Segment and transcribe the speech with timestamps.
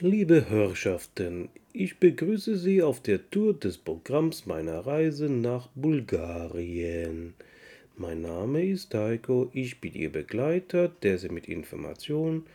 [0.00, 7.34] Liebe Herrschaften, ich begrüße Sie auf der Tour des Programms meiner Reise nach Bulgarien.
[7.96, 12.46] Mein Name ist Heiko, ich bin Ihr Begleiter, der Sie mit Informationen,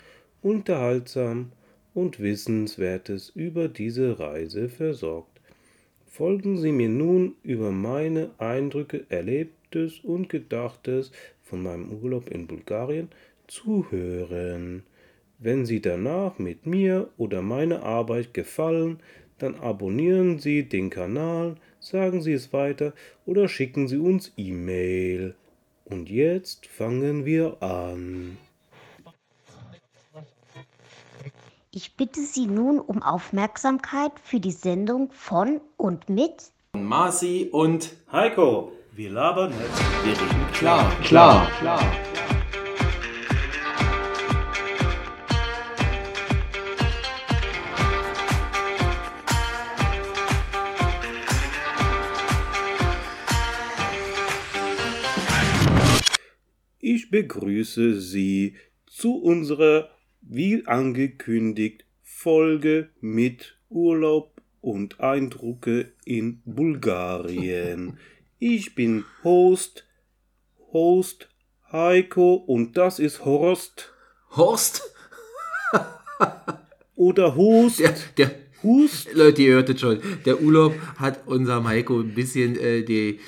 [0.42, 1.52] unterhaltsam
[1.94, 5.42] und Wissenswertes über diese Reise versorgt.
[6.08, 11.12] Folgen Sie mir nun über meine Eindrücke, Erlebtes und Gedachtes
[11.44, 13.10] von meinem Urlaub in Bulgarien
[13.48, 14.84] zu hören.
[15.44, 19.02] Wenn Sie danach mit mir oder meiner Arbeit gefallen,
[19.40, 22.94] dann abonnieren Sie den Kanal, sagen Sie es weiter
[23.26, 25.36] oder schicken Sie uns E-Mail.
[25.84, 28.38] Und jetzt fangen wir an.
[31.72, 38.72] Ich bitte Sie nun um Aufmerksamkeit für die Sendung von und mit Marci und Heiko,
[38.94, 40.06] wir labern jetzt.
[40.06, 42.03] Wir reden klar, klar, klar.
[57.14, 58.56] Begrüße Sie
[58.88, 68.00] zu unserer, wie angekündigt, Folge mit Urlaub und Eindrücke in Bulgarien.
[68.40, 69.86] Ich bin Host,
[70.72, 71.30] Host
[71.72, 73.94] Heiko und das ist Horst
[74.32, 74.82] Horst?
[76.96, 77.78] oder Host.
[77.78, 78.32] Der, der,
[78.64, 79.14] Hust.
[79.14, 83.20] Leute, ihr hörtet schon, der Urlaub hat unserem Heiko ein bisschen äh, die,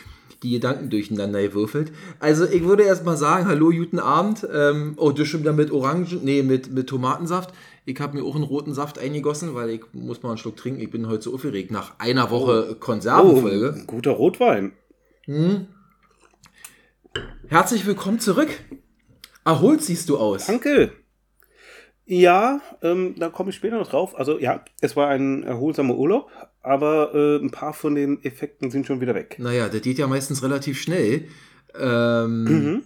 [0.44, 1.92] die Gedanken durcheinander gewürfelt.
[2.20, 4.48] Also ich würde erstmal sagen, hallo, guten Abend.
[4.54, 7.54] Ähm, oh, du schon wieder mit Orangen, nee, mit, mit Tomatensaft.
[7.86, 10.82] Ich habe mir auch einen roten Saft eingegossen, weil ich muss mal einen Schluck trinken.
[10.82, 13.84] Ich bin heute so aufgeregt nach einer Woche Oh, Konservenfolge.
[13.86, 14.72] guter Rotwein.
[17.48, 18.50] Herzlich willkommen zurück.
[19.44, 20.48] Erholt siehst du aus.
[20.48, 20.92] Danke.
[22.08, 24.18] Ja, ähm, da komme ich später noch drauf.
[24.18, 26.30] Also ja, es war ein erholsamer Urlaub,
[26.66, 29.36] aber äh, ein paar von den Effekten sind schon wieder weg.
[29.40, 31.26] Naja, das geht ja meistens relativ schnell.
[31.78, 32.84] Ähm, Mhm.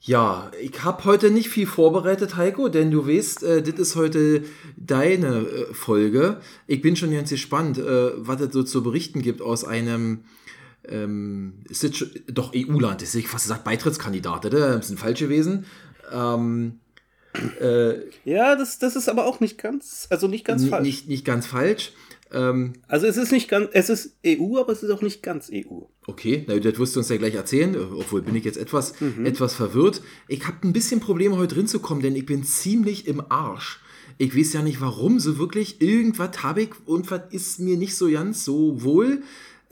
[0.00, 4.44] Ja, ich habe heute nicht viel vorbereitet, Heiko, denn du weißt, äh, das ist heute
[4.76, 6.40] deine äh, Folge.
[6.68, 10.20] Ich bin schon ganz gespannt, äh, was es so zu berichten gibt aus einem,
[10.86, 14.76] ähm, ist das schon, doch EU-Land, ist ich fast gesagt Beitrittskandidat, oder?
[14.76, 15.64] Das ist ein falsch gewesen.
[16.12, 16.78] Ähm,
[17.60, 17.94] äh,
[18.24, 20.86] Ja, das, das ist aber auch nicht ganz, also nicht ganz falsch.
[20.86, 21.92] Nicht, nicht ganz falsch.
[22.32, 25.50] Ähm, Also es ist nicht ganz, es ist EU, aber es ist auch nicht ganz
[25.52, 25.82] EU.
[26.06, 28.94] Okay, na, das wirst du uns ja gleich erzählen, äh, obwohl bin ich jetzt etwas,
[29.24, 30.02] etwas verwirrt.
[30.28, 33.80] Ich habe ein bisschen Probleme heute drin zu kommen, denn ich bin ziemlich im Arsch.
[34.18, 37.96] Ich weiß ja nicht warum, so wirklich, irgendwas habe ich und was ist mir nicht
[37.96, 39.22] so ganz so wohl.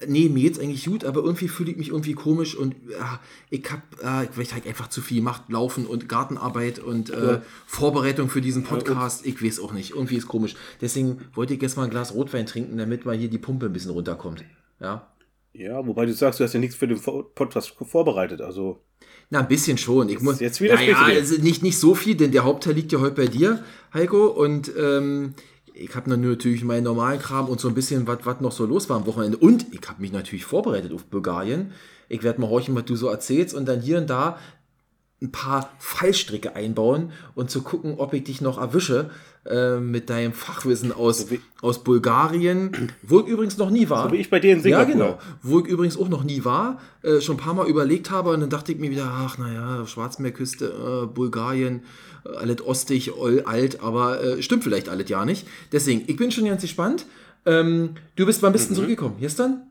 [0.06, 3.64] Nee, mir geht's eigentlich gut, aber irgendwie fühle ich mich irgendwie komisch und ja, ich
[3.70, 8.40] habe äh, vielleicht halt einfach zu viel gemacht, Laufen und Gartenarbeit und äh, Vorbereitung für
[8.40, 9.24] diesen Podcast.
[9.24, 10.56] Ich weiß auch nicht, irgendwie ist komisch.
[10.80, 13.72] Deswegen wollte ich jetzt mal ein Glas Rotwein trinken, damit mal hier die Pumpe ein
[13.72, 14.44] bisschen runterkommt.
[14.80, 15.12] Ja,
[15.52, 18.40] Ja, wobei du sagst, du hast ja nichts für den Podcast vorbereitet.
[18.40, 18.80] Also
[19.30, 20.08] Na, ein bisschen schon.
[20.08, 22.98] Ich muss, jetzt widersprichst naja, also nicht, nicht so viel, denn der Hauptteil liegt ja
[22.98, 23.62] heute bei dir,
[23.94, 24.26] Heiko.
[24.26, 25.34] Und ähm,
[25.74, 28.96] ich habe natürlich meinen normalen Kram und so ein bisschen, was noch so los war
[28.96, 29.36] am Wochenende.
[29.38, 31.72] Und ich habe mich natürlich vorbereitet auf Bulgarien.
[32.08, 34.38] Ich werde mal horchen, was du so erzählst und dann hier und da
[35.22, 39.10] ein paar Fallstricke einbauen und zu gucken, ob ich dich noch erwische
[39.46, 41.26] äh, mit deinem Fachwissen aus,
[41.62, 44.08] aus Bulgarien, wo ich übrigens noch nie war.
[44.08, 44.92] So wie ich bei dir in Ja, Singapur.
[44.92, 45.18] genau.
[45.42, 48.40] Wo ich übrigens auch noch nie war, äh, schon ein paar Mal überlegt habe und
[48.40, 51.82] dann dachte ich mir wieder, ach naja, Schwarzmeerküste, äh, Bulgarien,
[52.24, 55.46] alles ostig, all, alt, aber äh, stimmt vielleicht alles ja nicht.
[55.72, 57.06] Deswegen, ich bin schon ganz gespannt.
[57.46, 59.16] Ähm, du bist wann bist du zurückgekommen?
[59.20, 59.70] Gestern?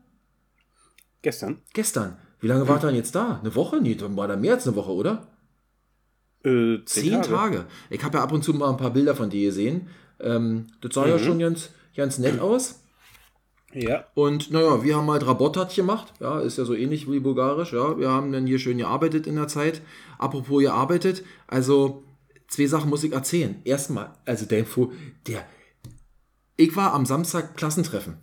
[1.24, 1.58] gestern.
[1.72, 2.16] Gestern.
[2.40, 3.40] Wie lange war dann jetzt da?
[3.40, 3.80] Eine Woche?
[3.80, 5.26] Nee, dann war da mehr als eine Woche, oder?
[6.44, 7.64] Äh, Zehn Tage.
[7.90, 9.88] Ich habe ja ab und zu mal ein paar Bilder von dir gesehen.
[10.20, 12.80] Ähm, das sah ja schon ganz, ganz nett aus.
[13.72, 14.04] Ja.
[14.14, 16.12] Und naja, wir haben halt Rabotat gemacht.
[16.20, 17.72] Ja, ist ja so ähnlich wie bulgarisch.
[17.72, 19.80] Ja, wir haben dann hier schön gearbeitet in der Zeit.
[20.18, 22.04] Apropos gearbeitet, also
[22.54, 23.56] zwei Sachen muss ich erzählen.
[23.64, 24.92] Erstmal, also der Info,
[25.26, 25.46] der.
[26.56, 28.16] Ich war am Samstag Klassentreffen.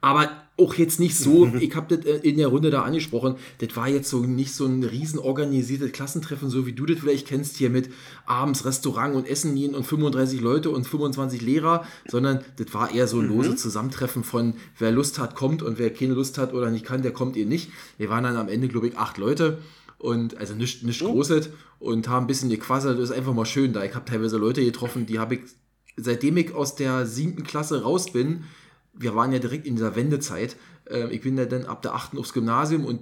[0.00, 3.74] Aber auch jetzt nicht so, ich habe das äh, in der Runde da angesprochen, das
[3.76, 7.56] war jetzt so nicht so ein riesen organisiertes Klassentreffen, so wie du das vielleicht kennst,
[7.56, 7.90] hier mit
[8.26, 13.08] abends Restaurant und Essen gehen und 35 Leute und 25 Lehrer, sondern das war eher
[13.08, 16.70] so ein lose Zusammentreffen von wer Lust hat, kommt und wer keine Lust hat oder
[16.70, 17.70] nicht kann, der kommt eben nicht.
[17.96, 19.58] Wir waren dann am Ende, glaube ich, acht Leute
[19.98, 23.72] und also nicht, nicht großes und haben ein bisschen gequasselt, das ist einfach mal schön
[23.72, 23.84] da.
[23.84, 25.40] Ich habe teilweise Leute getroffen, die habe ich,
[25.96, 28.44] seitdem ich aus der siebten Klasse raus bin,
[28.94, 30.56] wir waren ja direkt in dieser Wendezeit.
[30.88, 32.16] Äh, ich bin ja dann ab der 8.
[32.16, 33.00] aufs Gymnasium und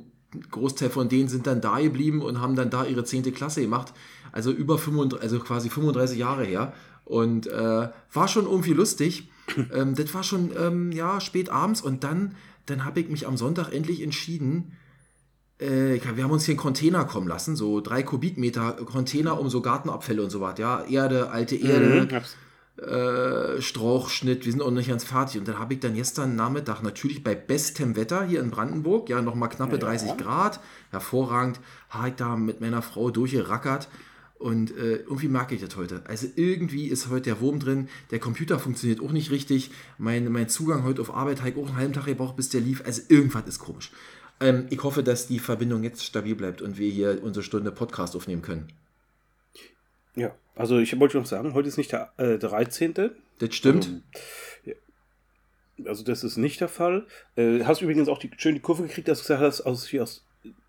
[0.50, 3.34] Großteil von denen sind dann da geblieben und haben dann da ihre 10.
[3.34, 3.94] Klasse gemacht.
[4.32, 6.74] Also über 35, also quasi 35 Jahre her.
[7.04, 9.30] Und äh, war schon irgendwie lustig.
[9.72, 12.34] ähm, das war schon ähm, ja, spät abends und dann,
[12.66, 14.72] dann habe ich mich am Sonntag endlich entschieden,
[15.58, 19.60] äh, wir haben uns hier einen Container kommen lassen, so drei Kubikmeter Container um so
[19.60, 22.22] Gartenabfälle und so was, ja, Erde, alte Erde, Mhm,
[22.82, 25.38] äh, Strauchschnitt, wir sind auch nicht ganz fertig.
[25.38, 29.22] Und dann habe ich dann gestern Nachmittag natürlich bei bestem Wetter hier in Brandenburg, ja,
[29.22, 30.60] nochmal knappe 30 Grad,
[30.90, 33.88] hervorragend, habe ich da mit meiner Frau durchgerackert.
[34.38, 36.02] Und äh, irgendwie mag ich das heute.
[36.06, 40.50] Also irgendwie ist heute der Wurm drin, der Computer funktioniert auch nicht richtig, mein, mein
[40.50, 42.82] Zugang heute auf Arbeit habe ich auch einen halben Tag gebraucht, bis der lief.
[42.84, 43.90] Also irgendwas ist komisch.
[44.40, 48.14] Ähm, ich hoffe, dass die Verbindung jetzt stabil bleibt und wir hier unsere Stunde Podcast
[48.16, 48.68] aufnehmen können.
[50.14, 52.94] Ja, also ich wollte noch sagen, heute ist nicht der äh, 13.
[53.38, 54.02] Das stimmt.
[55.84, 57.06] Also das ist nicht der Fall.
[57.36, 60.00] Äh, hast übrigens auch die, schön die Kurve gekriegt, dass du gesagt hast, aus, wie
[60.00, 60.22] aus,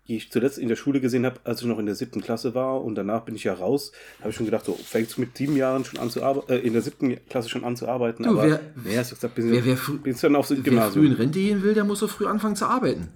[0.06, 2.54] die ich zuletzt in der Schule gesehen habe, als ich noch in der siebten Klasse
[2.54, 5.34] war und danach bin ich ja raus, habe ich schon gedacht, so fängst du mit
[5.36, 8.24] sieben Jahren schon an zu arbeiten, äh, in der siebten Klasse schon an zu arbeiten.
[8.24, 11.12] Du, wer- wer, hast du gesagt, bis, wer- wer bis dann aufs Wer früh in.
[11.14, 13.08] Rente gehen will, der muss so früh anfangen zu arbeiten.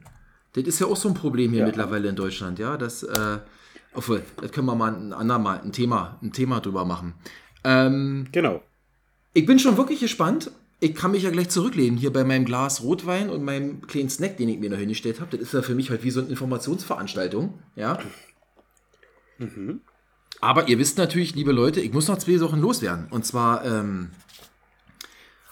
[0.54, 1.66] Das ist ja auch so ein Problem hier Ja.
[1.66, 2.76] mittlerweile in Deutschland, ja.
[2.76, 3.38] Das, äh,
[3.94, 7.14] obwohl, das können wir mal ein andermal ein Thema, ein Thema drüber machen.
[7.64, 8.62] Ähm, Genau.
[9.34, 10.50] ich bin schon wirklich gespannt.
[10.81, 14.37] Ich kann mich ja gleich zurücklehnen hier bei meinem Glas Rotwein und meinem kleinen Snack,
[14.37, 15.31] den ich mir noch hingestellt habe.
[15.37, 17.99] Das ist ja für mich halt wie so eine Informationsveranstaltung, ja.
[20.40, 23.06] Aber ihr wisst natürlich, liebe Leute, ich muss noch zwei Sachen loswerden.
[23.10, 24.10] Und zwar, ähm,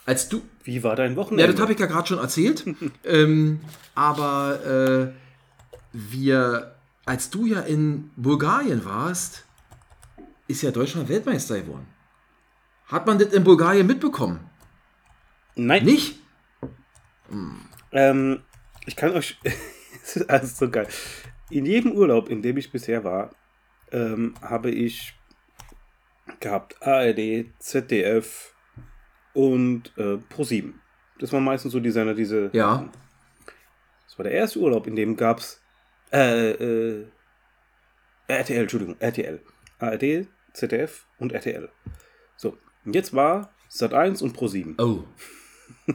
[0.06, 1.44] als du, Wie war dein Wochenende?
[1.44, 2.64] ja, das habe ich ja gerade schon erzählt.
[3.04, 3.60] ähm,
[3.94, 5.12] aber äh,
[5.92, 6.74] wir,
[7.04, 9.44] als du ja in Bulgarien warst,
[10.48, 11.86] ist ja Deutschland Weltmeister geworden.
[12.86, 14.40] Hat man das in Bulgarien mitbekommen?
[15.54, 15.84] Nein.
[15.84, 16.18] Nicht?
[17.92, 18.40] Ähm,
[18.86, 19.38] ich kann euch.
[20.02, 20.88] Es ist alles so geil.
[21.50, 23.30] In jedem Urlaub, in dem ich bisher war,
[23.92, 25.14] ähm, habe ich
[26.40, 28.54] gehabt ARD, ZDF
[29.34, 30.72] und äh, Pro7.
[31.18, 32.50] Das waren meistens so die Sender, diese.
[32.52, 32.88] Ja.
[34.06, 35.60] Das war der erste Urlaub, in dem gab es.
[36.12, 37.06] Äh, äh,
[38.26, 39.40] RTL, Entschuldigung, RTL.
[39.78, 41.68] ARD, ZDF und RTL.
[42.36, 44.80] So, und jetzt war Sat1 und Pro7.
[44.80, 45.04] Oh.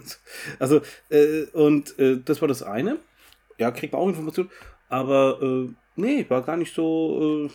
[0.60, 3.00] Also, äh, und äh, das war das eine.
[3.58, 4.50] Ja, kriegt man auch Informationen.
[4.90, 7.50] Aber, äh, nee, war gar nicht so äh,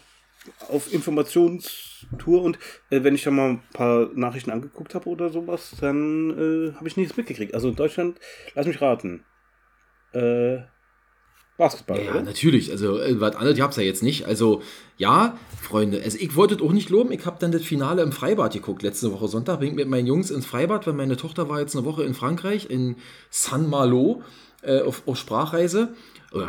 [0.68, 2.42] auf Informationstour.
[2.42, 2.58] Und
[2.90, 6.88] äh, wenn ich da mal ein paar Nachrichten angeguckt habe oder sowas, dann äh, habe
[6.88, 7.54] ich nichts mitgekriegt.
[7.54, 8.18] Also in Deutschland,
[8.54, 9.24] lass mich raten.
[10.12, 10.58] Äh,
[11.56, 12.22] Basketball, Ja, oder?
[12.22, 12.70] natürlich.
[12.70, 14.24] Also, äh, was anderes gab's ja jetzt nicht.
[14.24, 14.62] Also,
[14.96, 17.12] ja, Freunde, also ich wollte es auch nicht loben.
[17.12, 18.82] Ich habe dann das Finale im Freibad geguckt.
[18.82, 21.76] Letzte Woche Sonntag bin ich mit meinen Jungs ins Freibad, weil meine Tochter war jetzt
[21.76, 22.96] eine Woche in Frankreich, in
[23.28, 24.22] Saint-Malo,
[24.62, 25.94] äh, auf, auf Sprachreise
[26.32, 26.48] oder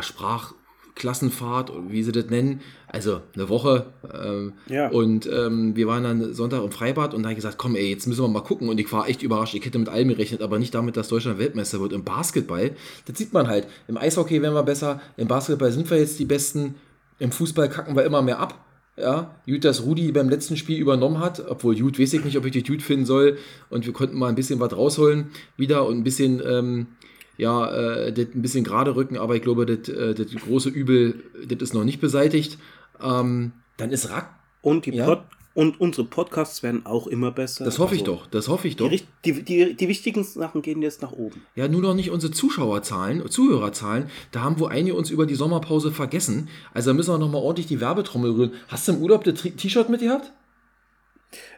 [0.92, 2.60] Sprachklassenfahrt, oder wie sie das nennen.
[2.86, 3.86] Also eine Woche.
[4.12, 4.88] Ähm, Ja.
[4.88, 7.90] Und ähm, wir waren dann Sonntag im Freibad und da habe ich gesagt, komm ey,
[7.90, 8.68] jetzt müssen wir mal gucken.
[8.68, 9.54] Und ich war echt überrascht.
[9.54, 11.92] Ich hätte mit allem gerechnet, aber nicht damit, dass Deutschland Weltmeister wird.
[11.92, 12.72] Im Basketball,
[13.06, 13.66] das sieht man halt.
[13.88, 16.74] Im Eishockey werden wir besser, im Basketball sind wir jetzt die Besten,
[17.18, 18.64] im Fußball kacken wir immer mehr ab.
[18.98, 22.44] Ja, gut, dass Rudi beim letzten Spiel übernommen hat, obwohl gut, weiß ich nicht, ob
[22.44, 23.38] ich die gut finden soll.
[23.70, 26.88] Und wir konnten mal ein bisschen was rausholen wieder und ein bisschen, ähm,
[27.36, 31.22] ja, äh, das ein bisschen gerade rücken, aber ich glaube, das, äh, das große Übel,
[31.46, 32.58] das ist noch nicht beseitigt.
[33.02, 34.30] Ähm, dann ist Rack,
[34.60, 35.06] Und, die Ja.
[35.06, 35.24] Pod
[35.54, 37.64] und unsere Podcasts werden auch immer besser.
[37.66, 38.90] das hoffe ich Also, doch, das hoffe ich Die, doch.
[38.90, 41.42] richt- die, die, die wichtigen Sachen gehen jetzt nach oben.
[41.56, 44.06] Ja, nur noch nicht unsere Zuschauerzahlen, Zuhörerzahlen.
[44.30, 46.48] Da haben wohl einige uns über die Sommerpause vergessen.
[46.72, 48.52] Also da müssen wir nochmal ordentlich die Werbetrommel rühren.
[48.68, 50.32] Hast du im Urlaub das T-Shirt mitgehabt?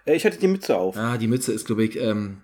[0.06, 0.96] Äh, ich hatte die Mütze auf.
[0.96, 2.38] Ja, die Mütze ist, glaube ich, ähm,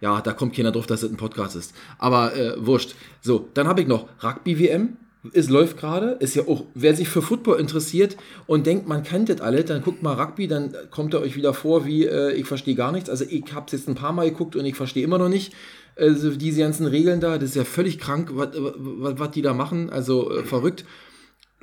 [0.00, 1.74] ja, da kommt keiner drauf, dass das ein Podcast ist.
[1.98, 2.94] Aber äh, wurscht.
[3.20, 4.96] So, dann habe ich noch Rugby-WM.
[5.32, 6.16] Es läuft gerade.
[6.20, 9.82] Ist ja auch, wer sich für Football interessiert und denkt, man kennt das alle, dann
[9.82, 13.08] guckt mal Rugby, dann kommt er euch wieder vor, wie äh, ich verstehe gar nichts.
[13.08, 15.54] Also ich habe es jetzt ein paar Mal geguckt und ich verstehe immer noch nicht.
[15.96, 19.90] Also diese ganzen Regeln da, das ist ja völlig krank, was die da machen.
[19.90, 20.84] Also äh, verrückt.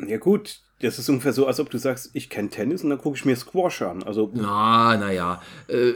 [0.07, 2.99] Ja gut, das ist ungefähr so, als ob du sagst, ich kenne Tennis und dann
[2.99, 4.03] gucke ich mir Squash an.
[4.03, 5.41] Also Na, naja.
[5.67, 5.93] Äh,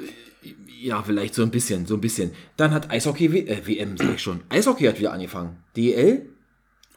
[0.82, 2.32] ja, vielleicht so ein bisschen, so ein bisschen.
[2.58, 4.42] Dann hat Eishockey, w äh, WM, sag ich schon.
[4.50, 5.58] Eishockey hat wieder angefangen.
[5.76, 6.26] DL?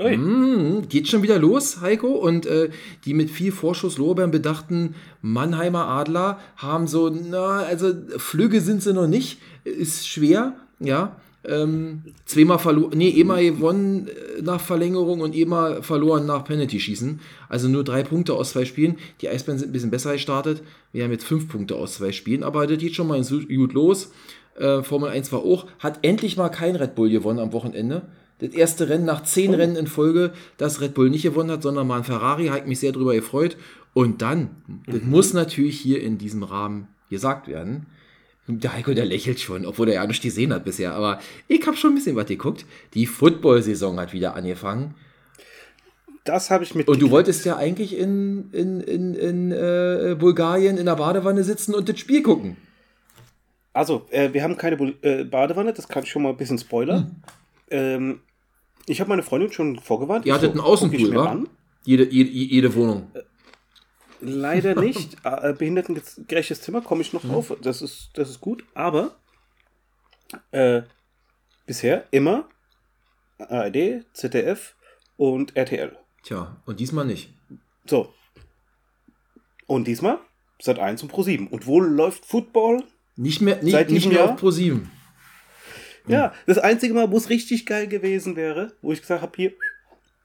[0.01, 0.17] Ui.
[0.17, 2.09] Mm, geht schon wieder los, Heiko.
[2.09, 2.71] Und äh,
[3.05, 9.09] die mit viel Vorschusslorbeeren bedachten Mannheimer Adler haben so, na, also Flügge sind sie noch
[9.09, 9.41] nicht.
[9.65, 11.17] Ist schwer, ja.
[11.49, 17.21] Ähm, zweimal verloren, nee, einmal gewonnen äh, nach Verlängerung und einmal verloren nach Penalty-Schießen.
[17.49, 18.97] Also nur drei Punkte aus zwei Spielen.
[19.21, 20.63] Die Eisbären sind ein bisschen besser gestartet.
[20.93, 24.13] Wir haben jetzt fünf Punkte aus zwei Spielen, aber das geht schon mal gut los.
[24.59, 28.03] Äh, Formel 1 war auch, hat endlich mal kein Red Bull gewonnen am Wochenende.
[28.41, 31.87] Das erste Rennen nach zehn Rennen in Folge, dass Red Bull nicht gewonnen hat, sondern
[31.87, 33.57] mal ein Ferrari, hat mich sehr darüber gefreut.
[33.95, 34.51] Und dann,
[34.87, 37.87] das muss natürlich hier in diesem Rahmen gesagt werden.
[38.51, 40.95] Der Heiko, der lächelt schon, obwohl er ja nicht gesehen hat bisher.
[40.95, 42.65] Aber ich habe schon ein bisschen was geguckt.
[42.95, 44.95] Die Football-Saison hat wieder angefangen.
[46.25, 46.89] Das habe ich mit.
[46.89, 51.75] Und du wolltest ja eigentlich in, in, in, in äh, Bulgarien in der Badewanne sitzen
[51.75, 52.57] und das Spiel gucken.
[53.73, 56.59] Also, äh, wir haben keine Bu äh, Badewanne, das kann ich schon mal ein bisschen
[56.59, 56.99] spoilern.
[56.99, 57.23] Hm.
[57.71, 58.21] Ähm,
[58.87, 60.27] ich habe meine Freundin schon vorgewarnt.
[60.27, 61.39] Ihr hattet so, einen Außenpool, wa?
[61.85, 63.11] Jede, jede, jede Wohnung.
[64.21, 65.17] Leider nicht.
[65.25, 67.29] äh, behindertengerechtes Zimmer komme ich noch Mhm.
[67.31, 67.57] drauf.
[67.63, 68.65] Das ist, das ist gut.
[68.75, 69.17] Aber
[70.51, 70.83] äh,
[71.67, 72.49] bisher immer
[73.39, 74.75] ARD, ZDF
[75.17, 75.97] und RTL.
[76.25, 77.33] Tja, und diesmal nicht.
[77.87, 78.13] So.
[79.67, 80.19] Und diesmal
[80.61, 81.47] seit 1 und Pro 7.
[81.49, 82.83] Und wo läuft Football?
[83.17, 84.31] Nicht mehr, nicht, Seit nicht mehr Jahr?
[84.33, 84.91] auf Pro 7.
[86.07, 89.53] Ja, das einzige Mal, wo es richtig geil gewesen wäre, wo ich gesagt habe, hier,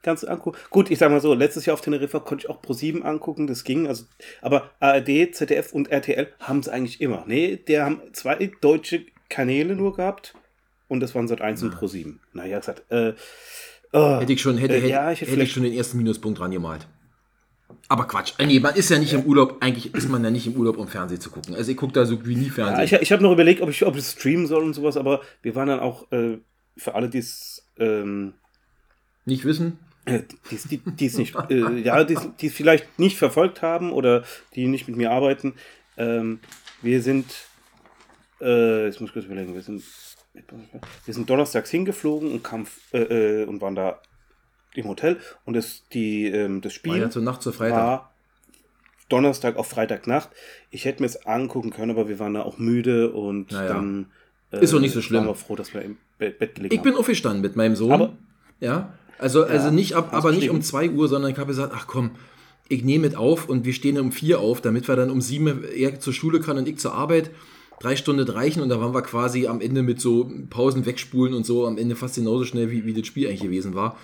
[0.04, 0.56] kannst du angucken.
[0.70, 3.48] Gut, ich sag mal so, letztes Jahr auf Teneriffa konnte ich auch Pro 7 angucken,
[3.48, 3.88] das ging.
[3.88, 4.04] Also,
[4.40, 7.24] aber ARD, ZDF und RTL haben es eigentlich immer.
[7.26, 10.34] Nee, der haben zwei deutsche Kanäle nur gehabt
[10.86, 12.20] und das waren seit 1 und Pro 7.
[12.32, 13.08] Naja, gesagt, äh,
[13.92, 15.96] äh, Hätte ich schon, hätte, Äh, hätte, ja, ich hätte hätte ich schon den ersten
[15.98, 16.86] Minuspunkt dran gemalt.
[17.88, 18.34] Aber Quatsch.
[18.38, 20.76] Äh, Nee, man ist ja nicht im Urlaub, eigentlich ist man ja nicht im Urlaub,
[20.78, 21.54] um Fernsehen zu gucken.
[21.54, 22.84] Also ich gucke da so wie nie Ja, Fernsehen.
[22.84, 25.54] ich ich habe noch überlegt, ob ich, ob ich streamen soll und sowas, aber wir
[25.54, 26.38] waren dann auch äh,
[26.76, 28.34] für alle, die es ähm,
[29.24, 29.78] nicht wissen.
[30.06, 30.20] Äh,
[30.50, 32.14] die's- die die es nicht, äh, ja, die
[32.46, 35.54] es vielleicht nicht verfolgt haben oder die nicht mit mir arbeiten.
[35.96, 36.40] Ähm,
[36.82, 37.26] wir sind,
[38.40, 39.82] äh, jetzt muss ich kurz überlegen, wir sind,
[41.04, 44.00] wir sind donnerstags hingeflogen und, kamen, äh, äh, und waren da
[44.74, 47.76] im Hotel und das, die, ähm, das Spiel Freitag zur Nacht zur Freitag.
[47.78, 48.10] war
[49.08, 50.30] Donnerstag auf Freitagnacht.
[50.70, 53.68] Ich hätte mir es angucken können, aber wir waren da auch müde und Naja.
[53.74, 54.06] dann
[54.50, 55.20] äh, Ist doch nicht so schlimm.
[55.20, 57.00] waren wir froh, dass wir im Bett, Bett gelegen Ich bin haben.
[57.00, 57.92] aufgestanden mit meinem Sohn.
[57.92, 58.16] Aber-
[58.60, 61.86] ja, also, also nicht ab, aber nicht um 2 Uhr, sondern ich habe gesagt, ach
[61.86, 62.12] komm,
[62.68, 65.64] ich nehme mit auf und wir stehen um 4 auf, damit wir dann um 7
[65.76, 67.30] er zur Schule kann und ich zur Arbeit.
[67.80, 71.44] Drei Stunden reichen und da waren wir quasi am Ende mit so Pausen wegspulen und
[71.44, 73.98] so am Ende fast genauso schnell, wie, wie das Spiel eigentlich gewesen war.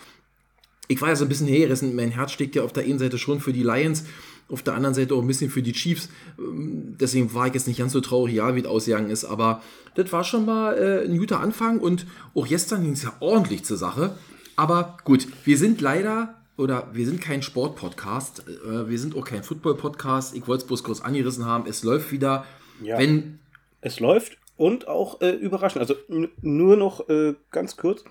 [0.88, 1.94] Ich war ja so ein bisschen hergerissen.
[1.94, 4.04] Mein Herz steckt ja auf der einen Seite schon für die Lions,
[4.48, 6.08] auf der anderen Seite auch ein bisschen für die Chiefs.
[6.36, 9.24] Deswegen war ich jetzt nicht ganz so traurig, ja, wie es ausgegangen ist.
[9.24, 9.62] Aber
[9.94, 13.64] das war schon mal äh, ein guter Anfang und auch gestern ging es ja ordentlich
[13.64, 14.16] zur Sache.
[14.60, 19.42] Aber gut, wir sind leider oder wir sind kein Sport-Podcast, äh, wir sind auch kein
[19.42, 20.36] Football-Podcast.
[20.36, 21.66] Ich wollte es bloß kurz angerissen haben.
[21.66, 22.44] Es läuft wieder.
[22.82, 22.98] Ja.
[22.98, 23.38] Wenn
[23.80, 25.80] Es läuft und auch äh, überraschend.
[25.80, 25.94] Also
[26.42, 28.04] nur noch äh, ganz kurz,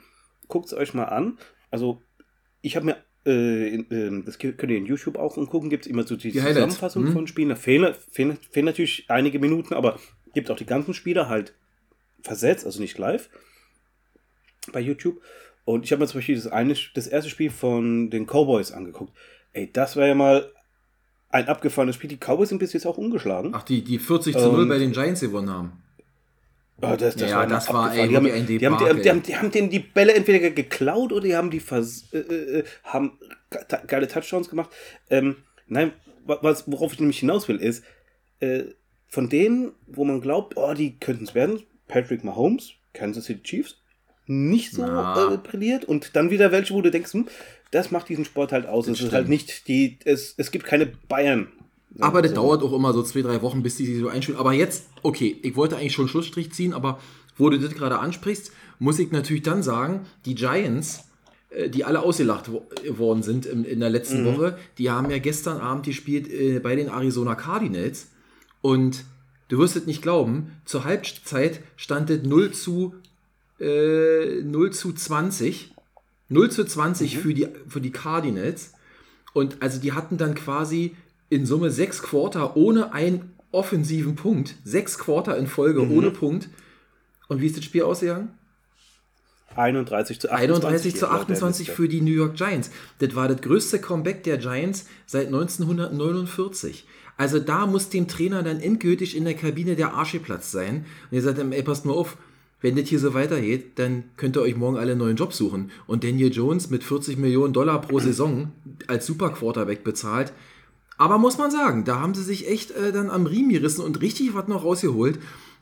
[0.48, 1.38] guckt es euch mal an.
[1.70, 2.02] Also
[2.64, 5.92] ich habe mir, äh, in, ähm, das könnt ihr in YouTube auch angucken, gibt es
[5.92, 6.40] immer so die, Die.
[6.40, 7.14] Zusammenfassung Mhm.
[7.14, 7.50] von Spielen.
[7.50, 10.00] Da fehlen, fehlen, fehlen natürlich einige Minuten, aber
[10.34, 11.54] gibt auch die ganzen Spiele halt
[12.24, 13.30] versetzt, also nicht live
[14.74, 15.22] bei YouTube.
[15.70, 19.14] Und ich habe mir zum Beispiel das, eine, das erste Spiel von den Cowboys angeguckt.
[19.54, 20.52] Ey, das war ja mal
[21.30, 22.10] ein abgefahrenes Spiel.
[22.10, 23.52] Die Cowboys sind bis jetzt auch ungeschlagen.
[23.54, 25.84] ach, die, die 40 zu 0 Und- bei den Giants gewonnen haben.
[26.82, 29.02] Ja, das, das Ja, war, das war, ey, die haben, ein die, haben, die, haben,
[29.02, 32.06] die, haben, die haben denen die Bälle entweder ge- geklaut oder die haben die vers
[32.14, 33.20] äh, äh, haben
[33.52, 34.70] ge- geile Touchdowns gemacht.
[35.10, 35.36] Ähm,
[35.68, 35.92] nein,
[36.26, 37.84] wa- was, worauf ich nämlich hinaus will, ist,
[38.40, 38.64] äh,
[39.08, 43.76] von denen, wo man glaubt, oh, die könnten es werden, Patrick Mahomes, Kansas City Chiefs,
[44.30, 45.34] nicht so Na.
[45.34, 47.28] äh, brilliert und dann wieder welche, wo du denkst, hm,
[47.72, 48.86] das macht diesen Sport halt aus.
[48.86, 49.14] Das es ist stimmt.
[49.14, 51.48] halt nicht die, es, es gibt keine Bayern.
[52.00, 52.36] Aber das So.
[52.36, 54.40] dauert auch immer so zwei, drei Wochen, bis die sich so einspielen.
[54.40, 57.00] Aber jetzt, okay, ich wollte eigentlich schon Schlussstrich ziehen, aber
[57.38, 61.06] wo du das gerade ansprichst, muss ich natürlich dann sagen, die Giants,
[61.50, 65.18] äh, die alle ausgelacht wo worden sind in, in der letzten Woche, die haben ja
[65.18, 68.10] gestern Abend gespielt äh, bei den Arizona Cardinals.
[68.62, 69.04] Und
[69.48, 72.94] du wirst es nicht glauben, zur Halbzeit stand es 0 zu,
[73.60, 75.74] äh, 0 zu 20.
[76.30, 78.74] 0 zu 20 für, die, für die Cardinals.
[79.34, 80.96] Und also die hatten dann quasi
[81.30, 84.56] in Summe sechs Quarter ohne einen offensiven Punkt.
[84.64, 86.50] Sechs Quarter in Folge ohne Punkt.
[87.28, 88.30] Und wie ist das Spiel ausgegangen?
[89.56, 90.50] 31 zu 28.
[90.56, 91.82] 31 zu laut der 28 Liste.
[91.82, 92.72] für die New York Giants.
[93.00, 96.86] Das war das größte Comeback der Giants seit 1949.
[97.18, 100.86] Also da muss dem Trainer dann endgültig in der Kabine der Arsch geplatzt sein.
[101.10, 102.18] Und ihr sagt ey, passt mal auf,
[102.62, 105.72] wenn das hier so weitergeht, dann könnt ihr euch morgen alle einen neuen Job suchen.
[105.88, 108.52] Und Daniel Jones mit 40 Millionen Dollar pro Saison
[108.88, 110.34] als Super Quarterback bezahlt.
[110.98, 114.02] Aber muss man sagen, da haben sie sich echt äh, dann am Riemen gerissen und
[114.02, 115.18] richtig was noch rausgeholt.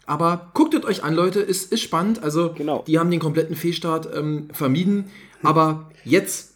[0.08, 2.24] Aber guckt es euch an, Leute, ist, ist spannend.
[2.24, 2.84] Also, Genau.
[2.88, 5.06] die haben den kompletten Fehlstart ähm, vermieden.
[5.44, 6.54] Aber jetzt,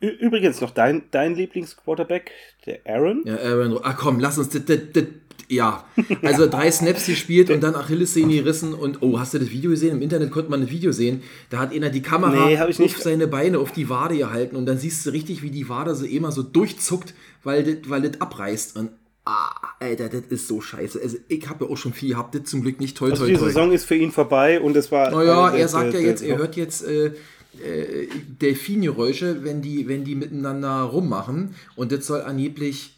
[0.00, 2.30] Ü- Übrigens noch dein, dein Lieblingsquarterback,
[2.66, 3.22] der Aaron.
[3.26, 5.04] ja, Aaron, Ro- ah komm, lass uns, das, das, das,
[5.50, 5.84] Ja,
[6.22, 9.96] also drei Snaps gespielt und dann Achillessehne gerissen und oh, hast du das Video gesehen?
[9.96, 11.22] Im Internet konnte man ein Video sehen.
[11.48, 12.96] Da hat einer die Kamera Nee, ich nicht.
[12.96, 15.94] auf seine Beine, auf die Wade gehalten und dann siehst du richtig, wie die Wade
[15.94, 17.14] so immer so durchzuckt,
[17.44, 18.76] weil das, weil das abreißt.
[18.76, 18.90] Und
[19.24, 19.50] ah,
[19.80, 21.00] Alter, das ist so scheiße.
[21.02, 23.32] Also ich habe ja auch schon viel gehabt, das zum Glück nicht toll, Also toll,
[23.32, 23.48] die toll.
[23.48, 25.10] Saison ist für ihn vorbei und es war.
[25.10, 28.08] Naja, er sagt ja jetzt, er hört jetzt äh, äh,
[28.42, 31.54] Delfingeräusche, wenn die, wenn die miteinander rummachen.
[31.76, 32.97] Und das soll angeblich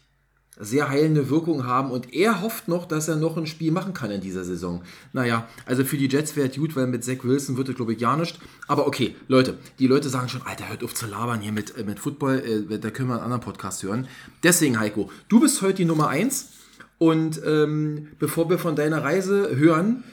[0.61, 1.91] sehr heilende Wirkung haben.
[1.91, 4.83] Und er hofft noch, dass er noch ein Spiel machen kann in dieser Saison.
[5.11, 7.93] Naja, also für die Jets wäre es gut, weil mit Zach Wilson wird es, glaube
[7.93, 8.39] ich, ja nicht.
[8.67, 11.83] Aber okay, Leute, die Leute sagen schon, Alter, hört auf zu labern hier mit, äh,
[11.83, 12.67] mit Football.
[12.69, 14.07] Äh, da können wir einen anderen Podcast hören.
[14.43, 16.49] Deswegen, Heiko, du bist heute die Nummer 1.
[16.97, 20.03] Und ähm, bevor wir von deiner Reise hören,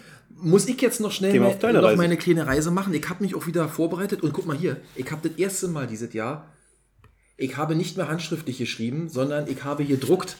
[0.40, 1.96] muss ich jetzt noch schnell noch Reise.
[1.96, 2.94] meine kleine Reise machen.
[2.94, 5.86] Ich habe mich auch wieder vorbereitet und guck mal hier, ich habe das erste Mal
[5.86, 6.48] dieses Jahr,
[7.40, 10.37] ich habe nicht mehr handschriftlich geschrieben, sondern ich habe hier gedruckt,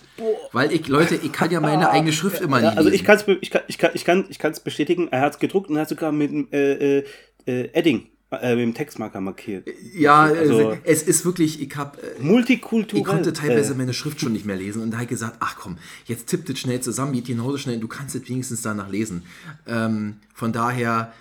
[0.52, 3.00] weil ich, Leute, ich kann ja meine eigene Schrift immer Ja, nicht also lesen.
[3.00, 5.38] ich kann es ich kann, ich kann, ich kann, ich kann's bestätigen, er hat es
[5.38, 7.05] gedruckt und er hat sogar mit dem äh, äh,
[7.47, 9.69] äh, Edding, äh, mit dem Textmarker markiert.
[9.95, 11.99] ja, also- äh, es ist wirklich, ich habe...
[12.02, 13.00] Äh, Multikulturell.
[13.00, 15.37] ich konnte teilweise Äh, meine Schrift schon nicht mehr lesen und da habe ich gesagt,
[15.38, 18.90] ach komm, jetzt tippt es schnell zusammen, geht genauso schnell, du kannst es wenigstens danach
[18.90, 19.23] lesen.
[19.69, 21.12] Ähm, von daher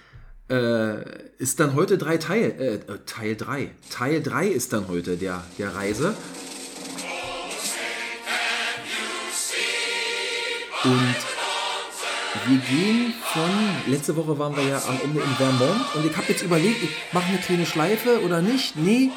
[0.49, 0.97] äh,
[1.37, 3.71] ist dann heute drei Teil, äh, äh, Teil 3.
[3.89, 6.15] Teil 3 ist dann heute der, der Reise.
[10.83, 11.15] Und
[12.47, 16.27] wir gehen von, letzte Woche waren wir ja am Ende in Vermont und ich habe
[16.29, 18.75] jetzt überlegt, ich mache eine kleine Schleife oder nicht.
[18.75, 19.09] Nee,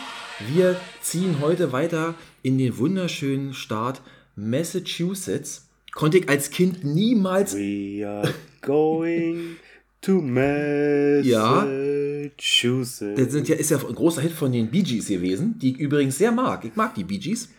[0.49, 4.01] wir ziehen heute weiter in den wunderschönen Staat
[4.37, 5.69] Massachusetts.
[5.93, 8.33] Konnte ich als Kind niemals We are
[8.63, 9.57] going
[10.01, 13.03] to Massachusetts.
[13.17, 15.79] Das sind ja, ist ja ein großer Hit von den Bee Gees gewesen, die ich
[15.79, 16.65] übrigens sehr mag.
[16.65, 17.51] Ich mag die Bee Gees,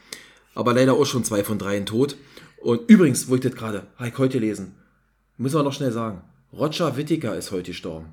[0.55, 2.17] aber leider auch schon zwei von dreien tot.
[2.57, 4.73] Und übrigens, wo ich das gerade, habe ich heute gelesen,
[5.37, 6.21] müssen wir noch schnell sagen,
[6.53, 8.07] Roger Whittaker ist heute gestorben.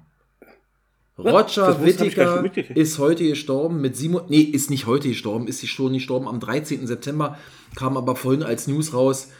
[1.18, 2.44] Roger Whittaker
[2.76, 6.86] ist heute gestorben mit Simon, nee, ist nicht heute gestorben, ist schon gestorben am 13.
[6.86, 7.36] September,
[7.74, 9.30] kam aber vorhin als News raus,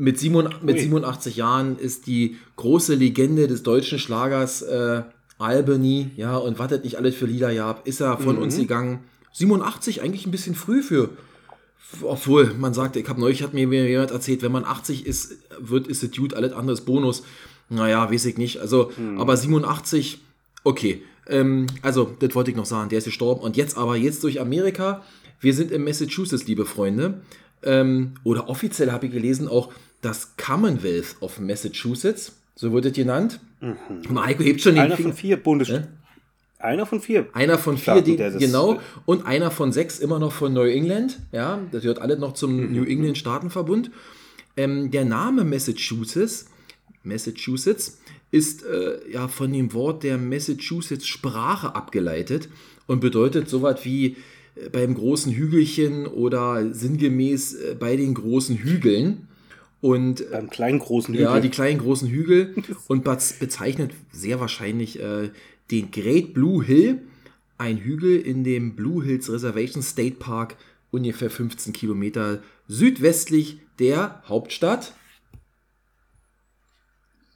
[0.00, 0.82] mit, Simon, mit Ui.
[0.82, 5.02] 87 Jahren ist die große Legende des deutschen Schlagers äh,
[5.38, 9.00] Albany, ja, und das nicht alles für Lieder gab, ist er von uns gegangen.
[9.32, 11.10] 87 eigentlich ein bisschen früh für,
[12.02, 15.86] obwohl man sagte, ich habe neulich, hat mir jemand erzählt, wenn man 80 ist, wird,
[16.16, 17.22] gut, alles andere ist Bonus.
[17.68, 18.58] Naja, weiß ich nicht.
[18.58, 20.20] Also, aber 87,
[20.64, 21.02] okay.
[21.26, 23.42] Ähm, also, das wollte ich noch sagen, der ist gestorben.
[23.42, 25.04] Und jetzt aber, jetzt durch Amerika,
[25.40, 27.20] wir sind in Massachusetts, liebe Freunde.
[27.62, 33.40] Ähm, oder offiziell habe ich gelesen auch das Commonwealth of Massachusetts, so wird es genannt.
[33.60, 35.10] Und Heiko hebt schon den Einer Finger.
[35.10, 35.88] von vier Bundesstaaten.
[36.58, 37.26] Einer von vier.
[37.32, 40.52] Einer von vier, Staaten, die, der das- genau, und einer von sechs immer noch von
[40.52, 41.18] New England.
[41.32, 43.90] Ja, das gehört alles noch zum New England Staatenverbund.
[44.56, 46.46] Ähm, der Name Massachusetts,
[47.02, 47.98] Massachusetts
[48.30, 52.48] ist äh, ja von dem Wort der Massachusetts Sprache abgeleitet
[52.86, 54.16] und bedeutet sowas wie
[54.56, 59.26] äh, beim großen Hügelchen oder sinngemäß äh, bei den großen Hügeln.
[59.80, 61.40] Und äh, Beim kleinen großen ja, Hügel.
[61.42, 62.54] die kleinen großen Hügel
[62.88, 65.30] und bez- bezeichnet sehr wahrscheinlich äh,
[65.70, 67.02] den Great Blue Hill,
[67.58, 70.56] ein Hügel in dem Blue Hills Reservation State Park,
[70.90, 74.94] ungefähr 15 Kilometer südwestlich der Hauptstadt.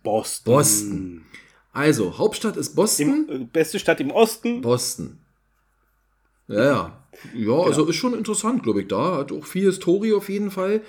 [0.03, 0.53] Boston.
[0.53, 1.25] Boston.
[1.73, 3.27] Also, Hauptstadt ist Boston.
[3.29, 4.61] Im, äh, beste Stadt im Osten.
[4.61, 5.19] Boston.
[6.47, 7.01] Ja, ja.
[7.35, 9.19] Ja, also ist schon interessant, glaube ich, da.
[9.19, 10.83] Hat auch viel Historie auf jeden Fall.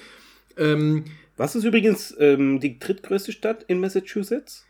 [0.57, 1.05] Ähm,
[1.37, 4.65] Was ist übrigens ähm, die drittgrößte Stadt in Massachusetts?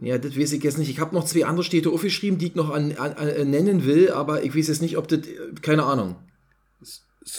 [0.00, 0.90] Ja, das weiß ich jetzt nicht.
[0.90, 4.10] Ich habe noch zwei andere Städte aufgeschrieben, die ich noch an, an, an, nennen will,
[4.10, 5.20] aber ich weiß jetzt nicht, ob das.
[5.20, 6.16] äh, Keine Ahnung.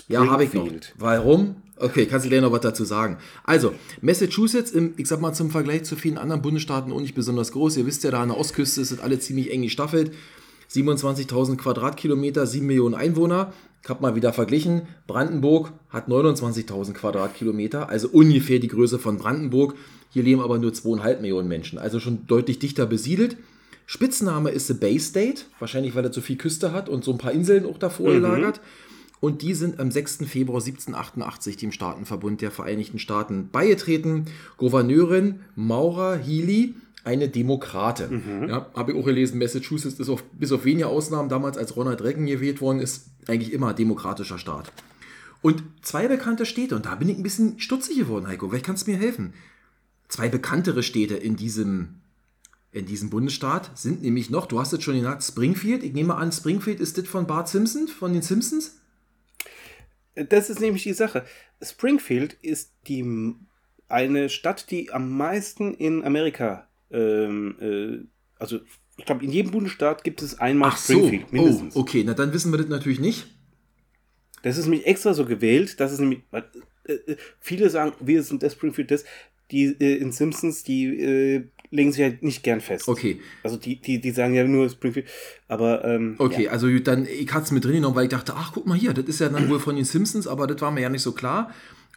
[0.08, 0.70] Ja, habe ich noch.
[0.98, 1.58] Warum?
[1.76, 3.18] Okay, kannst du gleich noch was dazu sagen.
[3.44, 7.52] Also, Massachusetts, im, ich sag mal zum Vergleich zu vielen anderen Bundesstaaten auch nicht besonders
[7.52, 7.78] groß.
[7.78, 10.14] Ihr wisst ja, da an der Ostküste ist das alle ziemlich eng gestaffelt.
[10.74, 13.54] 27.000 Quadratkilometer, 7 Millionen Einwohner.
[13.84, 14.84] Ich habe mal wieder verglichen.
[15.08, 19.76] Brandenburg hat 29.000 Quadratkilometer, also ungefähr die Größe von Brandenburg.
[20.10, 23.38] Hier leben aber nur 2,5 Millionen Menschen, also schon deutlich dichter besiedelt.
[23.86, 27.18] Spitzname ist The Bay State, wahrscheinlich weil er so viel Küste hat und so ein
[27.18, 28.62] paar Inseln auch davor gelagert.
[29.20, 30.26] Und die sind am 6.
[30.28, 34.26] Februar 1788 dem Staatenverbund der Vereinigten Staaten beigetreten.
[34.58, 38.10] Gouverneurin Maura Healy, eine Demokrate.
[38.48, 42.02] Ja, habe ich auch gelesen, Massachusetts ist auf, bis auf wenige Ausnahmen damals, als Ronald
[42.02, 44.72] Reagan gewählt worden ist, eigentlich immer demokratischer Staat.
[45.42, 48.48] Und zwei bekannte Städte, und da bin ich ein bisschen stutzig geworden, Heiko.
[48.48, 49.34] Vielleicht kannst du mir helfen.
[50.08, 51.96] Zwei bekanntere Städte in diesem,
[52.72, 55.84] in diesem Bundesstaat sind nämlich noch, du hast es schon genannt, Springfield.
[55.84, 58.78] Ich nehme an, Springfield ist das von Bart Simpson, von den Simpsons?
[60.16, 61.26] Das ist nämlich die Sache.
[61.62, 63.36] Springfield ist die
[63.90, 68.08] eine Stadt, die am meisten in Amerika, ähm, äh,
[68.40, 68.60] also
[68.98, 71.76] ich glaube, in jedem Bundesstaat gibt es einmal Ach so, Springfield, oh, mindestens.
[71.76, 73.28] okay, na dann wissen wir das natürlich nicht.
[74.44, 78.44] Das ist nämlich extra so gewählt, das ist nämlich, äh, äh, viele sagen, wir sind
[78.44, 79.06] das Springfield, das,
[79.52, 82.88] die äh, in Simpsons, die äh, legen sich halt nicht gern fest.
[82.88, 85.08] Okay, Also die, die, die sagen ja nur Springfield,
[85.48, 86.52] aber ähm, okay, ja.
[86.52, 88.94] also dann, ich hatte es mit drin genommen, weil ich dachte, ach, guck mal hier,
[88.94, 91.14] das ist ja dann wohl von den Simpsons, aber das war mir ja nicht so
[91.14, 91.52] klar.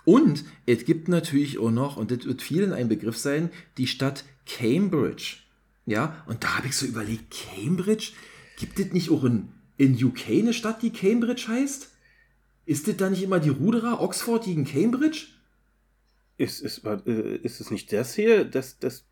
[0.04, 4.24] Und es gibt natürlich auch noch, und das wird vielen ein Begriff sein, die Stadt
[4.46, 5.38] Cambridge.
[5.86, 8.12] Ja, und da habe ich so überlegt, Cambridge?
[8.58, 11.90] Gibt es nicht auch in, in UK eine Stadt, die Cambridge heißt?
[12.64, 15.26] Ist das da nicht immer die Ruderer, Oxford gegen Cambridge?
[16.38, 19.04] Ist, ist, äh, ist es nicht das hier, das, das,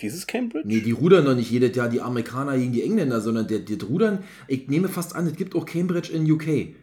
[0.00, 0.66] dieses Cambridge?
[0.66, 3.74] Nee, die rudern noch nicht jedes Jahr die Amerikaner gegen die Engländer, sondern der, die
[3.74, 6.74] rudern, ich nehme fast an, es gibt auch Cambridge in UK.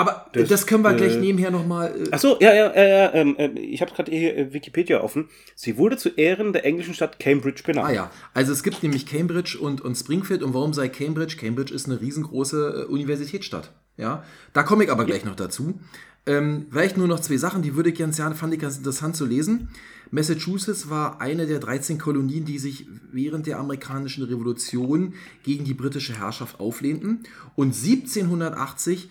[0.00, 1.94] Aber das, Das, können wir gleich äh, nebenher nochmal.
[1.94, 5.02] Äh, Ach so, ja, ja, ja, ja ähm, äh, ich habe gerade hier äh, Wikipedia
[5.02, 5.28] offen.
[5.54, 7.88] Sie wurde zu Ehren der englischen Stadt Cambridge benannt.
[7.88, 10.42] Ah ja, also es gibt nämlich Cambridge und, und Springfield.
[10.42, 11.36] Und warum sei Cambridge?
[11.36, 13.72] Cambridge ist eine riesengroße äh, Universitätsstadt.
[13.98, 15.78] Ja, da komme ich aber gleich noch dazu.
[16.24, 19.16] Ähm, vielleicht nur noch zwei Sachen, die würde ich ganz gerne, fand ich ganz interessant
[19.16, 19.68] zu lesen.
[20.10, 26.18] Massachusetts war eine der 13 Kolonien, die sich während der amerikanischen Revolution gegen die britische
[26.18, 29.10] Herrschaft auflehnten und 1780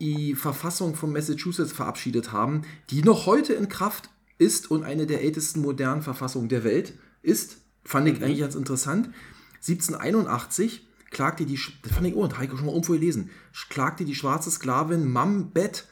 [0.00, 5.22] die Verfassung von Massachusetts verabschiedet haben, die noch heute in Kraft ist und eine der
[5.22, 7.58] ältesten modernen Verfassungen der Welt ist.
[7.84, 9.10] Fand ich eigentlich ganz interessant.
[9.56, 13.30] 1781 klagte die, das fand ich, oh, das habe ich schon mal irgendwo gelesen,
[13.68, 15.86] klagte die schwarze Sklavin Mam Bet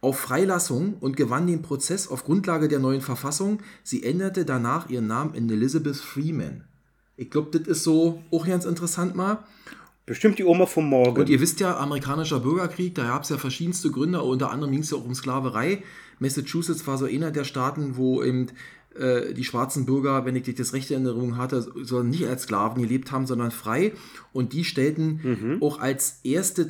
[0.00, 3.60] auf Freilassung und gewann den Prozess auf Grundlage der neuen Verfassung.
[3.82, 6.64] Sie änderte danach ihren Namen in Elizabeth Freeman.
[7.16, 9.44] Ich glaube, das ist so auch ganz interessant mal.
[10.10, 11.20] Bestimmt die Oma vom Morgen.
[11.20, 14.80] Und ihr wisst ja, amerikanischer Bürgerkrieg, da gab es ja verschiedenste Gründe, unter anderem ging
[14.80, 15.84] es ja auch um Sklaverei.
[16.18, 18.48] Massachusetts war so einer der Staaten, wo eben
[18.96, 23.12] äh, die schwarzen Bürger, wenn ich das rechte Erinnerung hatte, so nicht als Sklaven gelebt
[23.12, 23.92] haben, sondern frei.
[24.32, 26.66] Und die stellten auch als, erste,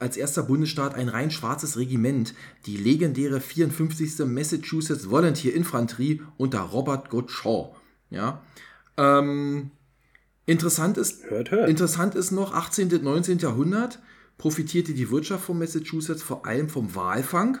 [0.00, 2.34] als erster Bundesstaat ein rein schwarzes Regiment,
[2.66, 4.26] die legendäre 54.
[4.26, 7.70] Massachusetts Volunteer Infanterie unter Robert Gottschall.
[8.10, 8.42] Ja.
[8.96, 9.70] Ähm,
[10.50, 11.68] interessant ist, Hört, hört.
[11.68, 12.92] Interessant ist noch, 18.
[12.92, 13.38] und 19.
[13.38, 13.98] Jahrhundert
[14.36, 17.58] profitierte die Wirtschaft von Massachusetts vor allem vom Walfang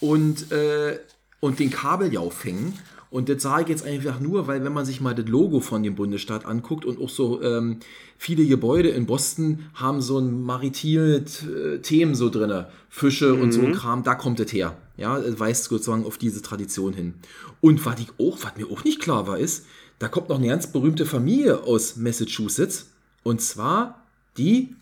[0.00, 0.98] und, äh,
[1.40, 2.74] und den Kabeljauffängen.
[3.10, 5.82] Und das sage ich jetzt einfach nur, weil wenn man sich mal das Logo von
[5.82, 7.78] dem Bundesstaat anguckt und auch so ähm,
[8.18, 13.62] viele Gebäude in Boston haben so ein maritimes äh, Themen so drin, Fische und so
[13.62, 14.76] ein Kram, da kommt es her.
[14.98, 17.14] Ja, weist sozusagen auf diese Tradition hin.
[17.60, 19.64] Und was ich auch, was mir auch nicht klar war, ist,
[19.98, 22.90] da kommt noch eine ganz berühmte Familie aus Massachusetts.
[23.24, 24.06] Und zwar
[24.36, 24.74] die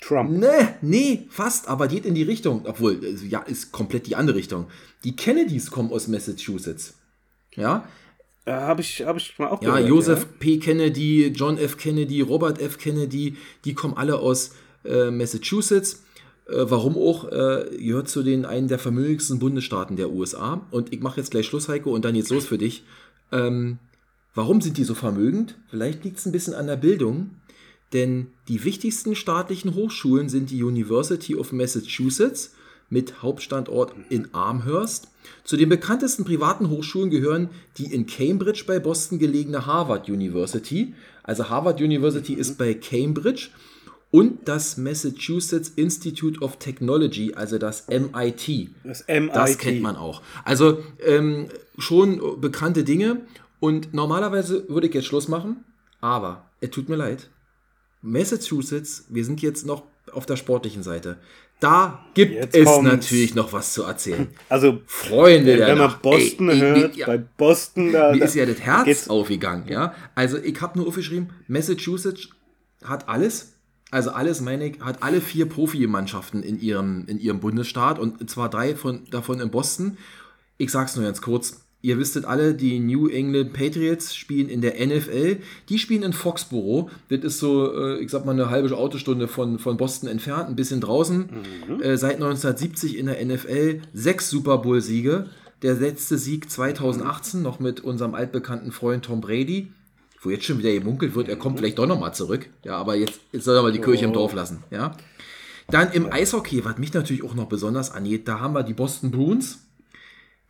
[0.00, 0.30] Trump.
[0.30, 2.62] Nee, nee, fast, aber geht in die Richtung.
[2.66, 4.66] Obwohl, also, ja, ist komplett die andere Richtung.
[5.04, 6.94] Die Kennedys kommen aus Massachusetts.
[7.54, 7.88] Ja,
[8.46, 9.88] Äh, Habe ich, hab ich mal auch ja, gehört.
[9.88, 10.58] Joseph P.
[10.58, 11.76] Kennedy, John F.
[11.76, 12.78] Kennedy, Robert F.
[12.78, 14.52] Kennedy, die kommen alle aus
[14.84, 16.04] äh, Massachusetts.
[16.48, 20.66] Äh, warum auch, äh, gehört zu den einen der vermögendsten Bundesstaaten der USA.
[20.70, 22.82] Und ich mache jetzt gleich Schluss, Heiko, und dann jetzt los für dich.
[23.30, 23.78] Ähm,
[24.34, 25.56] warum sind die so vermögend?
[25.68, 27.30] Vielleicht liegt es ein bisschen an der Bildung.
[27.92, 32.54] Denn die wichtigsten staatlichen Hochschulen sind die University of Massachusetts
[32.88, 35.08] mit Hauptstandort in Amherst.
[35.44, 40.94] Zu den bekanntesten privaten Hochschulen gehören die in Cambridge bei Boston gelegene Harvard University.
[41.22, 43.48] Also Harvard University ist bei Cambridge
[44.10, 48.70] und das Massachusetts Institute of Technology, also das MIT.
[48.82, 49.34] Das MIT.
[49.34, 50.22] Das kennt man auch.
[50.44, 51.46] Also ähm,
[51.78, 53.20] schon bekannte Dinge.
[53.60, 55.64] Und normalerweise würde ich jetzt Schluss machen,
[56.00, 57.28] aber es tut mir leid.
[58.02, 61.18] Massachusetts, wir sind jetzt noch auf der sportlichen Seite.
[61.60, 62.90] Da gibt Jetzt es kommt's.
[62.90, 64.28] natürlich noch was zu erzählen.
[64.48, 65.94] Also, Freunde wenn man.
[66.00, 69.10] Boston Ey, ey, hört, ja, bei Boston, da, mir da ist ja das Herz geht's-
[69.10, 69.94] aufgegangen, ja.
[70.14, 72.30] Also ich habe nur aufgeschrieben, Massachusetts
[72.82, 73.52] hat alles,
[73.90, 78.48] also alles meine ich, hat alle vier Profimannschaften in ihrem, in ihrem Bundesstaat und zwar
[78.48, 79.98] drei von, davon in Boston.
[80.56, 81.66] Ich sag's nur ganz kurz.
[81.82, 85.38] Ihr wisstet alle, die New England Patriots spielen in der NFL.
[85.68, 86.90] Die spielen in Foxborough.
[87.08, 90.56] Das ist so, äh, ich sag mal, eine halbe Autostunde von, von Boston entfernt, ein
[90.56, 91.30] bisschen draußen.
[91.80, 93.80] Äh, seit 1970 in der NFL.
[93.94, 95.26] Sechs Super Bowl-Siege.
[95.62, 99.72] Der letzte Sieg 2018 noch mit unserem altbekannten Freund Tom Brady.
[100.22, 102.50] Wo jetzt schon wieder gemunkelt wird, er kommt vielleicht doch nochmal zurück.
[102.62, 104.64] Ja, aber jetzt, jetzt soll er mal die Kirche im Dorf lassen.
[104.70, 104.94] Ja.
[105.70, 109.10] Dann im Eishockey, was mich natürlich auch noch besonders angeht, da haben wir die Boston
[109.10, 109.60] Bruins.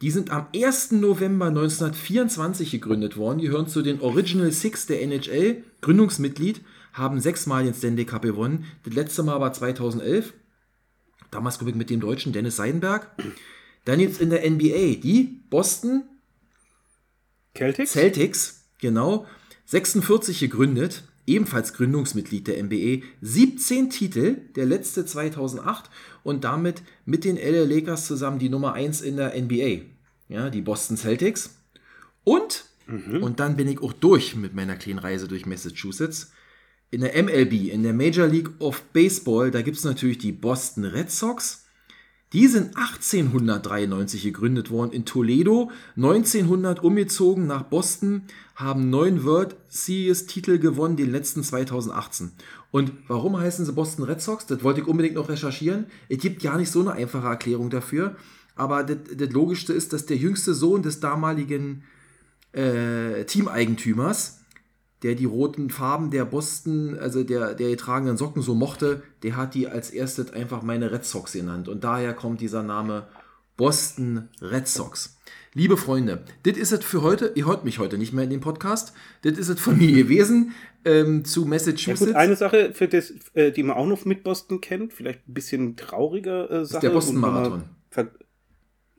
[0.00, 0.92] Die sind am 1.
[0.92, 6.62] November 1924 gegründet worden, gehören zu den Original Six der NHL, Gründungsmitglied,
[6.94, 8.64] haben sechsmal den Stanley Cup gewonnen.
[8.84, 10.32] Das letzte Mal war 2011.
[11.30, 13.10] Damals glaube ich mit dem Deutschen Dennis Seidenberg.
[13.84, 16.04] Dann jetzt in der NBA, die Boston
[17.56, 17.92] Celtics?
[17.92, 19.26] Celtics, genau.
[19.66, 23.04] 46 gegründet, ebenfalls Gründungsmitglied der NBA.
[23.20, 25.90] 17 Titel, der letzte 2008
[26.22, 29.89] und damit mit den LA Lakers zusammen die Nummer 1 in der NBA.
[30.30, 31.56] Ja, die Boston Celtics.
[32.22, 32.64] Und,
[33.20, 36.30] und dann bin ich auch durch mit meiner kleinen Reise durch Massachusetts.
[36.92, 40.84] In der MLB, in der Major League of Baseball, da gibt es natürlich die Boston
[40.84, 41.66] Red Sox.
[42.32, 48.22] Die sind 1893 gegründet worden in Toledo, 1900 umgezogen nach Boston,
[48.54, 52.30] haben neun World Series Titel gewonnen, den letzten 2018.
[52.70, 54.46] Und warum heißen sie Boston Red Sox?
[54.46, 55.86] Das wollte ich unbedingt noch recherchieren.
[56.08, 58.14] Es gibt gar nicht so eine einfache Erklärung dafür.
[58.60, 61.82] Aber das, das Logischste ist, dass der jüngste Sohn des damaligen
[62.52, 64.40] äh, Teameigentümers,
[65.02, 69.54] der die roten Farben der Boston, also der, der getragenen Socken so mochte, der hat
[69.54, 71.68] die als erstes einfach meine Red Sox genannt.
[71.68, 73.06] Und daher kommt dieser Name
[73.56, 75.16] Boston Red Sox.
[75.54, 77.32] Liebe Freunde, das ist es für heute.
[77.34, 78.92] Ihr hört mich heute nicht mehr in dem Podcast.
[79.22, 80.52] Das ist es von mir gewesen
[80.84, 82.06] ähm, zu Ja, Massachusetts.
[82.06, 85.34] gut, eine Sache, für das, äh, die man auch noch mit Boston kennt, vielleicht ein
[85.34, 86.82] bisschen trauriger äh, Sache.
[86.82, 87.52] der Boston-Marathon.
[87.52, 87.60] und
[87.92, 88.19] wenn man ver-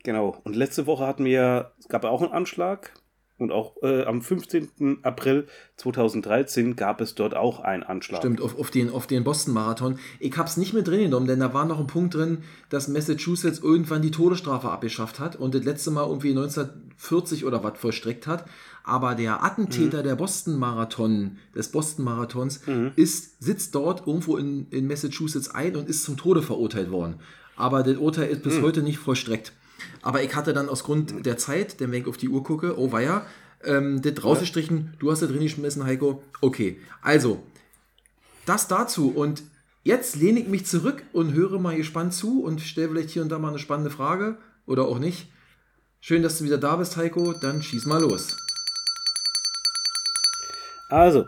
[0.03, 0.41] Genau.
[0.43, 2.93] Und letzte Woche hatten wir ja, es gab auch einen Anschlag.
[3.41, 4.99] Und auch äh, am 15.
[5.01, 8.19] April 2013 gab es dort auch einen Anschlag.
[8.21, 9.97] Stimmt, auf, auf den, auf den Boston-Marathon.
[10.19, 12.87] Ich habe es nicht mit drin genommen, denn da war noch ein Punkt drin, dass
[12.87, 18.27] Massachusetts irgendwann die Todesstrafe abgeschafft hat und das letzte Mal irgendwie 1940 oder was vollstreckt
[18.27, 18.45] hat.
[18.83, 22.61] Aber der Attentäter der Boston-Marathon, des Boston-Marathons,
[22.95, 27.15] ist, sitzt dort irgendwo in, in Massachusetts ein und ist zum Tode verurteilt worden.
[27.55, 29.53] Aber das Urteil ist bis heute nicht vollstreckt.
[30.01, 32.77] Aber ich hatte dann aus Grund der Zeit, denn wenn ich auf die Uhr gucke,
[32.77, 33.25] oh weia,
[33.63, 36.23] ähm, das rausgestrichen, du hast da drin geschmissen, Heiko.
[36.41, 37.43] Okay, also,
[38.45, 39.11] das dazu.
[39.11, 39.43] Und
[39.83, 43.29] jetzt lehne ich mich zurück und höre mal gespannt zu und stelle vielleicht hier und
[43.29, 45.27] da mal eine spannende Frage oder auch nicht.
[45.99, 47.33] Schön, dass du wieder da bist, Heiko.
[47.33, 48.35] Dann schieß mal los.
[50.89, 51.27] Also,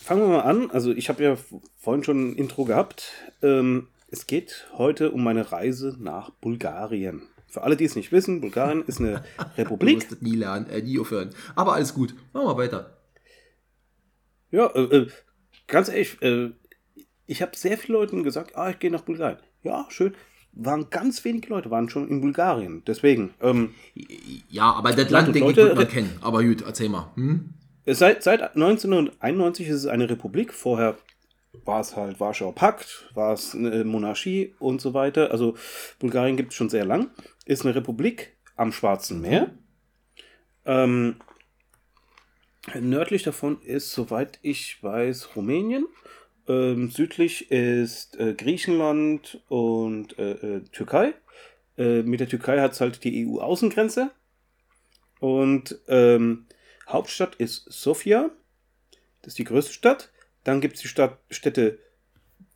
[0.00, 0.70] fangen wir mal an.
[0.70, 1.36] Also, ich habe ja
[1.80, 3.12] vorhin schon ein Intro gehabt.
[3.42, 7.22] Ähm, es geht heute um meine Reise nach Bulgarien.
[7.56, 9.94] Für alle, die es nicht wissen, Bulgarien ist eine Du Republik.
[9.94, 11.30] musst das nie lernen, äh, nie aufhören.
[11.54, 12.14] Aber alles gut.
[12.34, 12.98] Machen wir weiter.
[14.50, 15.08] Ja, äh, äh,
[15.66, 16.50] ganz ehrlich, äh,
[17.24, 19.38] ich habe sehr vielen Leuten gesagt, ah, ich gehe nach Bulgarien.
[19.62, 20.14] Ja, schön.
[20.52, 22.82] Waren ganz wenige Leute, waren schon in Bulgarien.
[22.86, 23.74] Deswegen, ähm,
[24.50, 26.18] Ja, aber das Land, du, denke ich, wird man äh, kennen.
[26.20, 27.10] Aber gut, erzähl mal.
[27.14, 27.54] Hm?
[27.86, 30.52] Seit, seit 1991 ist es eine Republik.
[30.52, 30.98] Vorher
[31.64, 35.30] war es halt Warschauer Pakt, war es eine Monarchie und so weiter.
[35.30, 35.54] Also
[35.98, 37.08] Bulgarien gibt es schon sehr lang.
[37.46, 39.52] Ist eine Republik am Schwarzen Meer.
[40.64, 41.16] Ähm,
[42.74, 45.86] nördlich davon ist, soweit ich weiß, Rumänien.
[46.48, 51.14] Ähm, südlich ist äh, Griechenland und äh, äh, Türkei.
[51.78, 54.10] Äh, mit der Türkei hat es halt die EU-Außengrenze.
[55.20, 56.46] Und ähm,
[56.88, 58.30] Hauptstadt ist Sofia.
[59.22, 60.10] Das ist die größte Stadt.
[60.42, 61.78] Dann gibt es die Stadt, Städte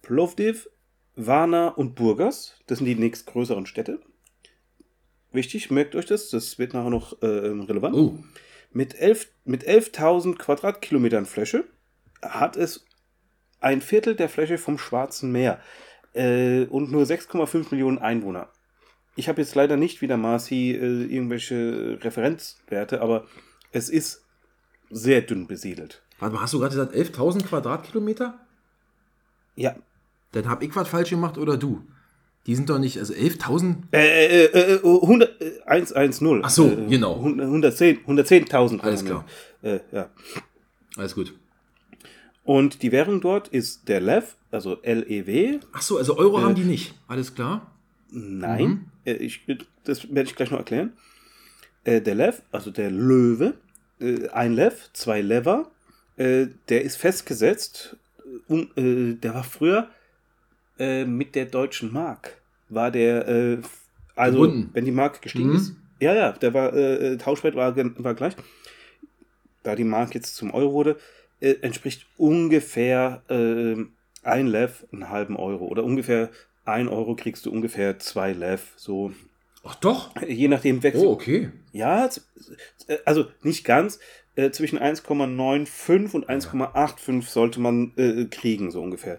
[0.02, 0.68] Plovdiv,
[1.14, 2.56] Varna und Burgas.
[2.66, 4.00] Das sind die nächstgrößeren Städte.
[5.32, 6.30] Wichtig, merkt euch das.
[6.30, 7.94] Das wird nachher noch äh, relevant.
[7.94, 8.18] Oh,
[8.72, 11.64] Mit 11 mit 11.000 Quadratkilometern Fläche
[12.22, 12.84] hat es
[13.60, 15.60] ein Viertel der Fläche vom Schwarzen Meer
[16.14, 18.48] äh, und nur 6,5 Millionen Einwohner.
[19.16, 23.26] Ich habe jetzt leider nicht wie der Marci äh, irgendwelche Referenzwerte, aber
[23.72, 24.24] es ist
[24.88, 26.02] sehr dünn besiedelt.
[26.18, 28.40] warte mal, hast du gerade gesagt 11.000 Quadratkilometer?
[29.54, 29.76] Ja.
[30.32, 31.82] Dann habe ich was falsch gemacht oder du?
[32.50, 33.76] Die sind doch nicht, also 11.000?
[33.92, 36.40] Äh, äh, äh, 100, äh, 110.
[36.42, 37.14] Ach so, äh, genau.
[37.14, 38.80] 110 110.000.
[38.80, 39.24] Alles klar.
[39.62, 40.10] Äh, ja.
[40.96, 41.32] Alles gut.
[42.42, 46.56] Und die Währung dort ist der Lev, also L-E-W, Ach so, also Euro Äh, haben
[46.56, 46.92] die nicht.
[47.06, 47.70] Alles klar.
[48.10, 49.42] Nein, äh, ich,
[49.84, 50.94] das werde ich gleich noch erklären.
[51.84, 53.54] Äh, der Lev, also der Löwe,
[54.00, 55.70] äh, ein Lev, zwei Lever,
[56.16, 57.96] äh, der ist festgesetzt.
[58.18, 59.88] äh, Um, äh, der war früher
[60.80, 62.39] äh, mit der deutschen Mark.
[62.70, 63.58] War der, äh,
[64.16, 64.70] also Gebunden.
[64.72, 65.56] wenn die Mark gestiegen Mhm.
[65.56, 65.74] ist.
[66.00, 68.34] Ja, ja, der war, äh, äh, Tauschwert war, war gleich.
[69.62, 70.96] Da die Mark jetzt zum Euro wurde,
[71.40, 73.76] äh, entspricht ungefähr äh,
[74.22, 75.66] ein Lev einen halben Euro.
[75.66, 76.30] Oder ungefähr
[76.64, 78.72] ein Euro kriegst du ungefähr zwei Lev.
[78.76, 79.12] So,
[79.64, 80.10] Ach doch.
[80.26, 81.04] je nachdem wechselt.
[81.04, 81.50] Oh, okay.
[81.72, 82.06] Ja,
[82.86, 83.98] äh, also nicht ganz.
[84.36, 87.92] Äh, zwischen 1,95 und 1,85 sollte man
[88.30, 89.18] kriegen, so ungefähr.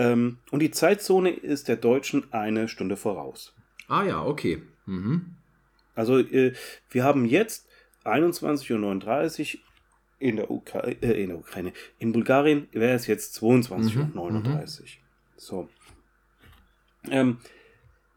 [0.00, 3.54] Ähm, und die Zeitzone ist der Deutschen eine Stunde voraus.
[3.88, 4.62] Ah ja, okay.
[4.86, 5.36] Mhm.
[5.94, 6.54] Also äh,
[6.90, 7.68] wir haben jetzt
[8.04, 9.60] 21.39 Uhr
[10.18, 11.72] in der, Ukra äh, in der Ukraine.
[11.98, 14.86] In Bulgarien wäre es jetzt 22.39 Uhr.
[15.36, 15.68] So.
[17.10, 17.38] Ähm,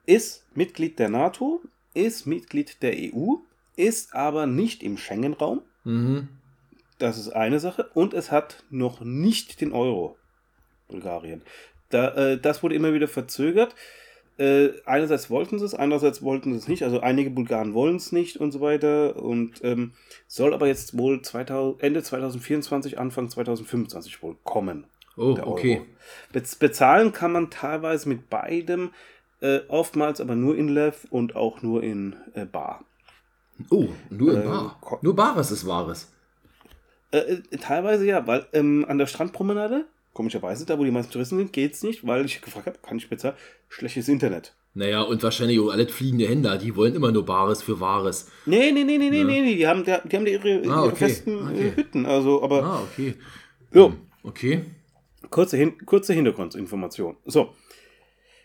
[0.06, 1.62] ist Mitglied der NATO,
[1.94, 3.36] ist Mitglied der EU
[3.76, 5.62] ist aber nicht im Schengen-Raum.
[5.84, 6.30] Mhm.
[7.00, 7.90] Das ist eine Sache.
[7.94, 10.18] Und es hat noch nicht den Euro,
[10.88, 11.42] Bulgarien.
[11.94, 13.76] Da, äh, das wurde immer wieder verzögert.
[14.38, 16.84] Äh, einerseits wollten sie es, andererseits wollten sie es nicht.
[16.84, 19.22] Also einige Bulgaren wollen es nicht und so weiter.
[19.22, 19.94] Und ähm,
[20.28, 24.86] soll aber jetzt wohl 2000, Ende 2024, Anfang 2025 wohl kommen.
[25.16, 25.82] Oh, okay.
[26.32, 28.90] Bez bezahlen kann man teilweise mit beidem,
[29.42, 32.84] äh, oftmals aber nur in Lev und auch nur in äh, Bar.
[33.70, 35.00] Oh, nur in Äh, Bar.
[35.02, 36.12] Nur Bares ist Wahres.
[37.12, 41.38] Äh, äh, teilweise ja, weil ähm, an der Strandpromenade, komischerweise, da wo die meisten Touristen
[41.38, 43.36] sind, geht's nicht, weil ich gefragt habe, kann ich bezahlen?
[43.70, 44.56] Schlechtes Internet.
[44.76, 48.32] Naja, und wahrscheinlich auch alle fliegende Händler, die wollen immer nur Bares für Wahres.
[48.46, 49.24] Nee, nee, nee, nee, nee, Ja.
[49.24, 51.68] nee, nee, die haben, die, haben ihre, Ah, ihre okay, festen okay.
[51.68, 53.14] Äh, Hütten, also, aber Ah, okay.
[53.72, 54.66] so, Okay.
[55.30, 57.18] kurze, Hin kurze Hintergrundinformation.
[57.26, 57.54] So,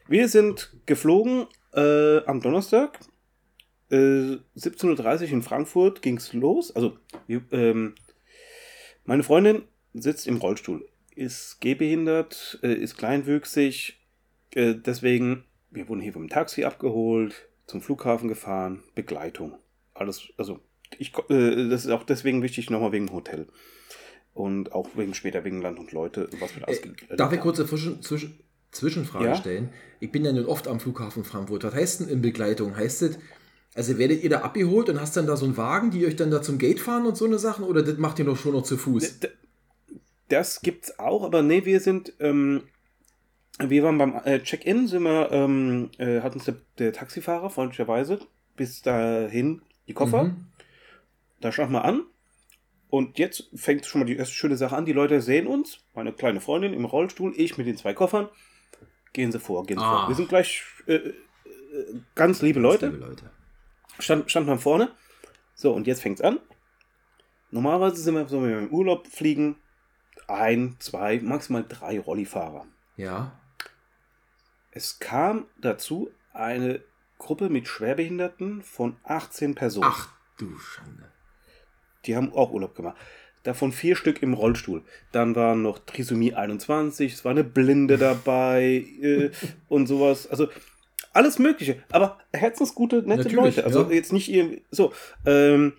[0.07, 2.99] wir sind geflogen äh, am Donnerstag,
[3.91, 6.75] äh, 17.30 Uhr in Frankfurt ging's los.
[6.77, 7.95] Also, wir, ähm,
[9.07, 9.63] meine Freundin
[9.95, 10.87] sitzt im Rollstuhl,
[11.19, 13.99] ist gehbehindert, äh, ist kleinwüchsig,
[14.55, 17.35] äh, deswegen, wir wurden hier vom Taxi abgeholt,
[17.67, 19.59] zum Flughafen gefahren, Begleitung.
[19.95, 20.61] Alles, also,
[20.99, 23.47] ich, äh, das ist auch deswegen wichtig, nochmal wegen dem Hotel.
[24.33, 27.41] Und auch wegen später wegen Land und Leute, was wir da Äh, ausge- darf ich
[27.41, 28.39] kurz eine Zwischen Zwischen
[28.71, 29.35] Zwischenfrage Ja?
[29.35, 29.71] stellen?
[29.99, 31.65] Ich bin ja nun oft am Flughafen Frankfurt.
[31.65, 32.77] Was heißt denn in Begleitung?
[32.77, 33.19] Heißt das,
[33.75, 36.31] also werdet ihr da abgeholt und hast dann da so einen Wagen, die euch dann
[36.31, 37.65] da zum Gate fahren und so eine Sachen?
[37.65, 39.21] Oder das macht ihr doch schon noch zu Fuß?
[39.21, 39.29] D-
[40.29, 42.65] Das gibt's auch, aber nee, wir sind, ähm,
[43.59, 48.21] wir waren beim äh, Check-in, sind wir, ähm, äh, hat uns der, der Taxifahrer freundlicherweise
[48.57, 50.47] bis dahin die Koffer, Mhm.
[51.41, 52.03] da schauen wir an.
[52.91, 54.87] Und jetzt fängt schon mal die erste schöne Sache an.
[54.87, 58.29] Die Leute sehen uns, meine kleine Freundin im Rollstuhl, ich mit den zwei Koffern.
[59.13, 60.01] Gehen sie vor, gehen sie Ah.
[60.01, 60.09] vor.
[60.09, 61.15] Wir sind gleich äh, äh,
[62.15, 62.87] ganz liebe Leute.
[62.89, 63.31] Liebe Leute.
[63.99, 64.91] stand, stand man vorne.
[65.55, 66.39] So, und jetzt fängt's an.
[67.51, 69.57] Normalerweise sind wir so, wenn wir im Urlaub fliegen,
[70.29, 72.67] ein, zwei, maximal drei Rollifahrer.
[72.97, 73.33] Ja.
[74.71, 76.81] Es kam dazu eine
[77.19, 79.91] Gruppe mit Schwerbehinderten von 18 Personen.
[79.91, 81.11] Ach du Schande.
[82.05, 82.97] Die haben auch Urlaub gemacht.
[83.43, 84.83] Davon vier Stück im Rollstuhl.
[85.13, 89.31] Dann waren noch Trisomie 21, es war eine Blinde dabei äh,
[89.69, 90.27] und sowas.
[90.29, 90.49] Also
[91.13, 91.83] alles Mögliche.
[91.91, 93.65] Aber herzensgute, nette Natürlich, Leute.
[93.65, 93.91] Also ja.
[93.91, 94.93] jetzt nicht irgendwie so.
[95.25, 95.73] Ähm,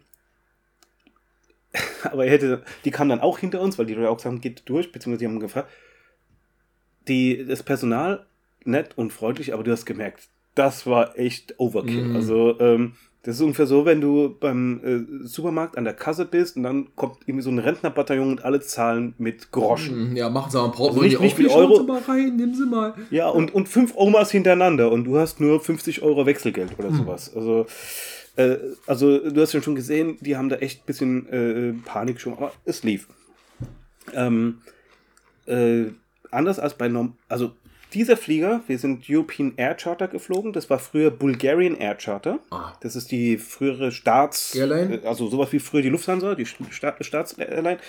[2.03, 4.41] aber er hätte, die kamen dann auch hinter uns, weil die Leute auch gesagt haben,
[4.41, 5.69] geht durch, beziehungsweise die haben gefragt.
[7.07, 8.25] Die, das Personal
[8.65, 12.05] nett und freundlich, aber du hast gemerkt, das war echt Overkill.
[12.09, 12.15] Mhm.
[12.15, 14.81] Also ähm, das ist ungefähr so, wenn du beim
[15.21, 18.59] äh, Supermarkt an der Kasse bist und dann kommt irgendwie so ein Rentnerbataillon und alle
[18.61, 20.11] zahlen mit Groschen.
[20.11, 21.77] Mhm, Ja, machen Sie mal ein paar Also nicht- nicht viel Schauen Euro.
[21.77, 22.93] Sie mal rein, nehmen Sie mal.
[23.11, 27.33] Ja, und, und fünf Omas hintereinander und du hast nur 50 Euro Wechselgeld oder sowas.
[27.35, 27.65] Also,
[28.39, 32.21] äh, also du hast ja schon gesehen, die haben da echt ein bisschen äh, Panik
[32.21, 33.07] schon, aber es lief.
[34.13, 34.61] Ähm,
[35.45, 35.85] äh,
[36.31, 37.51] anders als bei Norm also
[37.93, 42.39] dieser Flieger, wir sind European Air Charter geflogen, das war früher Bulgarian Air Charter.
[42.51, 42.73] Ah.
[42.81, 44.55] Das ist die frühere Staats...
[44.55, 45.01] Airline?
[45.01, 47.79] äh, Also sowas wie früher die Lufthansa, die Sta Staatsairline.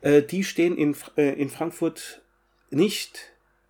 [0.00, 2.22] Äh, die stehen in, äh, in Frankfurt
[2.70, 3.18] nicht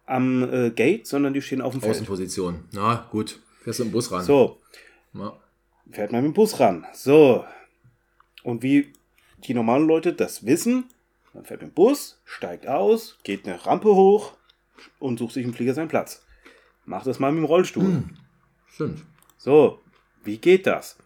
[0.04, 1.92] am äh, Gate, sondern die stehen auf dem Feld.
[1.92, 2.64] Außenposition.
[2.72, 3.40] Na, gut.
[3.62, 4.24] Fährst du im Bus ran.
[4.24, 4.58] So,
[5.14, 5.38] Ja.
[5.90, 6.86] Fährt man mit dem Bus ran.
[6.92, 7.44] So.
[8.42, 8.92] Und wie
[9.44, 10.84] die normalen Leute das wissen,
[11.34, 14.34] man fährt mit dem Bus, steigt aus, geht eine Rampe hoch
[14.98, 16.24] und sucht sich im Flieger seinen Platz.
[16.84, 17.84] Macht das mal mit dem Rollstuhl.
[17.84, 18.10] Hm.
[18.72, 19.04] Stimmt.
[19.36, 19.80] So,
[20.24, 20.98] wie geht das?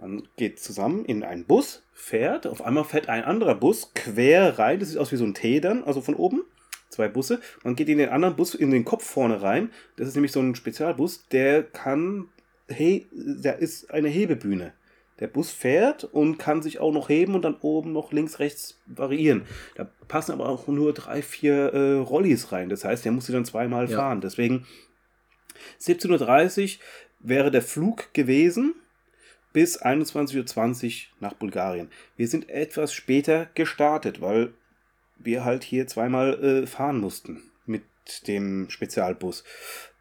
[0.00, 4.80] Man geht zusammen in einen Bus, fährt, auf einmal fährt ein anderer Bus quer rein,
[4.80, 6.42] das sieht aus wie so ein T dann, also von oben,
[6.88, 7.40] zwei Busse.
[7.62, 10.40] Man geht in den anderen Bus in den Kopf vorne rein, das ist nämlich so
[10.40, 12.28] ein Spezialbus, der kann,
[12.68, 14.72] hey, da ist eine Hebebühne.
[15.20, 18.80] Der Bus fährt und kann sich auch noch heben und dann oben noch links, rechts
[18.86, 19.42] variieren.
[19.76, 22.68] Da passen aber auch nur drei, vier äh, Rollis rein.
[22.68, 23.98] Das heißt, der muss sie dann zweimal Ja.
[23.98, 24.20] fahren.
[24.20, 24.66] Deswegen
[25.80, 26.80] 17.30 Uhr
[27.20, 28.74] wäre der Flug gewesen
[29.52, 31.90] bis 21.20 Uhr nach Bulgarien.
[32.16, 34.54] Wir sind etwas später gestartet, weil
[35.18, 37.82] wir halt hier zweimal äh, fahren mussten mit
[38.26, 39.44] dem Spezialbus.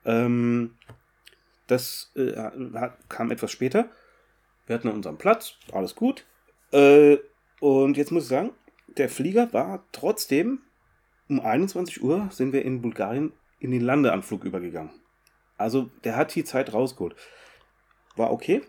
[0.05, 0.75] Ähm,
[1.71, 2.33] das äh,
[3.07, 3.89] kam etwas später.
[4.65, 6.25] Wir hatten unseren Platz, alles gut.
[6.71, 7.17] Äh,
[7.59, 8.51] und jetzt muss ich sagen,
[8.97, 10.59] der Flieger war trotzdem
[11.29, 14.91] um 21 Uhr sind wir in Bulgarien in den Landeanflug übergegangen.
[15.57, 17.15] Also der hat die Zeit rausgeholt.
[18.17, 18.63] War okay.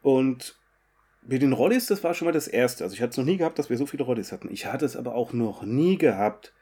[0.00, 0.56] Und
[1.22, 2.84] mit den Rollis, das war schon mal das Erste.
[2.84, 4.52] Also ich hatte es noch nie gehabt, dass wir so viele Rollis hatten.
[4.52, 6.52] Ich hatte es aber auch noch nie gehabt,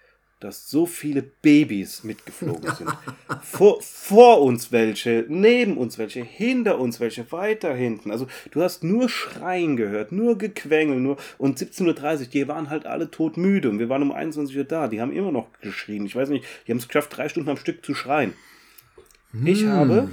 [0.40, 2.90] dass so viele Babys mitgeflogen sind.
[3.42, 8.10] vor, vor uns welche, neben uns welche, hinter uns welche, weiter hinten.
[8.10, 12.86] Also du hast nur Schreien gehört, nur Gequengel, nur und 17.30 Uhr, die waren halt
[12.86, 14.88] alle todmüde und wir waren um 21 Uhr da.
[14.88, 16.04] Die haben immer noch geschrien.
[16.04, 18.34] Ich weiß nicht, die haben es geschafft, drei Stunden am Stück zu schreien.
[19.44, 20.08] Ich habe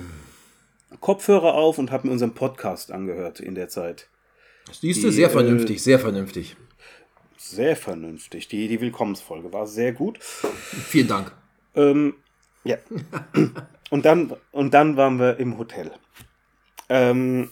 [0.99, 4.07] Kopfhörer auf und habe mir unseren Podcast angehört in der Zeit.
[4.71, 6.55] Siehst du, Die, sehr äh, vernünftig, sehr vernünftig.
[7.43, 8.47] Sehr vernünftig.
[8.47, 10.17] Die, die Willkommensfolge war sehr gut.
[10.23, 11.33] Vielen Dank.
[11.75, 12.15] Ähm,
[12.63, 12.77] ja.
[13.89, 15.91] und, dann, und dann waren wir im Hotel.
[16.87, 17.51] Ähm,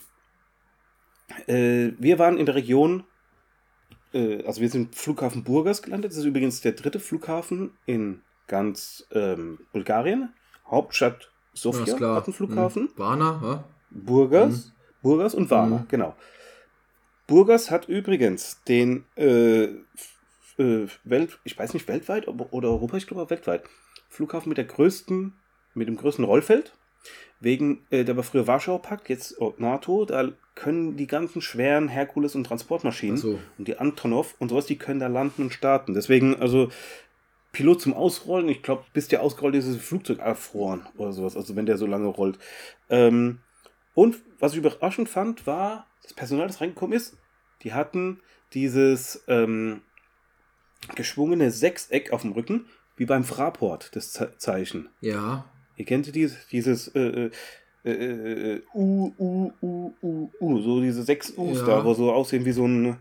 [1.45, 3.03] äh, wir waren in der Region,
[4.13, 6.11] äh, also wir sind Flughafen Burgas gelandet.
[6.11, 10.33] Das ist übrigens der dritte Flughafen in ganz ähm, Bulgarien.
[10.67, 12.83] Hauptstadt Sofia hat einen Flughafen.
[12.83, 12.93] Hm.
[12.95, 13.63] Warner, ja?
[13.89, 14.71] Burgas,
[15.01, 15.87] Burgas und Varna, Mhm.
[15.89, 16.15] genau.
[17.31, 23.29] Burgas hat übrigens den äh, äh, Welt, ich weiß nicht weltweit oder Europa, ich glaube
[23.29, 23.63] weltweit,
[24.09, 25.31] Flughafen mit der größten,
[25.73, 26.73] mit dem größten Rollfeld.
[27.39, 32.35] Wegen, äh, der war früher Warschauer Pakt, jetzt NATO, da können die ganzen schweren Herkules-
[32.35, 33.39] und Transportmaschinen so.
[33.57, 35.93] und die Antonov und sowas, die können da landen und starten.
[35.93, 36.69] Deswegen, also
[37.53, 41.37] Pilot zum Ausrollen, ich glaube, bis der ausgerollt ist, ist das Flugzeug erfroren oder sowas,
[41.37, 42.39] also wenn der so lange rollt.
[42.89, 43.39] Ähm,
[43.93, 47.15] und was ich überraschend fand, war, das Personal, das reingekommen ist,
[47.63, 48.19] die hatten
[48.53, 49.81] dieses ähm,
[50.95, 52.65] geschwungene Sechseck auf dem Rücken,
[52.97, 54.89] wie beim Fraport, das Ze Zeichen.
[54.99, 55.45] Ja.
[55.77, 57.31] Ihr kennt dieses, dieses äh, äh,
[57.85, 61.65] äh, äh, U, U, U, U, U, so diese sechs U's Ja.
[61.65, 62.97] da, wo so aussehen wie so ein.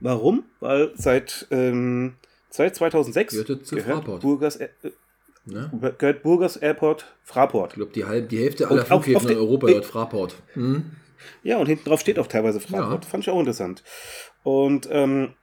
[0.00, 0.44] Warum?
[0.60, 2.14] Weil seit, ähm,
[2.48, 4.22] seit 2006 Gehörte zu gehört Fraport.
[4.22, 4.68] Burgas, äh,
[5.46, 5.94] Ne?
[5.98, 7.72] gehört Burgas Airport Fraport.
[7.72, 10.36] Ich glaube, die, halb, die Hälfte aller Flughäfen in Europa den- hört Fraport.
[10.52, 10.84] Hm?
[11.42, 13.04] Ja, und hinten drauf steht auch teilweise Fraport.
[13.04, 13.10] Ja.
[13.10, 13.82] Fand ich auch interessant.
[14.42, 15.34] Und ähm,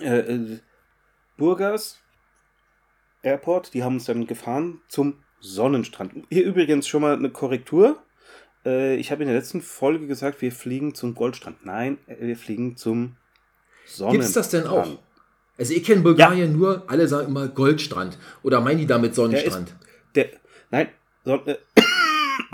[0.00, 0.58] äh, äh,
[1.36, 1.98] Burgas
[3.22, 6.12] Airport, die haben uns dann gefahren zum Sonnenstrand.
[6.30, 8.02] Hier übrigens schon mal eine Korrektur.
[8.64, 11.64] Äh, ich habe in der letzten Folge gesagt, wir fliegen zum Goldstrand.
[11.64, 13.16] Nein, äh, wir fliegen zum
[13.86, 14.12] Sonnenstrand.
[14.12, 14.98] Gibt's das denn auch?
[15.58, 18.18] Also ich kenne Bulgarien nur, alle sagen immer Goldstrand.
[18.42, 19.74] Oder meinen die damit Sonnenstrand?
[20.14, 20.28] Der,
[20.70, 20.88] nein,
[21.24, 21.56] Son äh,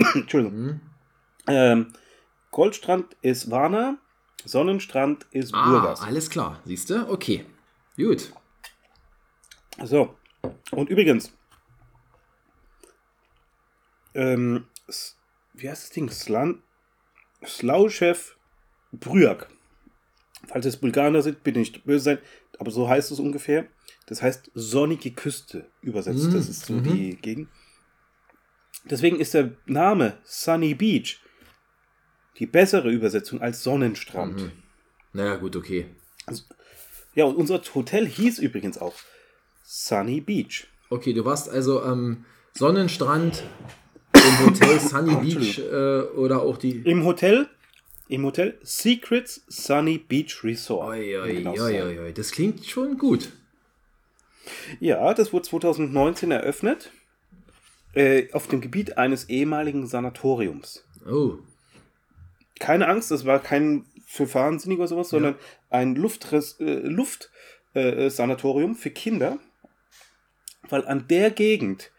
[0.15, 0.57] Entschuldigung.
[0.57, 0.81] Hm?
[1.47, 1.93] Ähm,
[2.53, 3.97] Goldstrand ist Varna,
[4.45, 6.01] Sonnenstrand ist Ah, Burgas.
[6.01, 6.61] alles klar.
[6.65, 7.09] Siehst du?
[7.09, 7.45] Okay.
[7.97, 8.31] Gut.
[9.83, 10.15] So,
[10.71, 11.33] und übrigens,
[14.13, 14.67] ähm,
[15.53, 16.09] wie heißt das Ding?
[16.11, 16.61] Slan
[17.45, 18.35] Slauchev
[18.91, 19.49] Bryak.
[20.47, 22.17] Falls es Bulgarer sind, bitte nicht böse sein,
[22.59, 23.65] aber so heißt es ungefähr.
[24.05, 26.29] Das heißt sonnige Küste übersetzt.
[26.29, 26.83] Mm, Das ist so mhm.
[26.83, 27.49] die Gegend.
[28.85, 31.19] Deswegen ist der Name Sunny Beach
[32.39, 34.41] die bessere Übersetzung als Sonnenstrand.
[34.41, 34.51] Mhm.
[35.13, 35.85] Naja, gut, okay.
[37.15, 38.95] Ja, und unser Hotel hieß übrigens auch
[39.63, 40.67] Sunny Beach.
[40.89, 43.43] Okay, du warst also am Sonnenstrand
[44.13, 46.77] im Hotel Sunny Beach äh, oder auch die.
[46.85, 47.47] Im Hotel,
[48.07, 50.87] im Hotel Secrets Sunny Beach Resort.
[50.87, 52.13] Oi, oi, oi.
[52.13, 53.31] Das klingt schon gut.
[54.79, 56.91] Ja, das wurde 2019 eröffnet.
[57.95, 60.83] Äh, auf dem Gebiet eines ehemaligen Sanatoriums.
[61.07, 61.37] Oh.
[62.63, 65.35] Keine Angst, das war kein für Wahnsinnige oder sowas, sondern
[65.69, 67.29] ein Luftres, äh, Luft,
[67.73, 69.37] äh, für Kinder.
[70.69, 71.91] Weil an der Gegend,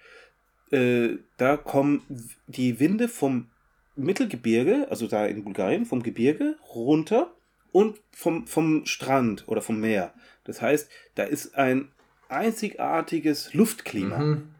[0.70, 2.00] äh, da kommen
[2.46, 3.50] die Winde vom
[3.94, 7.34] Mittelgebirge, also da in Bulgarien, vom Gebirge runter
[7.70, 10.14] und vom, vom Strand oder vom Meer.
[10.44, 11.92] Das heißt, da ist ein
[12.30, 14.18] einzigartiges Luftklima.
[14.18, 14.54] Mhm.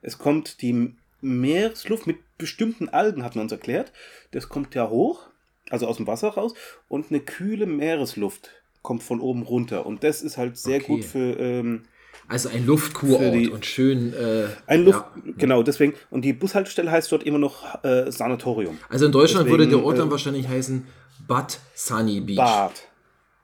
[0.00, 3.92] Es kommt die Meeresluft mit bestimmten Algen, hat man uns erklärt.
[4.30, 5.26] Das kommt ja hoch,
[5.70, 6.54] also aus dem Wasser raus,
[6.88, 8.50] und eine kühle Meeresluft
[8.82, 9.86] kommt von oben runter.
[9.86, 10.86] Und das ist halt sehr Okay.
[10.86, 11.84] gut für ähm,
[12.28, 14.12] Also ein Luftkurort die- und schön.
[14.14, 15.04] Äh, ein Luft.
[15.16, 15.32] ja.
[15.36, 15.94] Genau, deswegen.
[16.10, 18.78] Und die Bushaltestelle heißt dort immer noch äh, Sanatorium.
[18.88, 20.86] Also in Deutschland würde Deswegen, der Ort dann äh, wahrscheinlich heißen
[21.26, 22.36] Bad Sunny Beach.
[22.36, 22.72] Bad.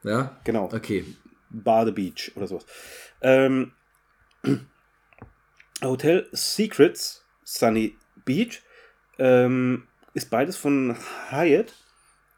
[0.05, 0.37] Ja?
[0.45, 0.66] Genau.
[0.72, 1.05] Okay.
[1.51, 2.64] Bade Beach oder sowas.
[3.20, 3.72] Ähm,
[5.83, 8.62] Hotel Secrets Sunny Beach
[9.18, 10.97] ähm, ist beides von
[11.30, 11.72] Hyatt.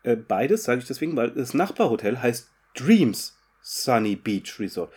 [0.03, 4.93] Äh, beides sage ich deswegen, weil das Nachbarhotel heißt Dreams Sunny Beach Resort.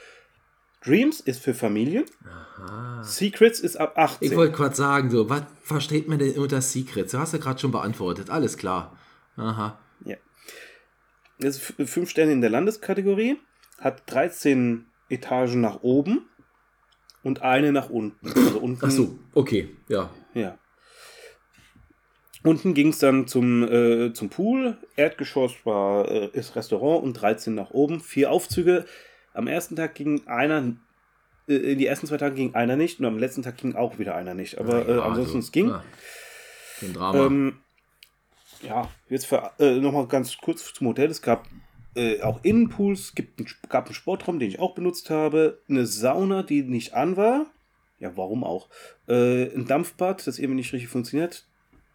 [0.81, 3.03] Dreams ist für Familien, Aha.
[3.03, 4.31] Secrets ist ab 18.
[4.31, 7.11] Ich wollte gerade sagen, so, was versteht man denn unter Secrets?
[7.11, 8.29] Du hast ja gerade schon beantwortet.
[8.29, 8.97] Alles klar.
[9.35, 9.77] Aha.
[10.05, 10.15] Ja.
[11.39, 13.37] Das ist fünf Sterne in der Landeskategorie,
[13.79, 16.29] hat 13 Etagen nach oben
[17.23, 18.17] und eine nach unten.
[18.35, 19.69] Also unten Ach so, okay.
[19.87, 20.09] Ja.
[20.33, 20.57] Ja.
[22.43, 24.77] Unten ging es dann zum, äh, zum Pool.
[24.95, 27.99] Erdgeschoss war äh, ist Restaurant und 13 nach oben.
[27.99, 28.85] Vier Aufzüge.
[29.33, 30.75] Am ersten Tag ging einer
[31.47, 33.99] äh, in die ersten zwei Tage ging einer nicht und am letzten Tag ging auch
[33.99, 34.57] wieder einer nicht.
[34.57, 35.67] Aber äh, Ja, ansonsten also, es ging.
[35.67, 35.83] ja.
[36.79, 37.25] Kein Drama.
[37.25, 37.57] Ähm,
[38.61, 41.09] ja, jetzt für, äh, nochmal ganz kurz zum Hotel.
[41.09, 41.45] Es gab
[41.95, 46.43] äh, auch Innenpools, gibt ein, gab einen Sportraum, den ich auch benutzt habe, eine Sauna,
[46.43, 47.47] die nicht an war.
[47.99, 48.69] Ja, warum auch?
[49.07, 51.45] Äh, ein Dampfbad, das eben nicht richtig funktioniert.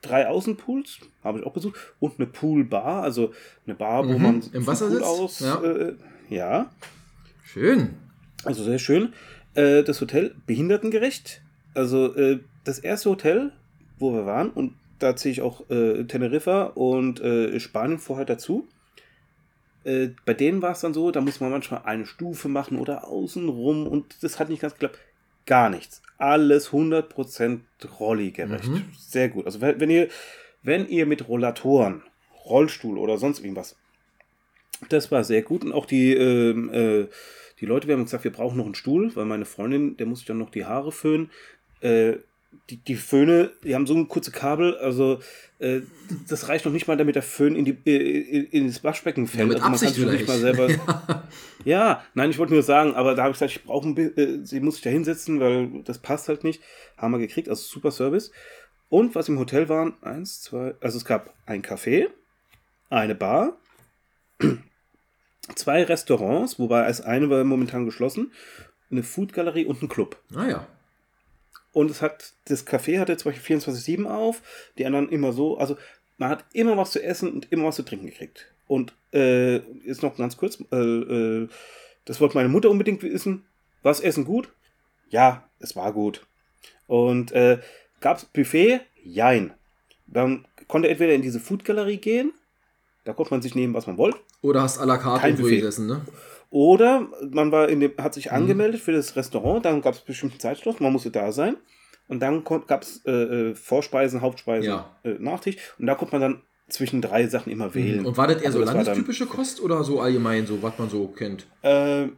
[0.03, 1.76] Drei Außenpools, habe ich auch besucht.
[1.99, 3.32] Und eine Poolbar, also
[3.66, 5.07] eine Bar, wo Mhm, man im Wasser Pool sitzt?
[5.09, 5.40] aus.
[5.40, 5.62] Ja.
[5.62, 5.95] Äh,
[6.28, 6.70] ja,
[7.42, 7.95] Schön.
[8.45, 9.12] also sehr schön.
[9.55, 11.40] Äh, das Hotel behindertengerecht.
[11.74, 13.53] Also äh, das erste Hotel,
[13.99, 17.22] wo wir waren, und da zähle ich auch äh, Teneriffa und
[17.61, 18.68] Spanien vorher dazu.
[19.85, 23.07] Äh, bei denen war es dann so, da muss man manchmal eine Stufe machen oder
[23.07, 24.99] außenrum und das hat nicht ganz geklappt.
[25.47, 26.03] Gar nichts.
[26.16, 27.61] Alles 100%
[28.01, 28.68] Rolli-gerecht.
[28.68, 28.85] Mhm.
[28.97, 29.45] Sehr gut.
[29.45, 30.09] Also wenn ihr,
[30.62, 32.03] wenn ihr mit Rollatoren,
[32.47, 33.76] Rollstuhl oder sonst irgendwas,
[34.89, 37.09] das war sehr gut und auch die, ähm, äh,
[37.61, 40.20] die Leute, wir haben gesagt, wir brauchen noch einen Stuhl, weil meine Freundin, der muss
[40.20, 41.30] sich dann noch die Haare föhnen.
[41.80, 42.14] Äh,
[42.70, 45.20] die, die Föhne, die haben so ein kurze Kabel, also
[45.59, 45.80] äh,
[46.28, 49.26] das reicht noch nicht mal, damit der Föhn in, die, äh, in, in das Waschbecken
[49.26, 49.48] fällt.
[49.48, 50.80] mit also man kann sich nicht mal vielleicht.
[50.80, 51.24] selber.
[51.64, 54.44] ja, nein, ich wollte nur sagen, aber da habe ich gesagt, ich brauche ein äh,
[54.44, 56.62] sie muss sich da hinsetzen, weil das passt halt nicht.
[56.96, 58.30] Haben wir gekriegt, also super Service.
[58.88, 62.09] Und was im Hotel waren, eins, zwei, also es gab ein Café,
[62.90, 63.57] eine Bar,
[65.55, 68.32] zwei Restaurants, wobei das eine war momentan geschlossen,
[68.90, 70.16] eine Foodgalerie und ein Club.
[70.30, 70.66] Naja.
[71.75, 74.41] Und es hat, das Café hatte zum Beispiel 24-7 auf,
[74.79, 75.59] die anderen immer so.
[75.59, 75.77] Also
[76.16, 78.47] man hat immer was zu essen und immer was zu trinken gekriegt.
[78.68, 81.49] Und äh, jetzt noch ganz kurz, äh, äh,
[82.05, 83.45] das wollte meine Mutter unbedingt wissen.
[83.83, 84.49] War das Essen gut?
[85.11, 86.25] Ja, es war gut.
[86.87, 87.59] Und äh,
[88.01, 88.81] gab es Buffet?
[89.03, 89.53] Jein.
[90.07, 92.33] Dann konnte entweder in diese Foodgalerie gehen,
[93.05, 94.18] da konnte man sich nehmen, was man wollte.
[94.43, 95.57] Oder hast à la carte Buffet.
[95.57, 96.03] gesessen, ne?
[96.55, 98.36] Oder man war in dem, hat sich Mhm.
[98.36, 101.57] angemeldet für das Restaurant, dann gab es bestimmten Zeitschluss, man musste da sein.
[102.07, 104.88] Und dann gab es äh, äh, Vorspeisen, Hauptspeisen, Ja.
[105.02, 105.57] äh, Nachtisch.
[105.80, 108.07] Und da konnte man dann zwischen drei Sachen immer wählen.
[108.07, 110.78] Und war das eher so Also das dann- landestypische Kost oder so allgemein, so was
[110.78, 111.46] man so kennt?
[111.62, 112.09] Äh, äh,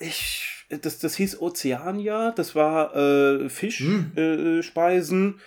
[0.00, 4.12] ich, das, das hieß Ozeania, das war äh, Fischspeisen.
[4.14, 4.58] Hm.
[4.58, 5.40] Äh, Speisen.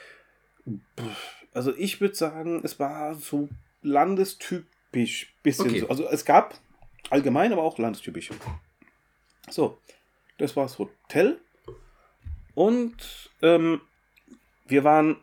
[1.53, 3.49] also ich würde sagen, es war so
[3.81, 5.79] landestypisch, bisschen Okay.
[5.79, 5.89] so.
[5.89, 6.55] Also es gab
[7.09, 8.31] allgemein, aber auch landestypisch.
[9.49, 9.77] So,
[10.37, 11.39] das war das Hotel.
[12.55, 13.81] Und ähm,
[14.67, 15.17] wir waren,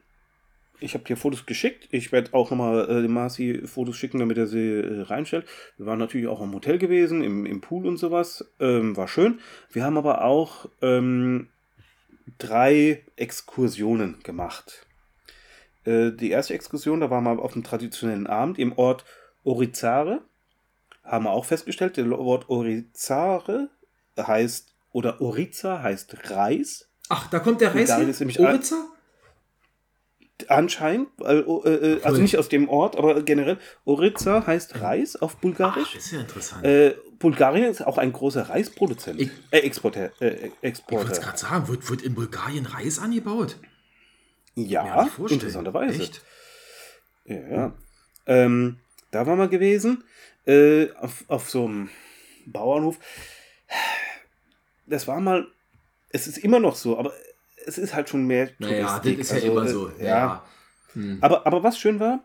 [0.81, 1.89] ich habe hier Fotos geschickt.
[1.91, 5.47] Ich werde auch nochmal äh, dem Marci Fotos schicken, damit er sie äh, reinstellt.
[5.77, 8.53] Wir waren natürlich auch am Hotel gewesen, im, im Pool und sowas.
[8.59, 9.41] Ähm, war schön.
[9.71, 11.49] Wir haben aber auch ähm,
[12.39, 14.87] drei Exkursionen gemacht.
[15.85, 19.05] Äh, die erste Exkursion, da waren wir auf einem traditionellen Abend im Ort
[19.45, 20.23] Orizare.
[21.03, 23.71] Haben wir auch festgestellt, der Ort Orizare
[24.19, 26.89] heißt, oder Oriza heißt Reis.
[27.09, 28.07] Ach, da kommt der Reis her?
[28.07, 28.77] ist nämlich Oriza?
[30.49, 32.23] Anscheinend, weil, äh, äh, also Cool.
[32.23, 35.93] nicht aus dem Ort, aber generell, Oriza heißt Reis auf Ach, Bulgarisch.
[35.95, 36.65] das ist ja interessant.
[36.65, 39.21] Äh, Bulgarien ist auch ein großer Reisproduzent.
[39.21, 40.11] Ich- äh, Exporter.
[40.21, 41.21] Äh, ich wollte es Exporter.
[41.21, 43.59] gerade sagen, wird, wird in Bulgarien Reis angebaut?
[44.55, 46.03] Ja, interessanterweise.
[46.03, 46.23] Echt?
[47.25, 47.73] Ja, ja.
[48.27, 48.79] Ähm,
[49.11, 50.05] da waren wir gewesen,
[50.47, 51.91] äh, auf, auf so einem
[52.47, 52.99] Bauernhof.
[54.87, 55.47] Das war mal,
[56.09, 57.13] es ist immer noch so, aber
[57.67, 59.91] es ist halt schon mehr Naja, das ist ja Also, immer äh, so.
[59.99, 60.05] Ja.
[60.07, 60.45] Ja.
[60.95, 61.19] Hm.
[61.21, 62.25] Aber, aber was schön war,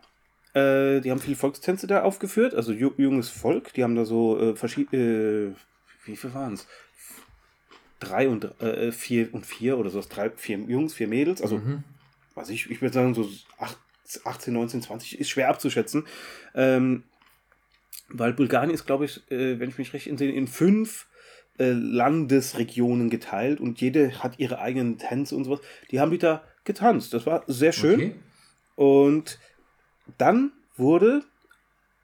[0.54, 4.40] äh, die haben viele Volkstänze da aufgeführt, also ju junges Volk, die haben da so
[4.40, 5.54] äh, verschiedene, äh,
[6.04, 6.66] wie viel waren es?
[8.00, 11.84] Drei und äh, vier und vier oder so, drei, vier Jungs, vier Mädels, also Mhm.
[12.34, 13.78] was ich, ich würde sagen, so acht-
[14.24, 16.06] 18, 19, 20 ist schwer abzuschätzen.
[16.54, 17.04] Ähm,
[18.08, 21.06] weil Bulgarien ist, glaube ich, äh, wenn ich mich recht entsinne, in fünf
[21.58, 25.60] äh, Landesregionen geteilt und jede hat ihre eigenen Tänze und sowas.
[25.90, 27.14] Die haben wieder getanzt.
[27.14, 27.94] Das war sehr schön.
[27.94, 28.14] Okay.
[28.76, 29.38] Und
[30.18, 31.22] dann wurde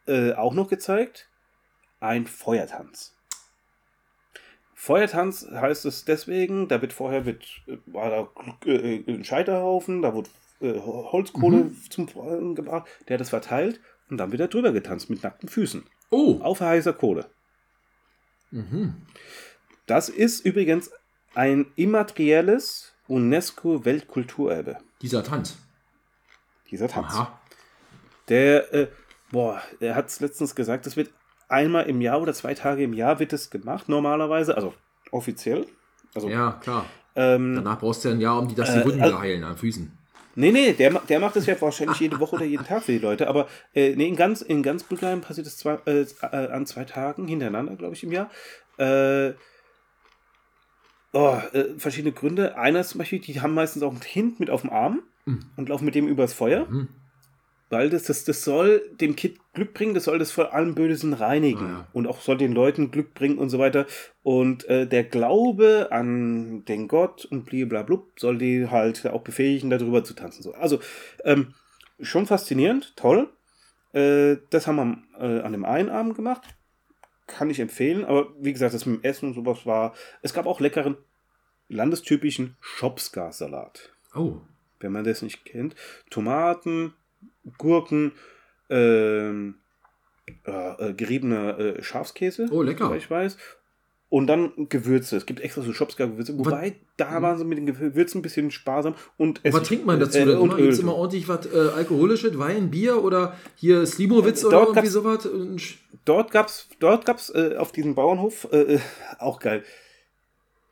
[0.06, 1.28] äh, auch noch gezeigt
[2.00, 3.14] ein Feuertanz.
[4.74, 10.12] Feuertanz heißt es deswegen, da wird vorher wird, äh, war da äh, ein Scheiterhaufen, da
[10.12, 10.30] wurde
[10.60, 13.80] äh, Holzkohle zum Feuern gebracht, der hat das verteilt
[14.10, 15.84] und dann wieder drüber getanzt mit nackten Füßen.
[16.12, 16.38] Oh.
[16.42, 17.26] Auf heißer Kohle.
[18.52, 18.94] Mhm.
[19.86, 20.90] Das ist übrigens
[21.34, 25.56] ein immaterielles UNESCO-Weltkulturerbe, Dieser Tanz.
[26.70, 27.14] dieser Tanz.
[27.14, 27.40] Aha.
[28.28, 28.88] Der, äh,
[29.30, 31.10] boah, er hat es letztens gesagt, das wird
[31.48, 34.74] einmal im Jahr oder zwei Tage im Jahr wird es gemacht, normalerweise, also
[35.10, 35.66] offiziell.
[36.14, 36.86] Also, Ja, klar.
[37.16, 39.44] ähm, Danach brauchst du ja ein Jahr, um die, dass die Äh, Wunden also- heilen
[39.44, 39.98] an Füßen.
[40.34, 42.98] Nee, nee, der, der macht es ja wahrscheinlich jede Woche oder jeden Tag für die
[42.98, 46.66] Leute, aber äh, nee, in ganz, in ganz Bulgarien passiert es zwei, äh, äh, an
[46.66, 48.30] zwei Tagen hintereinander, glaube ich, im Jahr.
[48.78, 49.32] Äh,
[51.14, 52.56] Oh, äh, verschiedene Gründe.
[52.56, 55.02] Einer ist zum Beispiel, die haben meistens auch ein Kind mit auf dem Arm
[55.56, 56.64] und laufen mit dem übers Feuer.
[56.66, 56.88] Mhm.
[57.72, 61.14] Weil das, das, das soll dem Kind Glück bringen, das soll das vor allem Bösen
[61.14, 61.64] reinigen.
[61.64, 61.88] Ah, ja.
[61.94, 63.86] Und auch soll den Leuten Glück bringen und so weiter.
[64.22, 70.04] Und äh, der Glaube an den Gott und bliblablub soll die halt auch befähigen, darüber
[70.04, 70.42] zu tanzen.
[70.42, 70.52] So.
[70.52, 70.80] Also,
[71.24, 71.54] ähm,
[71.98, 73.32] schon faszinierend, toll.
[73.94, 76.42] Äh, das haben wir äh, an dem einen Abend gemacht.
[77.26, 78.04] Kann ich empfehlen.
[78.04, 79.94] Aber wie gesagt, das mit dem Essen und sowas war.
[80.20, 80.98] Es gab auch leckeren,
[81.68, 84.42] landestypischen Schopsgar-Salat Oh,
[84.80, 85.74] wenn man das nicht kennt.
[86.10, 86.92] Tomaten,
[87.58, 88.12] Gurken,
[88.70, 89.56] ähm,
[90.44, 92.94] äh, geriebener äh, Schafskäse, Oh, lecker.
[92.96, 93.36] ich weiß.
[94.08, 95.16] Und dann Gewürze.
[95.16, 96.36] Es gibt extra so Shopsgar-Gewürze.
[96.38, 98.94] Wobei, da waren sie mit den Gewürzen ein bisschen sparsam.
[99.16, 100.80] Und was Essig- trinkt man dazu äh, und es Öl.
[100.82, 105.28] immer ordentlich was äh, Alkoholisches, Wein, Bier oder hier Slivovitz Äh, oder dort irgendwie sowas?
[106.04, 108.80] Dort gab's, dort gab's äh, auf diesem Bauernhof, äh, äh,
[109.18, 109.64] auch geil.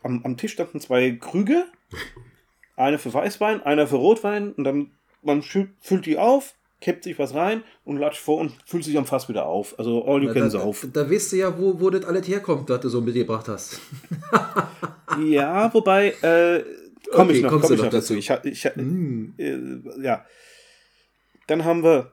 [0.02, 1.64] Am, am Tisch standen zwei Krüge.
[2.76, 4.52] Einer für Weißwein, einer für Rotwein.
[4.52, 4.90] Und dann,
[5.22, 9.04] man füllt die auf, kippt sich was rein und latscht vor und füllt sich am
[9.06, 9.78] Fass wieder auf.
[9.78, 10.86] Also all you Da, can da, sauf.
[10.92, 13.80] da weißt du ja, wo, wo das alles herkommt, was du so mitgebracht hast.
[15.24, 16.62] Ja, wobei, äh,
[17.10, 18.14] komme Okay, ich noch, komm ich noch dazu.
[18.14, 18.14] dazu.
[18.14, 18.30] Ich,
[18.64, 19.34] ich, Mm.
[19.38, 20.24] äh, ja.
[21.48, 22.12] Dann haben wir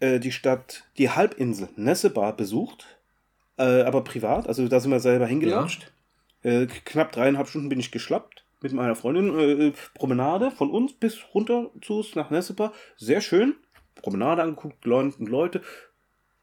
[0.00, 2.86] äh, die Stadt, die Halbinsel Nessebar besucht,
[3.58, 4.48] äh, aber privat.
[4.48, 5.92] Also da sind wir selber hingelatscht.
[6.42, 9.38] Äh, knapp dreieinhalb Stunden bin ich geschlappt mit meiner Freundin.
[9.38, 12.72] Äh, Promenade von uns bis runter zu uns nach Nessebar.
[12.96, 13.54] Sehr schön.
[13.96, 15.62] Promenade angeguckt, Leute.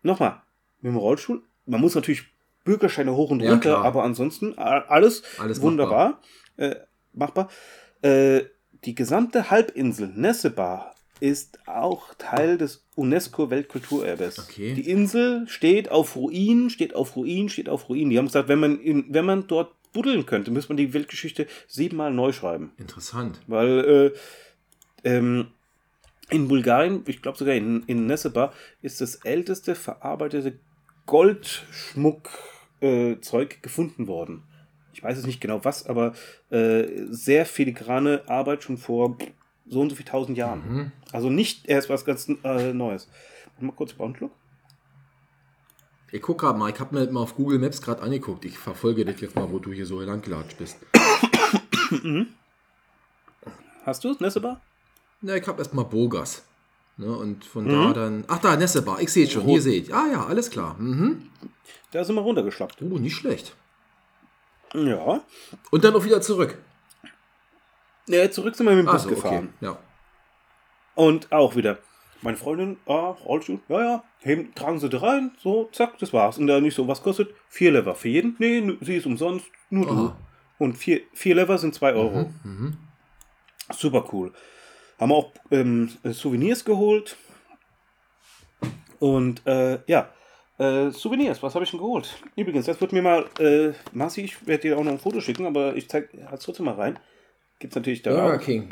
[0.04, 0.42] Nochmal,
[0.82, 1.42] mit dem Rollstuhl.
[1.66, 2.24] Man muss natürlich
[2.64, 3.86] Bürgerscheine hoch und Ja, runter, klar.
[3.86, 6.22] aber ansonsten alles, Alles wunderbar.
[6.58, 6.76] Äh,
[7.14, 7.50] machbar.
[8.02, 8.44] Äh,
[8.84, 14.40] die gesamte Halbinsel Nessebar ist auch Teil des UNESCO-Weltkulturerbes.
[14.40, 14.74] Okay.
[14.74, 18.10] Die Insel steht auf Ruinen, steht auf Ruinen, steht auf Ruinen.
[18.10, 21.48] Die haben gesagt, wenn man, in, wenn man dort buddeln könnte, müsste man die Weltgeschichte
[21.68, 22.74] siebenmal neu schreiben.
[22.78, 23.40] Interessant.
[23.48, 24.14] Weil
[25.04, 25.48] äh, ähm,
[26.30, 30.60] in Bulgarien, ich glaube sogar in, in Nessebar, ist das älteste verarbeitete
[31.06, 34.44] Goldschmuckzeug äh, gefunden worden.
[34.94, 36.14] Ich weiß es nicht genau was, aber
[36.50, 39.18] äh, sehr filigrane Arbeit schon vor
[39.66, 40.64] so und so viel tausend Jahren.
[40.68, 40.92] Mhm.
[41.14, 43.10] Also nicht erst was ganz äh, Neues.
[43.60, 44.32] Mal kurz Bauernschluck.
[46.16, 48.46] Ich guck gerade mal, ich habe mir mal auf Google Maps gerade angeguckt.
[48.46, 50.78] Ich verfolge dich jetzt mal, wo du hier so langgelatscht bist.
[53.86, 54.62] Hast du es, Nessebar?
[55.20, 56.46] Na, ich habe erstmal Bogas.
[56.98, 57.70] Ne, und von Mhm.
[57.70, 58.24] da dann.
[58.30, 59.02] Ach, da, Nessebar.
[59.02, 59.44] Ich sehe schon.
[59.44, 59.94] Hier sehe ich.
[59.94, 60.76] Ah ja, alles klar.
[60.80, 61.30] Mhm.
[61.92, 62.82] Da sind wir runtergeschlappt.
[62.82, 63.54] Oh, nicht schlecht.
[64.74, 65.22] Ja.
[65.72, 66.58] Und dann auch wieder zurück.
[68.08, 69.50] ja zurück sind wir mit dem Bus Also, gefahren.
[69.58, 69.66] okay.
[69.66, 69.78] Ja.
[70.96, 71.78] Und auch wieder.
[72.26, 76.40] Meine Freundin, ah, Rollstuhl, ja, ja, heben, tragen sie da rein, so, zack, das war's.
[76.40, 77.30] Und dann nicht so, was kostet?
[77.50, 78.36] Vier Lever für jeden?
[78.40, 79.92] Nee, sie ist umsonst, nur du.
[79.92, 80.18] Aha.
[80.58, 82.32] Und vier, vier Lever sind zwei Euro.
[82.44, 82.78] Mhm.
[83.72, 84.34] Super cool.
[85.00, 87.16] Haben auch ähm, Souvenirs geholt.
[88.98, 90.10] Und äh, ja,
[90.58, 92.10] äh, Souvenirs, was habe ich denn geholt?
[92.36, 95.46] Übrigens, das wird mir mal, äh, Marci, ich werde dir auch noch ein Foto schicken,
[95.46, 96.98] aber ich zeig es trotzdem mal rein.
[97.60, 98.42] Gibt's natürlich da Burger auch.
[98.42, 98.68] King.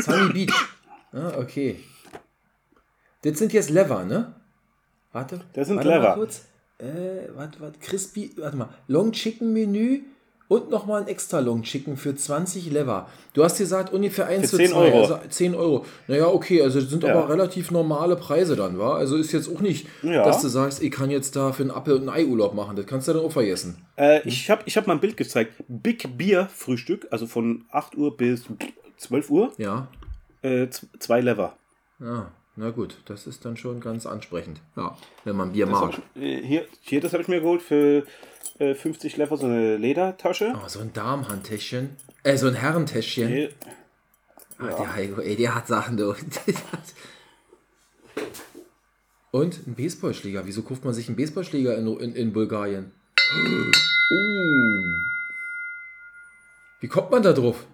[0.00, 0.68] Sunny Beach.
[1.12, 1.76] Ah, okay.
[3.22, 4.34] Das sind jetzt Lever, ne?
[5.12, 5.40] Warte.
[5.54, 6.14] Das sind warte Mal Lever.
[6.14, 6.44] kurz.
[6.78, 7.78] Äh, warte, warte.
[7.80, 8.68] Crispy, warte mal.
[8.86, 10.00] Long Chicken Menü
[10.48, 13.08] und nochmal ein extra Long Chicken für 20 Lever.
[13.32, 15.00] Du hast gesagt ungefähr 1 Für zu 10 2, Euro.
[15.00, 15.84] also 10 Euro.
[16.06, 17.14] Naja, okay, also das sind Ja.
[17.14, 18.94] aber relativ normale Preise dann, wa?
[18.94, 20.22] Also ist jetzt auch nicht, Ja.
[20.24, 22.76] dass du sagst, ich kann jetzt da für einen Apfel und ein Ei Urlaub machen.
[22.76, 23.84] Das kannst du dann auch vergessen.
[23.96, 25.54] Äh, ich habe ich hab mal ein Bild gezeigt.
[25.66, 28.44] Big Beer Frühstück, also von 8 Uhr bis
[28.98, 29.88] 12 Uhr, Ja.
[30.42, 30.68] äh,
[31.00, 31.56] zwei Lever.
[31.98, 34.60] Ja, na gut, das ist dann schon ganz ansprechend.
[34.76, 36.02] Ja, wenn man Bier Das mag.
[36.14, 38.04] ich, äh, hier, hier, das habe ich mir geholt für
[38.58, 40.54] äh, 50 Lever, so eine Ledertasche.
[40.56, 41.96] Oh, so ein Darmhandtäschchen.
[42.22, 43.28] Äh, so ein Herrentäschchen.
[43.28, 43.50] Hier,
[44.58, 46.14] Ach, der Heiko, ey, der hat Sachen, du.
[49.30, 50.46] Und ein Baseballschläger.
[50.46, 52.92] Wieso kauft man sich einen Baseballschläger in, in, in Bulgarien?
[54.10, 54.14] Oh.
[56.80, 57.66] Wie kommt man da drauf?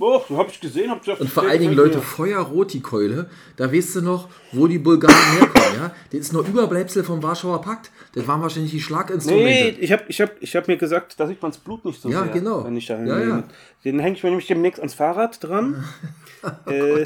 [0.00, 0.90] Oh, habe ich gesehen.
[0.90, 2.00] Hab gesagt, Und vor allen Dingen, Leute.
[2.00, 3.30] Feuerrot die Keule.
[3.56, 5.94] Da weißt du noch, wo die Bulgaren herkommen, ja?
[6.10, 7.90] Das ist noch Überbleibsel vom Warschauer Pakt.
[8.14, 9.80] Das waren wahrscheinlich die Nee, Schlaginstrumente.
[9.80, 12.08] ich habe ich hab, ich hab mir gesagt, da sieht man das Blut nicht so
[12.08, 12.64] Ja, sehr, genau.
[12.64, 13.44] wenn ich da Ja, ja.
[13.84, 15.84] Den hänge ich mir nämlich demnächst ans Fahrrad dran.
[16.66, 17.04] äh,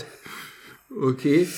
[0.97, 1.49] Okay.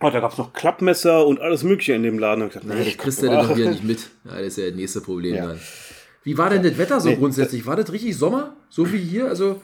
[0.00, 2.42] oh, da gab es noch Klappmesser und alles mögliche in dem Laden.
[2.44, 3.98] Hab ich gesagt, Nee, nee, das kriegst du dann doch wieder nicht mit.
[4.24, 5.46] Ja, das ist ja das nächste Problem Ja.
[5.48, 5.60] dann.
[6.28, 7.16] Wie war denn das Wetter so Nee.
[7.16, 7.64] grundsätzlich?
[7.64, 8.54] War das richtig Sommer?
[8.68, 9.28] So wie hier?
[9.28, 9.62] Also,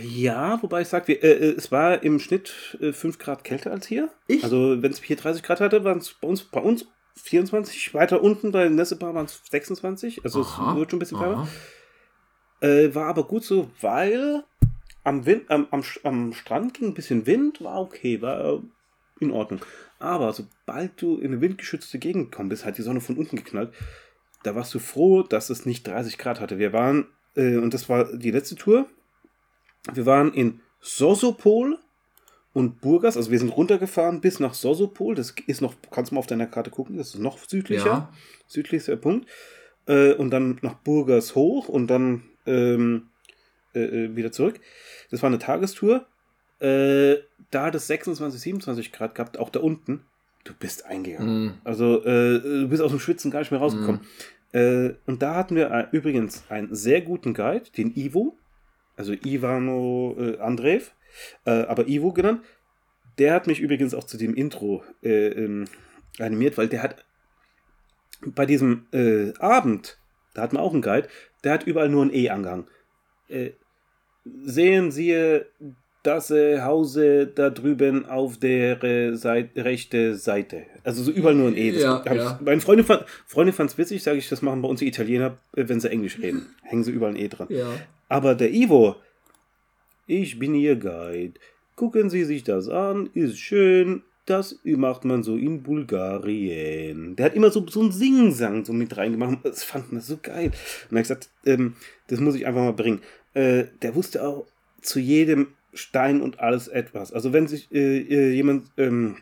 [0.00, 3.88] Ja, wobei ich sage, äh, äh, es war im Schnitt äh, 5 Grad kälter als
[3.88, 4.08] hier.
[4.28, 4.44] Ich?
[4.44, 6.86] Also wenn es hier 30 Grad hatte, waren es bei uns, bei uns
[7.16, 11.18] 24, weiter unten bei Nessebar waren es 26, also Aha, es wird schon ein bisschen
[11.18, 11.48] wärmer.
[12.60, 14.44] Äh, war aber gut so, weil
[15.02, 18.58] am, Wind, am, am, am Strand ging ein bisschen Wind, war okay, war äh,
[19.18, 19.60] in Ordnung.
[19.98, 23.72] Aber sobald du in eine windgeschützte Gegend gekommen bist, hat die Sonne von unten geknallt,
[24.42, 26.58] da warst du froh, dass es nicht 30 Grad hatte.
[26.58, 28.86] Wir waren, äh, und das war die letzte Tour,
[29.92, 31.78] wir waren in Sosopol
[32.52, 36.18] und Burgas, also wir sind runtergefahren bis nach Sosopol, das ist noch, kannst du mal
[36.20, 38.12] auf deiner Karte gucken, das ist noch südlicher, Ja.
[38.46, 39.28] südlichster Punkt,
[39.86, 43.08] äh, und dann nach Burgas hoch und dann ähm,
[43.74, 44.60] äh, äh, wieder zurück.
[45.10, 46.06] Das war eine Tagestour,
[46.60, 47.16] äh,
[47.50, 50.04] da hat es 26, 27 Grad gehabt, auch da unten,
[50.44, 51.44] du bist eingegangen.
[51.44, 51.54] Mhm.
[51.64, 54.00] Also äh, du bist aus dem Schwitzen gar nicht mehr rausgekommen.
[54.52, 58.36] Äh, und da hatten wir äh, übrigens einen sehr guten Guide, den Ivo,
[58.96, 60.92] also Ivano äh, Andreev,
[61.44, 62.42] äh, aber Ivo genannt.
[63.18, 65.66] Der hat mich übrigens auch zu dem Intro äh, ähm,
[66.18, 67.04] animiert, weil der hat
[68.24, 68.86] bei diesem
[69.40, 69.98] Abend,
[70.34, 71.08] da hat man auch einen Guide,
[71.42, 72.30] der hat überall nur ein E.
[73.28, 73.52] Äh,
[74.24, 75.40] sehen Sie
[76.02, 80.64] das äh, Hause da drüben auf der äh, Seite, rechte Seite.
[80.82, 81.72] Also so überall nur ein E.
[81.72, 82.36] Das Ja, ja.
[82.38, 85.38] Ich, meine Freundin fand Freundin fand's witzig, sage ich, das machen bei uns die Italiener,
[85.56, 86.46] äh, wenn sie Englisch reden.
[86.62, 87.46] Hängen sie überall ein E dran.
[87.50, 87.68] Ja.
[88.08, 88.96] Aber der Ivo,
[90.06, 91.34] ich bin Ihr Guide.
[91.76, 94.02] Gucken Sie sich das an, ist schön.
[94.26, 97.16] Das macht man so in Bulgarien.
[97.16, 99.38] Der hat immer so, so einen Singsang so mit reingemacht.
[99.42, 100.52] Das fand man so geil.
[100.90, 101.74] Und er hat gesagt, ähm,
[102.08, 103.00] das muss ich einfach mal bringen.
[103.34, 104.46] Äh, der wusste auch
[104.80, 107.12] zu jedem Stein und alles etwas.
[107.12, 109.16] Also wenn sich äh, äh, jemand ähm,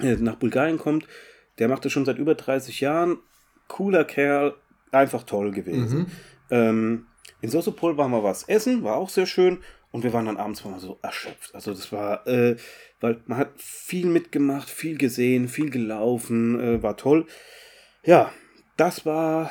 [0.00, 1.06] äh, nach Bulgarien kommt,
[1.58, 3.18] der macht das schon seit über 30 Jahren.
[3.68, 4.54] Cooler Kerl,
[4.90, 5.98] einfach toll gewesen.
[5.98, 6.06] Mhm.
[6.50, 7.06] Ähm,
[7.40, 9.58] in Sosopol waren wir was essen, war auch sehr schön.
[9.90, 11.54] Und wir waren dann abends mal so erschöpft.
[11.54, 12.56] Also das war, äh,
[13.00, 17.26] weil man hat viel mitgemacht, viel gesehen, viel gelaufen, äh, war toll.
[18.04, 18.32] Ja,
[18.76, 19.50] das war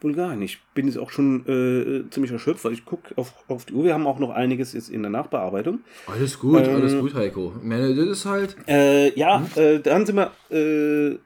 [0.00, 0.42] Bulgarien.
[0.42, 3.84] Ich bin jetzt auch schon äh, ziemlich erschöpft, weil ich gucke auf, auf die Uhr.
[3.84, 5.80] Wir haben auch noch einiges jetzt in der Nachbearbeitung.
[6.06, 7.52] Alles gut, Ähm, alles gut, Heiko.
[7.62, 8.56] Meine, das ist halt.
[8.66, 11.18] Äh, ja, äh, dann sind wir, äh,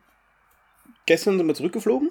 [1.07, 2.11] gestern sind wir zurückgeflogen.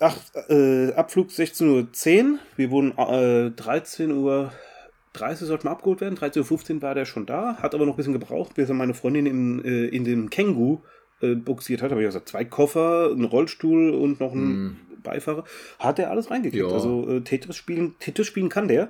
[0.00, 0.16] Ach,
[0.48, 2.38] äh, Abflug 16.10 Uhr.
[2.56, 4.52] Wir wurden äh, 13 Uhr
[5.14, 6.18] 30 sollten wir abgeholt werden.
[6.18, 8.94] 13.15 Uhr war der schon da, hat aber noch ein bisschen gebraucht, bis er meine
[8.94, 10.82] Freundin in, äh, in den Känguru
[11.32, 11.90] äh, buxiert hat.
[11.90, 15.44] Habe ich gesagt, zwei Koffer, ein Rollstuhl und noch ein Beifahrer.
[15.78, 16.64] Hat er alles reingekriegt.
[16.66, 16.72] Ja.
[16.72, 18.88] Also äh, Tetris spielen, Tetris spielen kann der.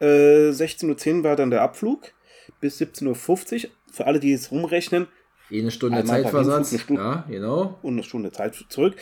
[0.00, 2.12] Äh, 16.10 Uhr war dann der Abflug
[2.60, 3.70] bis 17.50 Uhr.
[3.90, 5.06] Für alle, die jetzt rumrechnen,
[5.50, 6.70] Eine Stunde Zeitversatz.
[6.72, 7.02] eine Stunde.
[7.02, 7.78] Ja, genau.
[7.82, 8.94] und eine Stunde Zeit zurück.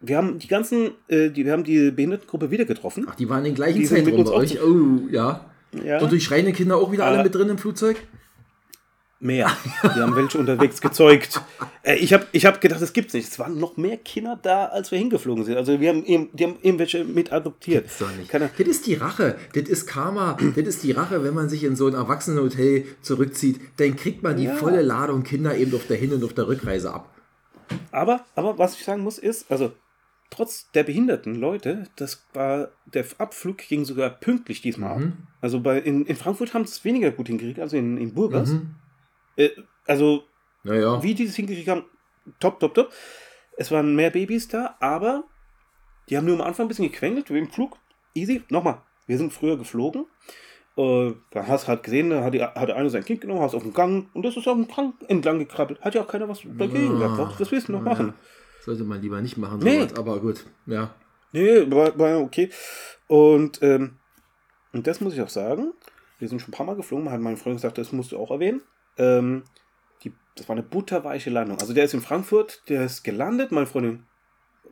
[0.00, 3.06] Wir haben die ganzen, äh, die, wir haben die Behindertengruppe wieder getroffen.
[3.08, 3.90] Ach, die waren in den gleichen uns
[4.30, 4.62] bei euch.
[4.62, 5.50] Oh, ja.
[5.84, 6.00] Ja.
[6.00, 7.96] Und die schreienden Kinder auch wieder alle Äh, mit drin im Flugzeug?
[9.22, 9.50] Mehr.
[9.82, 11.42] Wir haben welche unterwegs gezeugt.
[11.82, 13.28] Äh, ich habe ich hab gedacht, das gibt's nicht.
[13.28, 15.58] Es waren noch mehr Kinder da, als wir hingeflogen sind.
[15.58, 17.84] Also wir haben eben, die haben irgendwelche mit adoptiert.
[17.84, 18.30] Gibt's doch nicht.
[18.30, 19.36] Keine, Das ist die Rache.
[19.54, 20.38] Das ist Karma.
[20.56, 23.60] Das ist die Rache, wenn man sich in so ein Erwachsenenhotel zurückzieht.
[23.76, 24.54] Dann kriegt man die Ja.
[24.56, 27.14] volle Ladung Kinder eben auf der Hin- und auf der Rückreise ab.
[27.92, 29.72] aber, aber was ich sagen muss, ist, also
[30.30, 35.02] trotz der behinderten Leute, das war, der Abflug ging sogar pünktlich diesmal ab.
[35.42, 38.50] Also bei, in, in Frankfurt haben es weniger gut hingekriegt, also in, in Burgas.
[38.50, 38.70] Mhm.
[39.36, 39.50] Äh,
[39.86, 40.24] also
[40.62, 41.02] Naja.
[41.02, 41.84] wie die das hingekriegt haben,
[42.38, 42.92] top, top, top.
[43.56, 45.24] Es waren mehr Babys da, aber
[46.08, 47.76] die haben nur am Anfang ein bisschen gequengelt, wie im Flug.
[48.14, 48.82] Easy, nochmal.
[49.06, 50.06] Wir sind früher geflogen.
[50.76, 53.40] Äh, da hast du halt gesehen, da hat, die, hat der eine sein Kind genommen,
[53.40, 55.80] hast auf dem Gang und das ist auf dem Gang entlang gekrabbelt.
[55.80, 57.18] Hat ja auch keiner was dagegen gehabt.
[57.18, 58.14] Was- Was willst du noch machen?
[58.64, 59.80] Sollte man lieber nicht machen, Nee.
[59.80, 59.96] sowas.
[59.98, 60.44] Aber gut.
[60.66, 60.94] Ja.
[61.32, 62.50] Nee, war, war okay.
[63.08, 63.96] Und, ähm,
[64.72, 65.72] und das muss ich auch sagen.
[66.18, 68.30] Wir sind schon ein paar Mal geflogen, hat meine Freundin gesagt, das musst du auch
[68.30, 68.60] erwähnen.
[68.98, 69.44] Ähm,
[70.04, 71.58] die, das war eine butterweiche Landung.
[71.58, 74.04] Also der ist in Frankfurt, der ist gelandet, meine Freundin.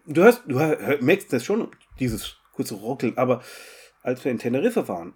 [0.06, 1.68] Du hörst, du hör, merkst das schon,
[2.00, 3.42] dieses kurze Rockeln, aber
[4.02, 5.14] als wir in Teneriffa waren,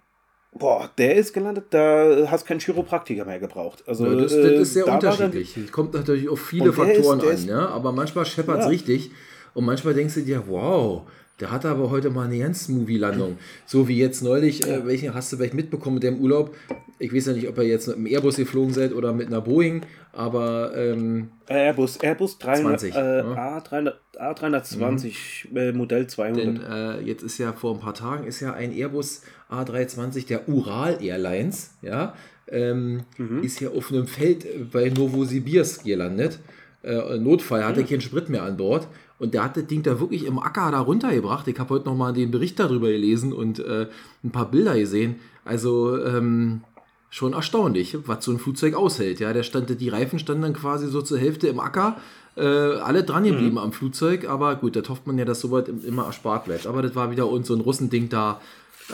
[0.51, 3.83] boah, der ist gelandet, da hast keinen Chiropraktiker mehr gebraucht.
[3.87, 5.57] Also Ja, das, das äh, ist sehr da dann- unterschiedlich.
[5.57, 7.67] Es kommt natürlich auf viele Faktoren ist- an, ist- ja?
[7.69, 8.69] aber manchmal scheppert es Ja.
[8.69, 9.11] richtig
[9.55, 13.37] und manchmal denkst du dir, wow, der hatte aber heute mal eine ganz Movie-Landung.
[13.65, 16.55] So wie jetzt neulich, äh, welchen hast du vielleicht mitbekommen mit dem Urlaub?
[16.99, 19.41] Ich weiß ja nicht, ob ihr jetzt mit einem Airbus geflogen seid oder mit einer
[19.41, 19.81] Boeing,
[20.13, 23.57] aber ähm, Airbus, Airbus 300, 20, äh, ja.
[23.59, 26.37] A300, A320 äh, Modell 200.
[26.45, 30.47] denn äh, jetzt ist ja vor ein paar Tagen ist ja ein Airbus A320 der
[30.47, 32.13] Ural Airlines, ja,
[32.47, 33.41] ähm, Mhm.
[33.43, 36.39] ist hier auf einem Feld äh, bei Novosibirsk gelandet.
[36.83, 38.87] Äh, Notfall, hatte keinen Sprit mehr an Bord.
[39.23, 41.47] Und der hat das Ding da wirklich im Acker da runtergebracht.
[41.47, 43.87] Ich habe heute nochmal den Bericht darüber gelesen und äh,
[44.23, 45.15] ein paar Bilder gesehen.
[45.45, 46.61] Also ähm,
[47.09, 49.21] schon erstaunlich, was so ein Flugzeug aushält.
[49.21, 51.97] Ja, der stand, die Reifen standen dann quasi so zur Hälfte im Acker,
[52.35, 53.57] äh, alle dran geblieben Mhm.
[53.59, 56.67] am Flugzeug, aber gut, da hofft man ja, dass sowas im- immer erspart bleibt.
[56.67, 58.41] Aber das war wieder uns so ein Russending da.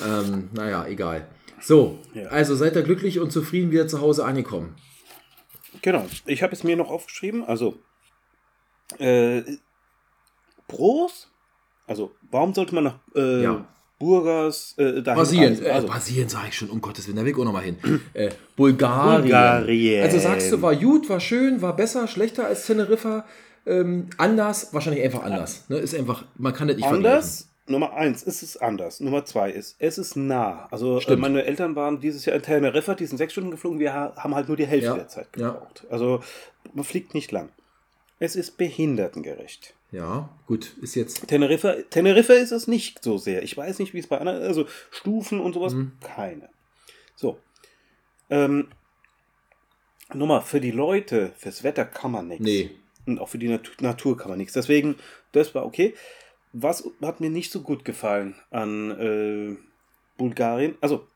[0.06, 1.28] Ähm, naja, egal.
[1.60, 2.28] So, Ja.
[2.28, 4.76] also seid ihr glücklich und zufrieden wieder zu Hause angekommen.
[5.82, 6.06] Genau.
[6.28, 7.44] Ich habe es mir noch aufgeschrieben.
[7.44, 7.80] Also,
[9.00, 9.42] äh,
[10.70, 11.28] Pros?
[11.88, 13.66] Also, warum sollte man nach äh, Ja.
[14.00, 15.66] Burgas äh, dahin Brasilien, reisen?
[15.66, 17.78] äh, Also, Brasilien sage ich schon, um Gottes Willen, da will ich auch nochmal hin.
[18.14, 19.24] Äh, Bulgarien.
[19.24, 20.04] Bulgarien.
[20.04, 23.26] Also sagst du, war gut, war schön, war besser, schlechter als Teneriffa,
[23.66, 25.66] ähm, anders, wahrscheinlich einfach anders.
[25.70, 25.78] Ne?
[25.80, 27.48] Ist einfach, man kann das nicht anders.
[27.68, 29.00] Nummer eins ist es anders.
[29.02, 30.68] Nummer zwei ist, es ist nah.
[30.72, 31.22] Also äh, Stimmt.
[31.22, 34.34] meine Eltern waren dieses Jahr in Teneriffa, die sind sechs Stunden geflogen, wir ha haben
[34.34, 35.50] halt nur die Hälfte Ja, der Zeit ja.
[35.52, 35.86] gebraucht.
[35.92, 36.22] Also
[36.74, 37.50] man fliegt nicht lang.
[38.18, 39.76] Es ist behindertengerecht.
[39.92, 41.28] Ja, gut, ist jetzt.
[41.28, 43.42] Teneriffa, Teneriffa ist es nicht so sehr.
[43.44, 45.94] Ich weiß nicht, wie es bei anderen, also Stufen und sowas, Mhm.
[46.02, 46.50] keine.
[47.16, 47.40] So.
[48.30, 48.70] Ähm,
[50.14, 52.44] Nummer, für die Leute, fürs Wetter kann man nichts.
[52.46, 52.72] Nee.
[53.06, 54.54] Und auch für die Natu Natur kann man nichts.
[54.54, 54.96] Deswegen,
[55.32, 55.96] das war okay.
[56.54, 59.58] Was hat mir nicht so gut gefallen an äh,
[60.18, 60.78] Bulgarien?
[60.82, 61.08] Also,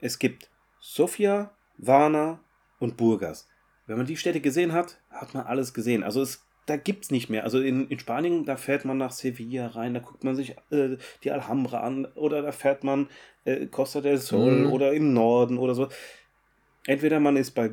[0.00, 0.50] es gibt
[0.80, 2.40] Sofia, Varna
[2.78, 3.48] und Burgas.
[3.86, 6.02] Wenn man die Städte gesehen hat, hat man alles gesehen.
[6.02, 7.44] Also es, da gibt es nicht mehr.
[7.44, 10.96] Also in, in Spanien, da fährt man nach Sevilla rein, da guckt man sich äh,
[11.22, 13.08] die Alhambra an oder da fährt man
[13.44, 14.72] äh, Costa del Sol Mhm.
[14.72, 15.88] oder im Norden oder so.
[16.86, 17.70] Entweder man ist bei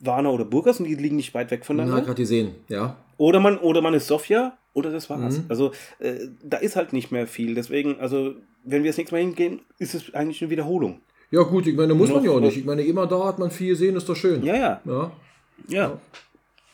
[0.00, 2.00] Varna oder Burgas und die liegen nicht weit weg Na, voneinander.
[2.02, 2.96] gerade gesehen, ja.
[3.18, 5.38] Oder man, oder man ist Sofia oder das war's.
[5.38, 5.44] Mhm.
[5.48, 7.54] Also äh, da ist halt nicht mehr viel.
[7.54, 8.34] Deswegen, also
[8.64, 11.00] wenn wir das nächste Mal hingehen, ist es eigentlich eine Wiederholung.
[11.30, 12.56] Ja, gut, ich meine, muss man ja auch nicht.
[12.56, 14.42] Ich meine, immer da hat man viel gesehen, ist doch schön.
[14.42, 15.12] Ja, ja, Ja,
[15.68, 15.98] ja.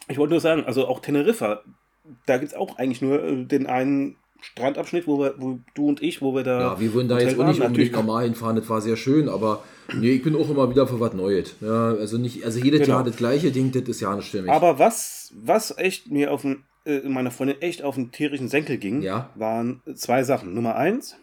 [0.08, 1.62] Ich wollte nur sagen, also auch Teneriffa,
[2.26, 6.02] da gibt es auch eigentlich nur äh, den einen Strandabschnitt, wo, wir, wo du und
[6.02, 6.60] ich, wo wir da.
[6.60, 9.64] ja wir würden da jetzt auch nicht unbedingt normal hinfahren, das war sehr schön, aber
[9.94, 11.56] nee, ich bin auch immer wieder für was Neues.
[11.60, 12.94] Ja, also nicht, also jedes Genau.
[12.96, 14.50] Jahr das gleiche Ding, das ist ja nicht stimmig.
[14.50, 18.76] Aber was, was echt mir auf den, äh, meiner Freundin echt auf den tierischen Senkel
[18.76, 19.30] ging, Ja.
[19.34, 20.54] waren zwei Sachen.
[20.54, 21.16] Nummer eins,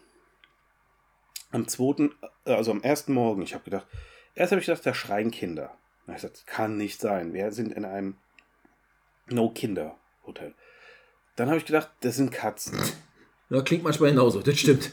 [1.52, 2.12] am zweiten,
[2.46, 3.88] äh, also am ersten Morgen, ich habe gedacht,
[4.36, 5.72] erst habe ich gedacht, da schreien Kinder.
[6.08, 7.34] Hab ich gesagt, das kann nicht sein.
[7.34, 8.16] Wir sind in einem
[9.30, 10.54] No-Kinder-Hotel.
[11.36, 12.78] Dann habe ich gedacht, das sind Katzen.
[13.50, 14.92] ja, klingt manchmal genauso, das stimmt.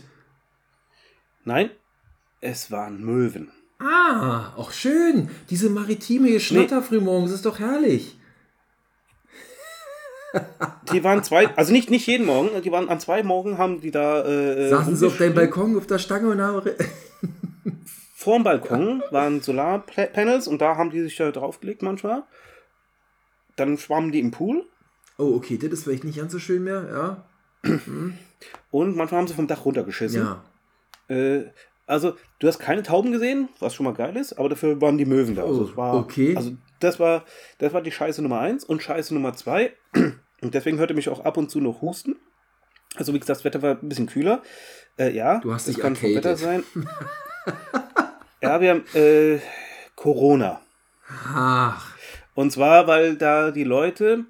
[1.45, 1.71] Nein,
[2.41, 3.51] es waren Möwen.
[3.79, 5.31] Ah, auch schön.
[5.49, 8.17] Diese maritime Geschnatter frühmorgens ist doch herrlich.
[10.93, 13.91] Die waren zwei, also nicht, nicht jeden Morgen, die waren an zwei Morgen, haben die
[13.91, 14.25] da.
[14.25, 15.35] Äh, Saßen sie auf deinem.
[15.35, 16.71] Balkon auf der Stange und haben.
[18.15, 22.23] Vorm Balkon waren Solarpanels und da haben die sich da draufgelegt manchmal.
[23.61, 24.65] Dann schwammen die im Pool
[25.19, 27.25] Oh, okay, das ist vielleicht nicht ganz so schön mehr, ja.
[28.71, 30.23] und manchmal haben sie vom Dach runtergeschissen.
[30.23, 31.15] Ja.
[31.15, 31.51] Äh,
[31.87, 35.05] also, du hast keine Tauben gesehen, was schon mal geil ist, aber dafür waren die
[35.05, 35.43] Möwen da.
[35.45, 36.35] Also, Oh, es war, okay.
[36.37, 37.27] Also, das war,
[37.59, 39.75] das war die Scheiße Nummer eins und Scheiße Nummer zwei.
[40.43, 42.17] Und deswegen hörte mich auch ab und zu noch husten.
[42.97, 44.43] Also, wie gesagt, das Wetter war ein bisschen kühler.
[44.99, 46.15] Äh, ja, Du hast das dich kann vom.
[46.15, 46.65] Wetter sein.
[48.43, 49.39] ja, wir haben äh,
[49.97, 50.63] Corona.
[51.27, 51.90] Ach,
[52.35, 54.25] Und zwar, weil da die Leute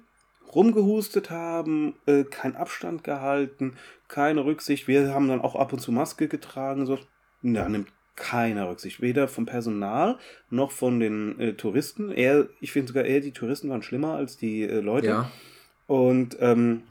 [0.53, 3.77] rumgehustet haben, äh, keinen Abstand gehalten,
[4.07, 4.87] keine Rücksicht.
[4.87, 6.85] Wir haben dann auch ab und zu Maske getragen.
[6.85, 6.99] So.
[7.41, 9.01] Da nimmt keiner Rücksicht.
[9.01, 10.17] Weder vom Personal
[10.49, 12.11] noch von den äh, Touristen.
[12.11, 15.07] Eher, ich finde sogar eher, die Touristen waren schlimmer als die äh, Leute.
[15.07, 15.31] ja.
[15.87, 16.83] Und ähm,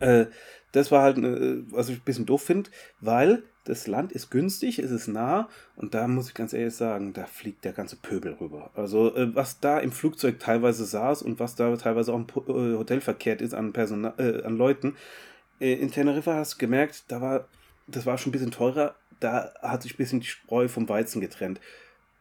[0.00, 0.26] äh,
[0.72, 4.78] das war halt, äh, was ich ein bisschen doof finde, weil das Land ist günstig,
[4.78, 8.32] es ist nah und da muss ich ganz ehrlich sagen, da fliegt der ganze Pöbel
[8.40, 8.70] rüber.
[8.74, 12.76] Also äh, was da im Flugzeug teilweise saß und was da teilweise auch im äh,
[12.76, 14.94] Hotel verkehrt ist an, Personal, äh, an Leuten.
[15.60, 17.48] Äh, in Teneriffa hast du gemerkt, da war,
[17.88, 21.20] das war schon ein bisschen teurer, da hat sich ein bisschen die Spreu vom Weizen
[21.20, 21.60] getrennt.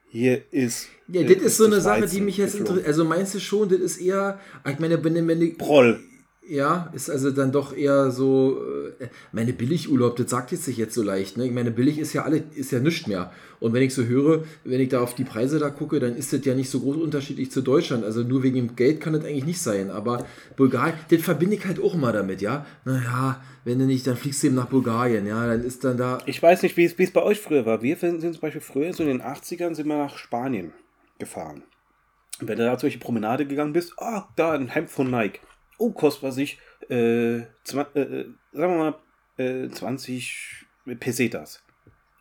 [0.09, 0.87] Hier ist.
[1.07, 2.87] Ja, das ist so eine das Sache, Weizen die mich jetzt interessiert.
[2.87, 5.99] Also meinst du schon, das ist eher, ich meine, wenn, wenn du, Proll.
[6.47, 8.61] Ja, ist also dann doch eher so,
[8.99, 11.45] äh, meine Billigurlaub, das sagt jetzt sich jetzt so leicht, ne?
[11.45, 13.31] Ich meine, billig ist ja alle, ist ja nichts mehr.
[13.59, 16.33] Und wenn ich so höre, wenn ich da auf die Preise da gucke, dann ist
[16.33, 18.03] das ja nicht so groß unterschiedlich zu Deutschland.
[18.03, 19.89] Also nur wegen dem Geld kann das eigentlich nicht sein.
[19.89, 20.25] Aber
[20.55, 22.65] Bulgarien, das verbinde ich halt auch immer damit, ja.
[22.83, 26.19] Naja, wenn du nicht, dann fliegst du eben nach Bulgarien, ja, dann ist dann da.
[26.25, 27.81] Ich weiß nicht, wie es, bei euch früher war.
[27.81, 30.73] Wir sind zum Beispiel früher, so in den 80ern, sind wir nach Spanien
[31.17, 31.63] gefahren.
[32.39, 35.39] Und wenn du da durch die Promenade gegangen bist, ah, da ein Hemd von Nike.
[35.77, 36.59] Oh, kostet was ich,
[36.89, 38.95] äh, äh, äh, sagen wir mal,
[39.37, 40.65] äh, 20
[40.99, 41.63] Pesetas.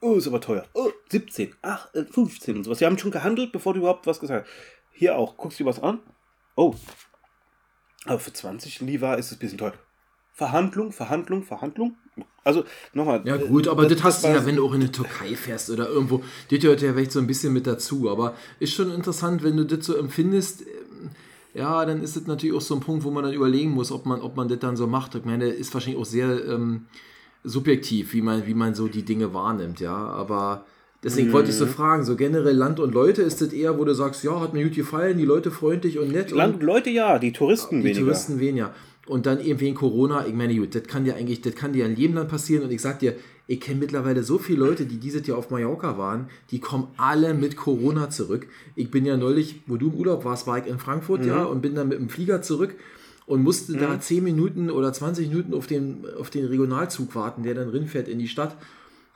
[0.01, 0.67] Oh, ist aber teuer.
[0.75, 2.79] Oh, 17, ach, äh, 15 und sowas.
[2.79, 4.53] Die haben schon gehandelt, bevor du überhaupt was gesagt hast.
[4.93, 6.01] Hier auch, guckst du was an?
[6.57, 6.75] Oh,
[8.05, 9.75] aber für 20 Liva ist es ein bisschen teuer.
[10.33, 11.97] Verhandlung, Verhandlung, Verhandlung.
[12.43, 13.23] Also, nochmal.
[13.25, 15.89] Ja, gut, aber das, hast du ja, wenn du auch in die Türkei fährst oder
[15.89, 16.23] irgendwo.
[16.51, 18.11] Das gehört ja vielleicht so ein bisschen mit dazu.
[18.11, 20.65] Aber ist schon interessant, wenn du das so empfindest.
[21.55, 24.07] Ja, dann ist das natürlich auch so ein Punkt, wo man dann überlegen muss, ob
[24.07, 25.15] man, ob man das dann so macht.
[25.15, 26.87] Ich meine, ist wahrscheinlich auch sehr ähm,
[27.45, 29.95] subjektiv, wie man, wie man so die Dinge wahrnimmt, ja.
[29.95, 30.65] Aber
[31.05, 33.95] deswegen wollte ich so fragen, so generell Land und Leute, ist das eher, wo du
[33.95, 36.33] sagst, ja, hat mir gut gefallen, die Leute freundlich und nett.
[36.33, 38.01] Land, und, Leute ja, die Touristen die weniger.
[38.01, 38.75] Touristen weniger.
[39.07, 41.85] Und dann eben wegen Corona, ich meine, gut, das kann dir eigentlich, das kann dir
[41.85, 42.65] in jedem Land passieren.
[42.65, 43.15] Und ich sag dir,
[43.47, 47.35] ich kenne mittlerweile so viele Leute, die dieses Jahr auf Mallorca waren, die kommen alle
[47.35, 48.47] mit Corona zurück.
[48.75, 51.61] Ich bin ja neulich, wo du im Urlaub warst, war ich in Frankfurt, ja, und
[51.61, 52.75] bin dann mit dem Flieger zurück
[53.27, 57.55] und musste da 10 Minuten oder 20 Minuten auf den, auf den Regionalzug warten, der
[57.55, 58.57] dann rinfährt in die Stadt.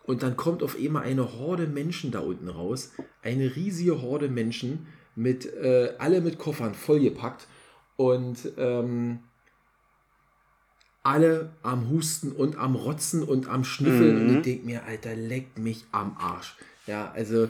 [0.04, 2.92] Und dann kommt auf einmal eine Horde Menschen da unten raus.
[3.22, 7.46] Eine riesige Horde Menschen, mit, äh, alle mit Koffern vollgepackt.
[7.96, 9.18] Und ähm,
[11.08, 14.20] alle am Husten und am Rotzen und am Schnüffeln.
[14.20, 16.56] Und ich denke mir, Alter, leckt mich am Arsch.
[16.86, 17.48] Ja, also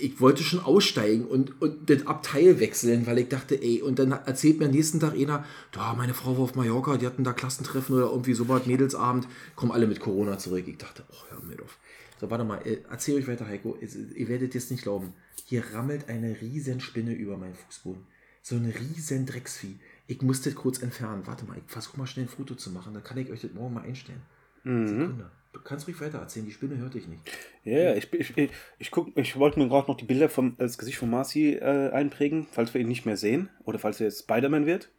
[0.00, 4.10] ich wollte schon aussteigen und, und das Abteil wechseln, weil ich dachte, ey, und dann
[4.10, 7.32] erzählt mir am nächsten Tag einer, da, meine Frau war auf Mallorca, die hatten da
[7.32, 10.64] Klassentreffen oder irgendwie so was, Mädelsabend, kommen alle mit Corona zurück.
[10.66, 11.78] Ich dachte, oh, hör mir auf.
[12.20, 13.78] So, warte mal, äh, erzähl euch weiter, Heiko.
[13.80, 15.12] Ihr werdet jetzt nicht glauben.
[15.44, 18.02] Hier rammelt eine riesen Spinne über meinen Fußboden.
[18.42, 19.76] So ein riesen Drecksvieh.
[20.06, 21.26] Ich muss das kurz entfernen.
[21.26, 22.94] Warte mal, ich versuche mal schnell ein Foto zu machen.
[22.94, 24.22] Dann kann ich euch das morgen mal einstellen.
[24.62, 25.30] Sekunde.
[25.52, 26.44] Du kannst ruhig weiter erzählen.
[26.44, 27.22] Die Spinne hört dich nicht.
[27.64, 30.56] Ja, ja, ich, ich, ich, ich, guck, ich wollte mir gerade noch die Bilder vom
[30.58, 34.06] das Gesicht von Marcy äh, einprägen, falls wir ihn nicht mehr sehen oder falls er
[34.06, 34.90] jetzt Spider-Man wird.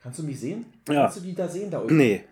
[0.00, 0.66] Kannst du mich sehen?
[0.88, 1.02] Ja.
[1.04, 1.96] Kannst du die da sehen da unten?
[1.96, 2.24] Nee.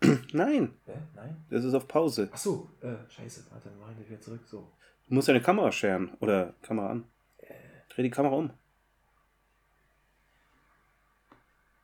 [0.32, 0.92] Nein, Hä?
[1.14, 1.36] Nein?
[1.48, 2.28] das ist auf Pause.
[2.32, 2.68] Ach so.
[2.80, 3.44] Äh, scheiße.
[3.50, 4.40] Warte, dann mach ich das wieder zurück.
[4.46, 4.68] So.
[5.08, 7.04] Du musst deine Kamera scheren oder Kamera an.
[7.94, 8.50] Dreh die Kamera um.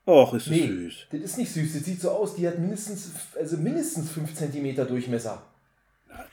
[0.08, 0.94] Och, ist das süß.
[1.12, 1.74] das ist nicht süß.
[1.74, 2.34] Das sieht so aus.
[2.34, 5.42] Die hat mindestens, also mindestens 5 cm Durchmesser.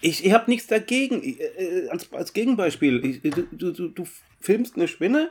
[0.01, 1.21] Ich, ich habe nichts dagegen.
[1.21, 3.21] Ich, äh, als, als Gegenbeispiel, ich,
[3.51, 4.03] du, du, du
[4.39, 5.29] filmst eine Spinne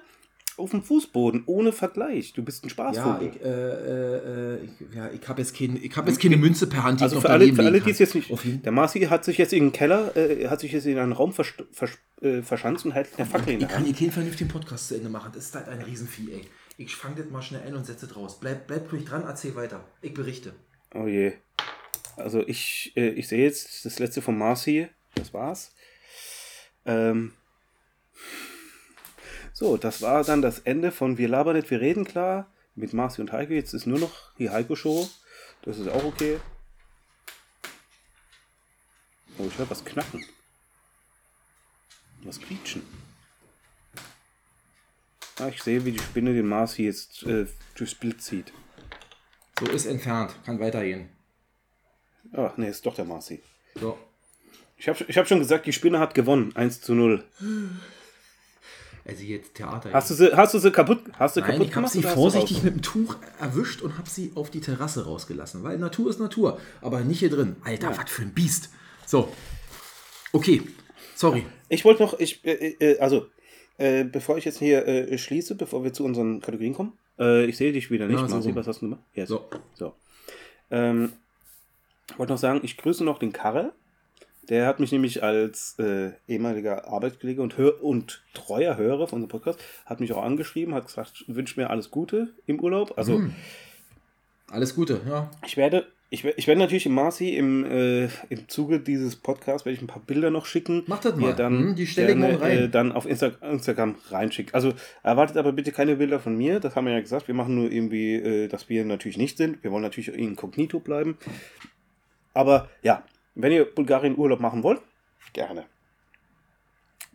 [0.56, 2.32] auf dem Fußboden ohne Vergleich.
[2.34, 3.28] Du bist ein Ja, Spaßvogel.
[3.34, 6.66] ich, äh, äh, äh, ich, ja, ich habe jetzt, kein, ich hab jetzt keine Münze
[6.66, 8.20] per Hand, die Also ich für alle, für alle, die es kann.
[8.20, 8.64] jetzt nicht.
[8.64, 11.32] Der Marci hat sich jetzt in den Keller, äh, hat sich jetzt in einen Raum
[11.32, 11.90] vers vers
[12.20, 13.86] äh, verschanzt und hält eine Fackel in Ich der kann Hand.
[13.86, 15.32] hier keinen vernünftigen Podcast zu Ende machen.
[15.34, 16.42] Das ist halt ein Riesenvieh, ey.
[16.76, 18.40] Ich fange das mal schnell ein und setze das raus.
[18.40, 19.84] Bleib, bleib ruhig dran, erzähl weiter.
[20.02, 20.54] Ich berichte.
[20.92, 21.34] Oh je.
[22.16, 24.88] Also ich, äh, ich sehe jetzt das letzte von Marci.
[25.14, 25.72] Das war's.
[26.84, 27.32] Ähm.
[29.52, 33.20] So, das war dann das Ende von Wir labern nicht, wir reden klar mit Marci
[33.20, 33.52] und Heiko.
[33.52, 35.08] Jetzt ist nur noch die Heiko-Show.
[35.62, 36.40] Das ist auch okay.
[39.38, 40.24] Oh, ich höre was knacken.
[42.22, 42.82] Was quietschen.
[45.38, 48.52] Ah, ich sehe, wie die Spinne den Marci jetzt äh, durchs Bild zieht.
[49.58, 50.34] So ist entfernt.
[50.44, 51.08] Kann weitergehen.
[52.32, 53.40] Ach, nee, ist doch der Marci.
[53.74, 53.98] So.
[54.76, 56.54] Ich habe ich hab schon gesagt, die Spinne hat gewonnen.
[56.54, 57.24] 1 zu 0.
[59.06, 59.92] Also jetzt Theater.
[59.92, 62.08] Hast du sie, hast du sie kaputt, hast du Nein, kaputt ich habe sie oder
[62.08, 65.62] hast du vorsichtig mit dem Tuch erwischt und habe sie auf die Terrasse rausgelassen.
[65.62, 67.56] Weil Natur ist Natur, aber nicht hier drin.
[67.64, 68.70] Alter, was für ein Biest.
[69.06, 69.32] So.
[70.32, 70.62] Okay.
[71.14, 71.44] Sorry.
[71.68, 73.26] Ich wollte noch, ich, äh, äh, also,
[73.78, 77.56] äh, bevor ich jetzt hier äh, schließe, bevor wir zu unseren Kategorien kommen, äh, ich
[77.56, 78.54] sehe dich wieder nicht, Ja, rum.
[78.54, 79.02] was hast du gemacht?
[79.14, 79.28] Jetzt.
[79.28, 79.44] So.
[79.74, 79.94] So.
[80.70, 81.12] Ähm,
[82.10, 83.72] ich wollte noch sagen, ich grüße noch den Karre.
[84.50, 89.30] Der hat mich nämlich als äh, ehemaliger Arbeitskollege und, hör und treuer Hörer von unserem
[89.30, 92.92] Podcast, hat mich auch angeschrieben, hat gesagt, wünscht mir alles Gute im Urlaub.
[92.98, 93.34] Also, Hm.
[94.50, 95.30] Alles Gute, ja.
[95.46, 99.76] Ich werde, ich, ich werde natürlich im Marci im, äh, im Zuge dieses Podcasts werde
[99.76, 100.82] ich ein paar Bilder noch schicken.
[100.86, 101.34] Mach das die mal.
[101.34, 102.58] Dann, Hm, die stelle ich morgen rein.
[102.58, 104.54] Äh, dann auf Insta Instagram reinschickt.
[104.54, 106.60] Also erwartet aber bitte keine Bilder von mir.
[106.60, 107.28] Das haben wir ja gesagt.
[107.28, 109.62] Wir machen nur irgendwie, äh, dass wir natürlich nicht sind.
[109.62, 111.18] Wir wollen natürlich inkognito bleiben.
[112.32, 113.04] Aber ja,
[113.34, 114.80] wenn ihr Bulgarien Urlaub machen wollt,
[115.32, 115.64] gerne.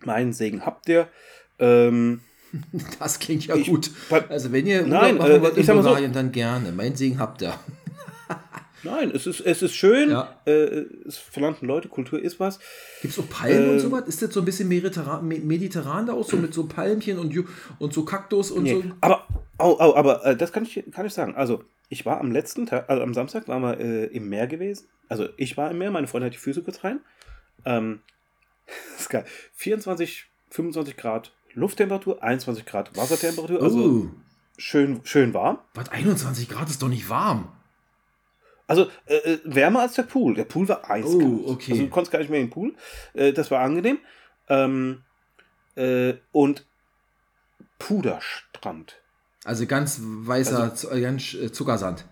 [0.06, 1.08] Meinen Segen habt ihr.
[1.60, 2.22] Ähm,
[3.00, 3.92] Das klingt ja Ich- gut.
[4.30, 6.72] Also wenn ihr Nein, Urlaub machen äh, wollt in mal so- Bulgarien, dann gerne.
[6.72, 7.54] Mein Segen habt ihr.
[8.84, 10.10] Nein, es ist, es ist schön.
[10.12, 10.40] Ja.
[10.46, 12.60] Äh, es verlangten Leute, Kultur ist was.
[13.02, 14.04] Gibt es auch Palmen und Äh, sowas?
[14.08, 17.34] Ist das so ein bisschen mediterran, me- mediterran da auch so mit so Palmchen und,
[17.80, 18.84] und so Kaktus und Nee, so?
[19.02, 19.26] aber,
[19.58, 21.36] au, au, aber äh, das kann ich, kann ich sagen.
[21.36, 24.88] Also, ich war am letzten Tag, also am Samstag waren wir äh, im Meer gewesen.
[25.08, 27.00] Also, ich war im Meer, meine Freundin hat die Füße kurz rein.
[27.66, 28.02] Ähm,
[28.98, 29.26] ist geil.
[29.56, 33.62] 24, 25 Grad Lufttemperatur, 21 Grad Wassertemperatur.
[33.64, 34.10] Also, oh,
[34.58, 35.58] schön, schön warm.
[35.74, 37.52] was 21 Grad ist doch nicht warm.
[38.70, 40.36] Also, äh, äh, wärmer als der Pool.
[40.36, 41.16] Der Pool war eiskalt.
[41.24, 41.72] Oh, okay.
[41.72, 42.76] Also, du konntest gar nicht mehr in den Pool.
[43.14, 43.98] Äh, das war angenehm.
[44.48, 45.02] Ähm,
[45.76, 46.66] äh, und
[47.80, 48.96] Puderstrand.
[49.46, 52.06] Also ganz weißer, zu- äh, ganz äh, Zuckersand.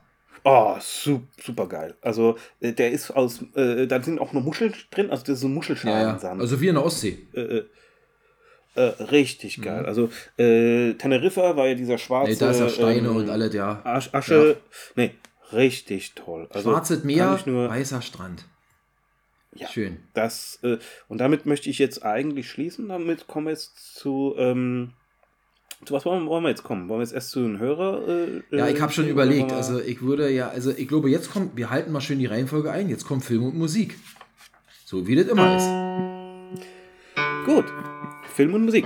[0.43, 1.95] Oh, su super geil.
[2.01, 5.61] Also, der ist aus, da sind auch noch Muscheln drin, also das ist so ein
[5.83, 6.17] Ja, ja.
[6.39, 7.27] Also wie in der Ostsee.
[7.33, 9.85] äh, richtig geil.
[9.85, 12.31] Also, äh, Teneriffa war ja dieser schwarze.
[12.31, 13.81] Nee, da ist ja Steine ähm, und alles, ja.
[13.83, 14.57] Asch, Asche.
[14.95, 15.15] Nee,
[15.53, 16.47] richtig toll.
[16.51, 18.45] Also, Schwarzes Meer, nur, weißer Strand.
[19.53, 19.67] Ja.
[19.69, 19.97] Schön.
[20.13, 20.77] das, äh,
[21.07, 22.89] und damit möchte ich jetzt eigentlich schließen.
[22.89, 24.35] Damit kommen wir jetzt zu.
[24.37, 24.93] Ähm,
[25.85, 26.89] zu was wollen, wollen wir jetzt kommen?
[26.89, 28.07] Wollen wir jetzt erst zu den Hörer?
[28.07, 29.51] Äh, Ja, äh, ich habe schon oder überlegt.
[29.51, 32.71] Also ich würde ja, also ich glaube, jetzt kommt, wir halten mal schön die Reihenfolge
[32.71, 32.89] ein.
[32.89, 33.95] Jetzt kommt Film und Musik.
[34.85, 36.65] So wie das immer ist.
[37.45, 37.65] Gut.
[38.33, 38.85] Film und Musik.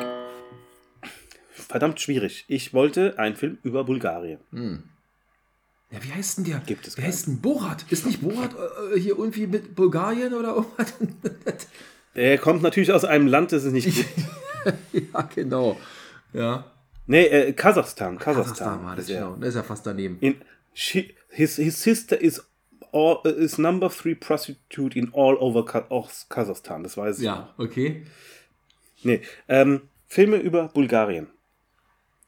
[1.51, 2.45] Verdammt schwierig.
[2.47, 4.39] Ich wollte einen Film über Bulgarien.
[5.91, 6.59] Ja, wie heißt denn der?
[6.59, 7.11] Gibt es Wie keinen.
[7.11, 7.85] heißt denn Borat?
[7.89, 8.55] Ist nicht Borat
[8.93, 10.93] äh, hier irgendwie mit Bulgarien oder irgendwas?
[12.15, 14.09] Der kommt natürlich aus einem Land, das es nicht gibt.
[15.13, 15.77] ja, genau.
[16.33, 16.65] Ja.
[17.07, 18.17] nee, äh, Kasachstan.
[18.17, 18.53] Kasachstan.
[18.55, 19.35] Kasachstan war das, ist genau.
[19.35, 20.17] Das ist ja fast daneben.
[20.19, 20.35] In,
[20.73, 22.41] she, his, his sister is,
[22.91, 26.83] all, uh, is number three prostitute in all over Kasachstan.
[26.83, 27.25] Das weiß ich.
[27.25, 28.05] Ja, okay.
[29.03, 31.27] Nee, ähm, Filme über Bulgarien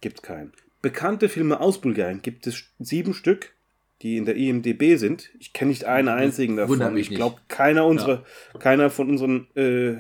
[0.02, 0.54] gibt es keinen.
[0.84, 3.56] Bekannte Filme aus Bulgarien gibt es sieben Stück,
[4.02, 5.30] die in der IMDB sind.
[5.40, 6.98] Ich kenne nicht einen einzigen davon.
[6.98, 8.26] Ich glaube, keiner unserer,
[8.60, 9.96] keiner von unseren äh,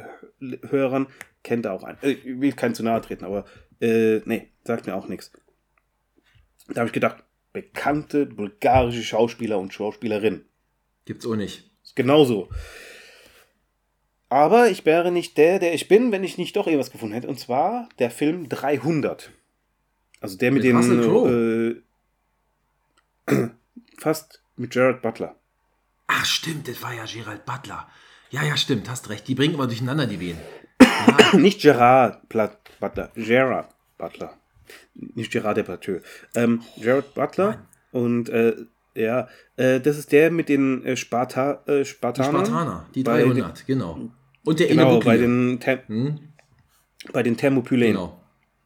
[0.69, 1.07] Hörern
[1.41, 1.97] kennt da auch einen.
[2.01, 3.45] Äh, Ich will keinen zu nahe treten, aber
[3.79, 5.31] äh, nee, sagt mir auch nichts.
[6.67, 7.23] Da habe ich gedacht,
[7.53, 10.43] bekannte bulgarische Schauspieler und Schauspielerinnen.
[11.05, 11.71] Gibt's auch nicht.
[11.81, 12.49] Ist genauso.
[14.27, 17.29] Aber ich wäre nicht der, der ich bin, wenn ich nicht doch irgendwas gefunden hätte.
[17.29, 19.31] Und zwar der Film 300.
[20.23, 21.81] Also der mit, Mit Crowe.
[23.27, 23.35] Äh,
[23.97, 25.35] fast mit Gerard Butler.
[26.07, 27.87] Ach, stimmt, das war ja Gerald Butler.
[28.31, 29.27] Ja, ja, stimmt, hast recht.
[29.27, 30.39] Die bringen immer durcheinander die Venen.
[31.33, 33.11] nicht Gerard Pla- Butler.
[33.15, 34.33] Gerard Butler.
[34.95, 35.99] Nicht Gerard Depardieu.
[36.35, 37.65] Ähm, Gerard Butler.
[37.91, 38.55] Und äh,
[38.95, 42.45] ja, äh, das ist der mit den äh, Sparta, äh, Die Spartanern.
[42.45, 44.09] Spartaner, die Bei 300, genau.
[44.45, 46.19] Und der Genau, Ene bei den, Tem Hm?
[47.11, 47.89] bei den Thermopylen.
[47.93, 48.22] Genau.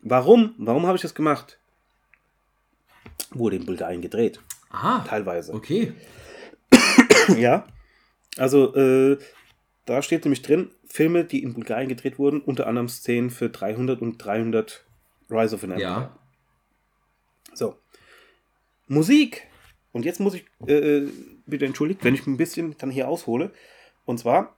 [0.10, 0.56] Warum?
[0.58, 1.60] Warum habe ich das gemacht?
[3.32, 4.40] Wurde in Bulgarien gedreht,
[4.70, 5.54] Aha, teilweise.
[5.54, 5.94] okay.
[7.38, 7.68] Ja.
[8.38, 9.18] Also, äh,
[9.86, 14.02] da steht nämlich drin, Filme, die in Bulgarien gedreht wurden, unter anderem Szenen für 300
[14.02, 14.86] und 300
[15.30, 15.90] Rise of an Empire.
[15.90, 16.18] Ja.
[17.54, 17.76] So.
[18.88, 19.48] Musik.
[19.92, 21.08] Und jetzt muss ich, äh,
[21.46, 23.52] bitte entschuldigt, wenn ich ein bisschen dann hier aushole.
[24.06, 24.56] Und zwar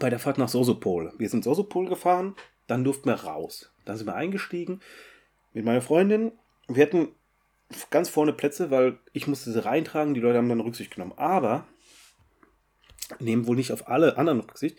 [0.00, 1.12] bei der Fahrt nach Sosopol.
[1.16, 2.34] Wir sind Sosopol gefahren,
[2.66, 3.72] dann durften wir raus.
[3.84, 4.80] Dann sind wir eingestiegen
[5.52, 6.32] mit meiner Freundin.
[6.68, 7.08] Wir hatten
[7.90, 11.14] ganz vorne Plätze, weil ich musste sie reintragen, die Leute haben dann Rücksicht genommen.
[11.16, 11.66] Aber
[13.20, 14.78] nehmen wohl nicht auf alle anderen Rücksicht.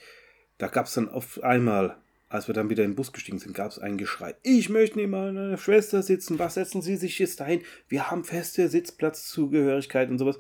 [0.58, 1.98] Da gab es dann auf einmal,
[2.30, 4.36] als wir dann wieder in den Bus gestiegen sind, gab es ein Geschrei.
[4.44, 6.40] Ich möchte neben meiner Schwester sitzen.
[6.40, 7.62] Was setzen Sie sich jetzt dahin?
[7.88, 10.38] Wir haben feste Sitzplatzzugehörigkeit und sowas.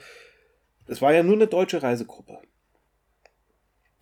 [0.88, 2.40] Es war ja nur eine deutsche Reisegruppe.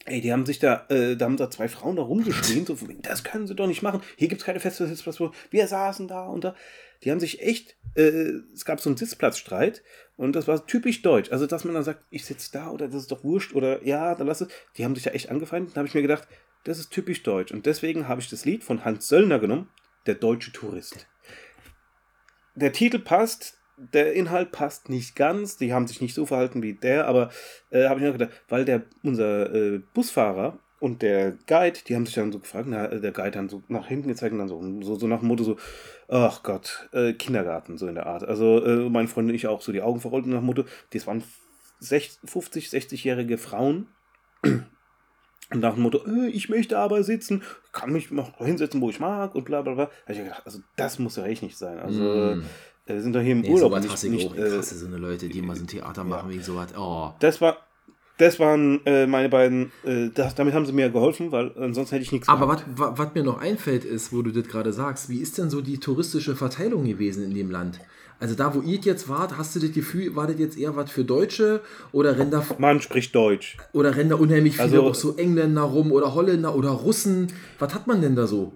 [0.08, 3.02] Ey, die haben sich da, äh, da haben da zwei Frauen da rumgeschrien, so von
[3.02, 4.02] das können sie doch nicht machen.
[4.18, 5.20] Hier gibt es keine feste Sitzplatz.
[5.50, 6.56] Wir saßen da und da.
[7.04, 9.82] Die haben sich echt, äh, es gab so einen Sitzplatzstreit
[10.16, 11.32] und das war typisch deutsch.
[11.32, 14.14] Also, dass man dann sagt, ich sitze da oder das ist doch wurscht oder ja,
[14.14, 14.48] dann lass es.
[14.78, 15.76] Die haben sich da echt angefeindet.
[15.76, 16.28] Da habe ich mir gedacht,
[16.66, 17.52] das ist typisch deutsch.
[17.52, 19.70] Und deswegen habe ich das Lied von Hans Söllner genommen,
[20.06, 21.08] Der deutsche Tourist.
[22.54, 25.58] Der Titel passt, der Inhalt passt nicht ganz.
[25.58, 27.30] Die haben sich nicht so verhalten wie der, aber
[27.70, 32.06] äh, habe ich mir gedacht, weil der, unser äh, Busfahrer und der Guide, die haben
[32.06, 34.62] sich dann so gefragt, na, der Guide dann so nach hinten gezeigt und dann so,
[34.82, 35.58] so, so nach dem Motto so,
[36.08, 38.24] ach Gott, äh, Kindergarten, so in der Art.
[38.24, 40.66] Also äh, meine Freundin und ich auch so die Augen verrollt und nach dem Motto,
[40.92, 41.24] das waren
[41.80, 43.88] 60, 50, 60-jährige Frauen.
[45.52, 49.00] Und nach dem Motto, äh, ich möchte aber sitzen, kann mich noch hinsetzen, wo ich
[49.00, 49.86] mag und bla bla bla.
[49.86, 51.80] Da hab ich gedacht, also das muss ja echt nicht sein.
[51.80, 52.46] Also Mm.
[52.86, 53.72] Äh, wir sind doch hier im Nee, Urlaub.
[53.72, 54.36] sowas nicht- hasse ich nicht, auch.
[54.38, 56.70] Äh, hasse so eine Leute, die mal so ein Theater machen wegen sowas.
[56.78, 57.12] Oh.
[57.20, 57.58] das war,
[58.18, 62.04] das waren äh, meine beiden, äh, das, damit haben sie mir geholfen, weil ansonsten hätte
[62.04, 62.48] ich nichts Aber
[62.78, 65.80] was mir noch einfällt ist, wo du das gerade sagst, wie ist denn so die
[65.80, 67.80] touristische Verteilung gewesen in dem Land?
[68.18, 70.90] Also da, wo ihr jetzt wart, hast du das Gefühl, war das jetzt eher was
[70.90, 71.60] für Deutsche
[71.92, 73.58] oder rennen da, Man spricht Deutsch.
[73.74, 77.28] oder rennen da unheimlich viele Also- auch so Engländer rum oder Holländer oder Russen?
[77.60, 78.54] Was hat man denn da so?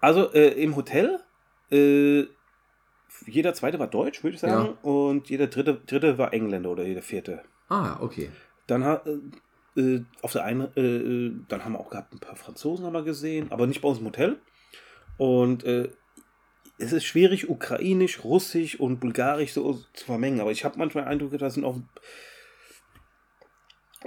[0.00, 1.18] Also äh, im Hotel,
[1.70, 2.24] äh,
[3.26, 7.02] jeder zweite war Deutsch, würde ich sagen, und jeder dritte, dritte war Engländer oder jeder
[7.02, 7.42] vierte.
[7.68, 8.30] Ah, okay.
[8.66, 12.20] Dann hat äh, äh, auf der einen, äh, äh, dann haben wir auch gehabt, ein
[12.20, 14.38] paar Franzosen haben wir gesehen, aber nicht bei uns im Hotel.
[15.16, 15.88] Und äh,
[16.78, 21.10] es ist schwierig, ukrainisch, russisch und bulgarisch so zu vermengen, aber ich habe manchmal den
[21.10, 21.78] Eindruck, da sind auch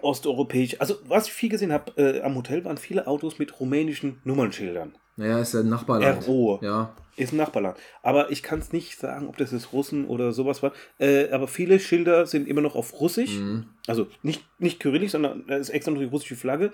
[0.02, 0.80] osteuropäisch.
[0.80, 4.96] Also, was ich viel gesehen habe äh, am Hotel, waren viele Autos mit rumänischen Nummernschildern.
[5.18, 6.28] Naja, ist ja ein Nachbarland.
[6.28, 6.60] RO.
[6.62, 6.96] Ja.
[7.16, 7.78] Ist ein Nachbarland.
[8.04, 10.72] Aber ich kann es nicht sagen, ob das jetzt Russen oder sowas war.
[11.00, 13.40] Äh, aber viele Schilder sind immer noch auf Russisch.
[13.40, 13.66] Mhm.
[13.88, 16.72] Also nicht, nicht kyrillisch, sondern da ist extra noch die russische Flagge,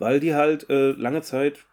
[0.00, 1.64] weil die halt äh, lange Zeit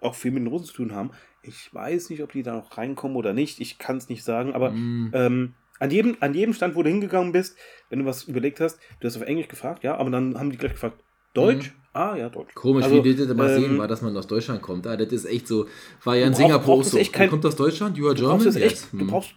[0.00, 1.10] auch viel mit den Russen zu tun haben.
[1.42, 3.60] Ich weiß nicht, ob die da noch reinkommen oder nicht.
[3.60, 4.54] Ich kann es nicht sagen.
[4.54, 5.10] Aber Mhm.
[5.14, 7.56] ähm, an, jedem, an jedem Stand, wo du hingegangen bist,
[7.90, 10.56] wenn du was überlegt hast, du hast auf Englisch gefragt, ja, aber dann haben die
[10.56, 11.02] gleich gefragt,
[11.36, 11.72] Deutsch?
[11.92, 12.54] Ah, ja, Deutsch.
[12.54, 12.60] Mhm.
[12.60, 14.86] Komisch, Also, wie die das mal ähm, sehen, war, dass man aus Deutschland kommt.
[14.86, 15.66] Ah, das ist echt so.
[16.04, 16.98] War ja in Du Singapur auch so.
[16.98, 17.96] echt kein- Du kommt aus Deutschland?
[17.96, 18.36] You are Du German?
[18.38, 18.88] brauchst, das echt, Yes.
[18.92, 19.06] du, Hm.
[19.06, 19.30] brauchst,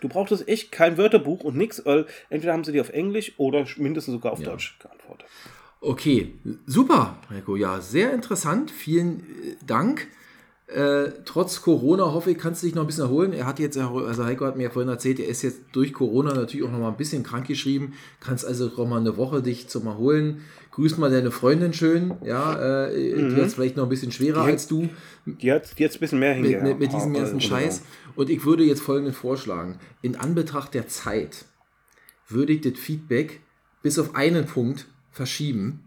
[0.00, 3.66] du brauchst echt kein Wörterbuch und nichts, weil entweder haben sie die auf Englisch oder
[3.76, 4.50] mindestens sogar auf Ja.
[4.50, 5.26] Deutsch geantwortet.
[5.82, 6.34] Okay,
[6.66, 7.56] super, Heiko.
[7.56, 8.70] Ja, sehr interessant.
[8.70, 10.08] Vielen äh, Dank.
[10.74, 13.32] Äh, trotz Corona hoffe ich, kannst du dich noch ein bisschen erholen.
[13.32, 16.32] Er hat jetzt, also Heiko hat mir ja vorhin erzählt, er ist jetzt durch Corona
[16.32, 17.94] natürlich auch noch mal ein bisschen krank geschrieben.
[18.20, 20.42] Kannst also noch mal eine Woche dich zum Erholen.
[20.70, 22.14] Grüß mal deine Freundin schön.
[22.24, 24.46] Ja, äh, die hat es vielleicht noch ein bisschen schwerer Mhm.
[24.46, 24.88] Die- als du
[25.26, 26.68] Die hat jetzt ein bisschen mehr mit, hingehauen.
[26.68, 27.82] mit, mit diesem ganzen Aber, Scheiß.
[28.14, 29.78] Und ich würde jetzt folgenden vorschlagen.
[30.02, 31.46] In Anbetracht der Zeit
[32.28, 33.40] würde ich das Feedback
[33.82, 35.80] bis auf einen Punkt verschieben.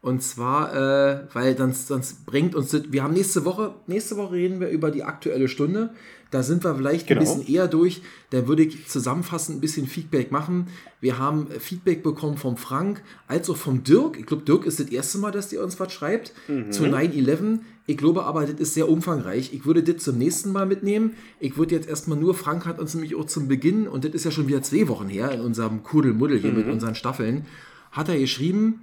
[0.00, 4.34] Und zwar, äh, weil dann, sonst bringt uns das, wir haben nächste Woche, nächste Woche
[4.34, 5.90] reden wir über die aktuelle Stunde.
[6.30, 7.20] Da sind wir vielleicht Genau.
[7.20, 8.02] ein bisschen eher durch.
[8.30, 10.66] Da würde ich zusammenfassend ein bisschen Feedback machen.
[11.00, 14.18] Wir haben Feedback bekommen vom Frank, als auch vom Dirk.
[14.20, 16.32] Ich glaube, Dirk ist das erste Mal, dass der uns was schreibt
[16.70, 17.60] zu 9-11.
[17.86, 19.52] Ich glaube aber, das ist sehr umfangreich.
[19.54, 21.14] Ich würde das zum nächsten Mal mitnehmen.
[21.40, 24.24] Ich würde jetzt erstmal nur, Frank hat uns nämlich auch zum Beginn, und das ist
[24.24, 27.46] ja schon wieder zwei Wochen her, in unserem Kuddelmuddel hier mit unseren Staffeln,
[27.90, 28.80] hat er geschrieben,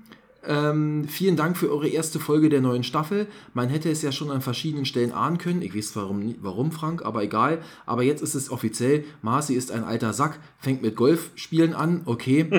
[0.47, 3.27] ähm, vielen Dank für eure erste Folge der neuen Staffel.
[3.53, 5.61] Man hätte es ja schon an verschiedenen Stellen ahnen können.
[5.61, 7.59] Ich weiß warum, warum Frank, aber egal.
[7.85, 9.03] Aber jetzt ist es offiziell.
[9.21, 12.49] Marci ist ein alter Sack, fängt mit Golfspielen an, okay.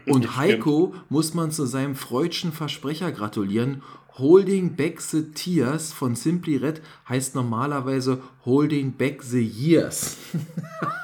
[0.06, 3.82] Und Heiko muss man zu seinem freudschen Versprecher gratulieren.
[4.18, 10.16] Holding Back the Tears von Simply Red heißt normalerweise Holding Back the Years.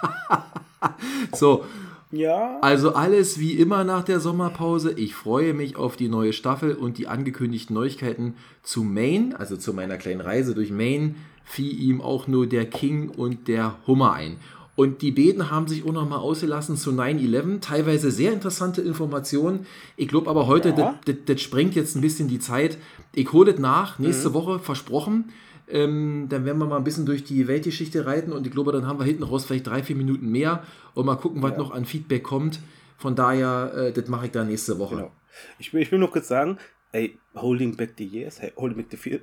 [1.34, 1.64] so,
[2.12, 4.92] Ja, also alles wie immer nach der Sommerpause.
[4.92, 9.72] Ich freue mich auf die neue Staffel und die angekündigten Neuigkeiten zu Maine, also zu
[9.72, 11.14] meiner kleinen Reise durch Maine,
[11.44, 14.36] fiel ihm auch nur der King und der Hummer ein.
[14.74, 17.60] Und die Beten haben sich auch nochmal ausgelassen zu 9-11.
[17.60, 19.66] Teilweise sehr interessante Informationen.
[19.96, 20.74] Ich glaube aber heute, Ja.
[20.74, 22.78] das, das, das sprengt jetzt ein bisschen die Zeit.
[23.14, 25.30] Ich hole das nach, nächste Woche, versprochen.
[25.72, 28.86] Ähm, dann werden wir mal ein bisschen durch die Weltgeschichte reiten und ich glaube, dann
[28.86, 30.62] haben wir hinten raus vielleicht drei, vier Minuten mehr
[30.94, 31.58] und mal gucken, was Ja.
[31.58, 32.60] noch an Feedback kommt.
[32.98, 34.96] Von daher, äh, das mache ich dann nächste Woche.
[34.96, 35.12] genau.
[35.58, 36.58] Ich will, ich will noch kurz sagen,
[36.92, 39.22] ey, Holding Back the Years, hey, Holding Back the Fears.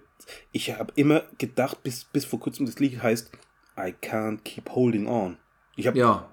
[0.52, 3.32] Ich habe immer gedacht, bis, bis vor kurzem das Lied heißt
[3.78, 5.38] I can't keep holding on.
[5.76, 6.28] Ich habe Ja,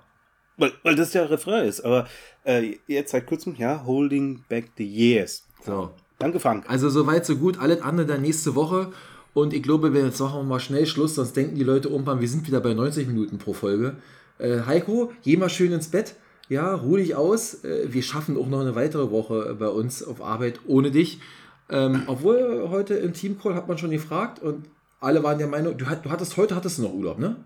[0.57, 2.09] Weil, weil das ja Refrain ist, aber
[2.45, 5.47] äh, jetzt seit kurzem, ja, Holding Back the Years.
[5.65, 5.91] so.
[6.19, 6.65] Danke, Frank.
[6.69, 7.59] Also soweit, so gut.
[7.59, 8.91] Alles andere dann nächste Woche.
[9.37, 12.23] Und ich glaube, wir jetzt machen wir mal schnell Schluss, sonst denken die Leute irgendwann,
[12.23, 13.97] wir sind wieder bei 90 Minuten pro Folge.
[14.39, 16.15] Äh, Heiko, geh mal schön ins Bett.
[16.49, 17.63] Ja, ruh dich aus.
[17.63, 21.21] Äh, wir schaffen auch noch eine weitere Woche bei uns auf Arbeit ohne dich.
[21.69, 24.65] Ähm, obwohl heute im Teamcall hat man schon gefragt und
[25.01, 27.37] alle waren der Meinung, du, du hattest heute hattest du noch Urlaub, ne?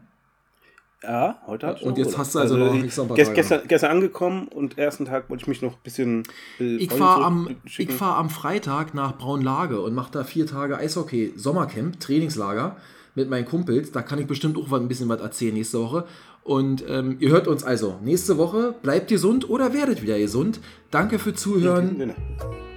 [1.03, 2.83] Ja, heute ich Und jetzt hast du also noch ich-
[3.15, 6.25] gest, gestern, gestern angekommen und ersten Tag wollte ich mich noch ein bisschen.
[6.59, 10.77] äh, Ich fahre am, ich fahr am Freitag nach Braunlage und mache da vier Tage
[10.77, 12.77] Eishockey Sommercamp, Trainingslager
[13.15, 13.93] mit meinen Kumpels.
[13.93, 16.05] Da kann ich bestimmt auch ein bisschen was erzählen nächste Woche.
[16.45, 18.75] Und ähm, ihr hört uns also nächste Woche.
[18.83, 20.61] Bleibt gesund oder werdet wieder gesund.
[20.91, 22.13] Danke für Zuhören.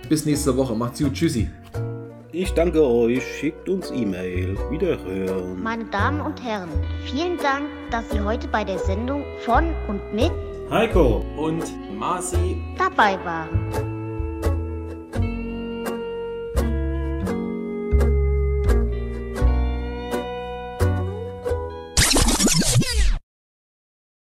[0.09, 0.75] Bis nächste Woche.
[0.75, 1.13] Macht's gut.
[1.13, 1.49] Tschüssi.
[2.35, 3.23] Ich danke euch.
[3.37, 4.57] Schickt uns E-Mail.
[4.71, 5.61] Wiederhören.
[5.61, 6.69] Meine Damen und Herren,
[7.05, 10.31] vielen Dank, dass Sie heute bei der Sendung von und mit
[10.71, 11.23] Heiko.
[11.37, 11.63] Und
[11.95, 12.59] Marci.
[12.75, 13.92] dabei waren.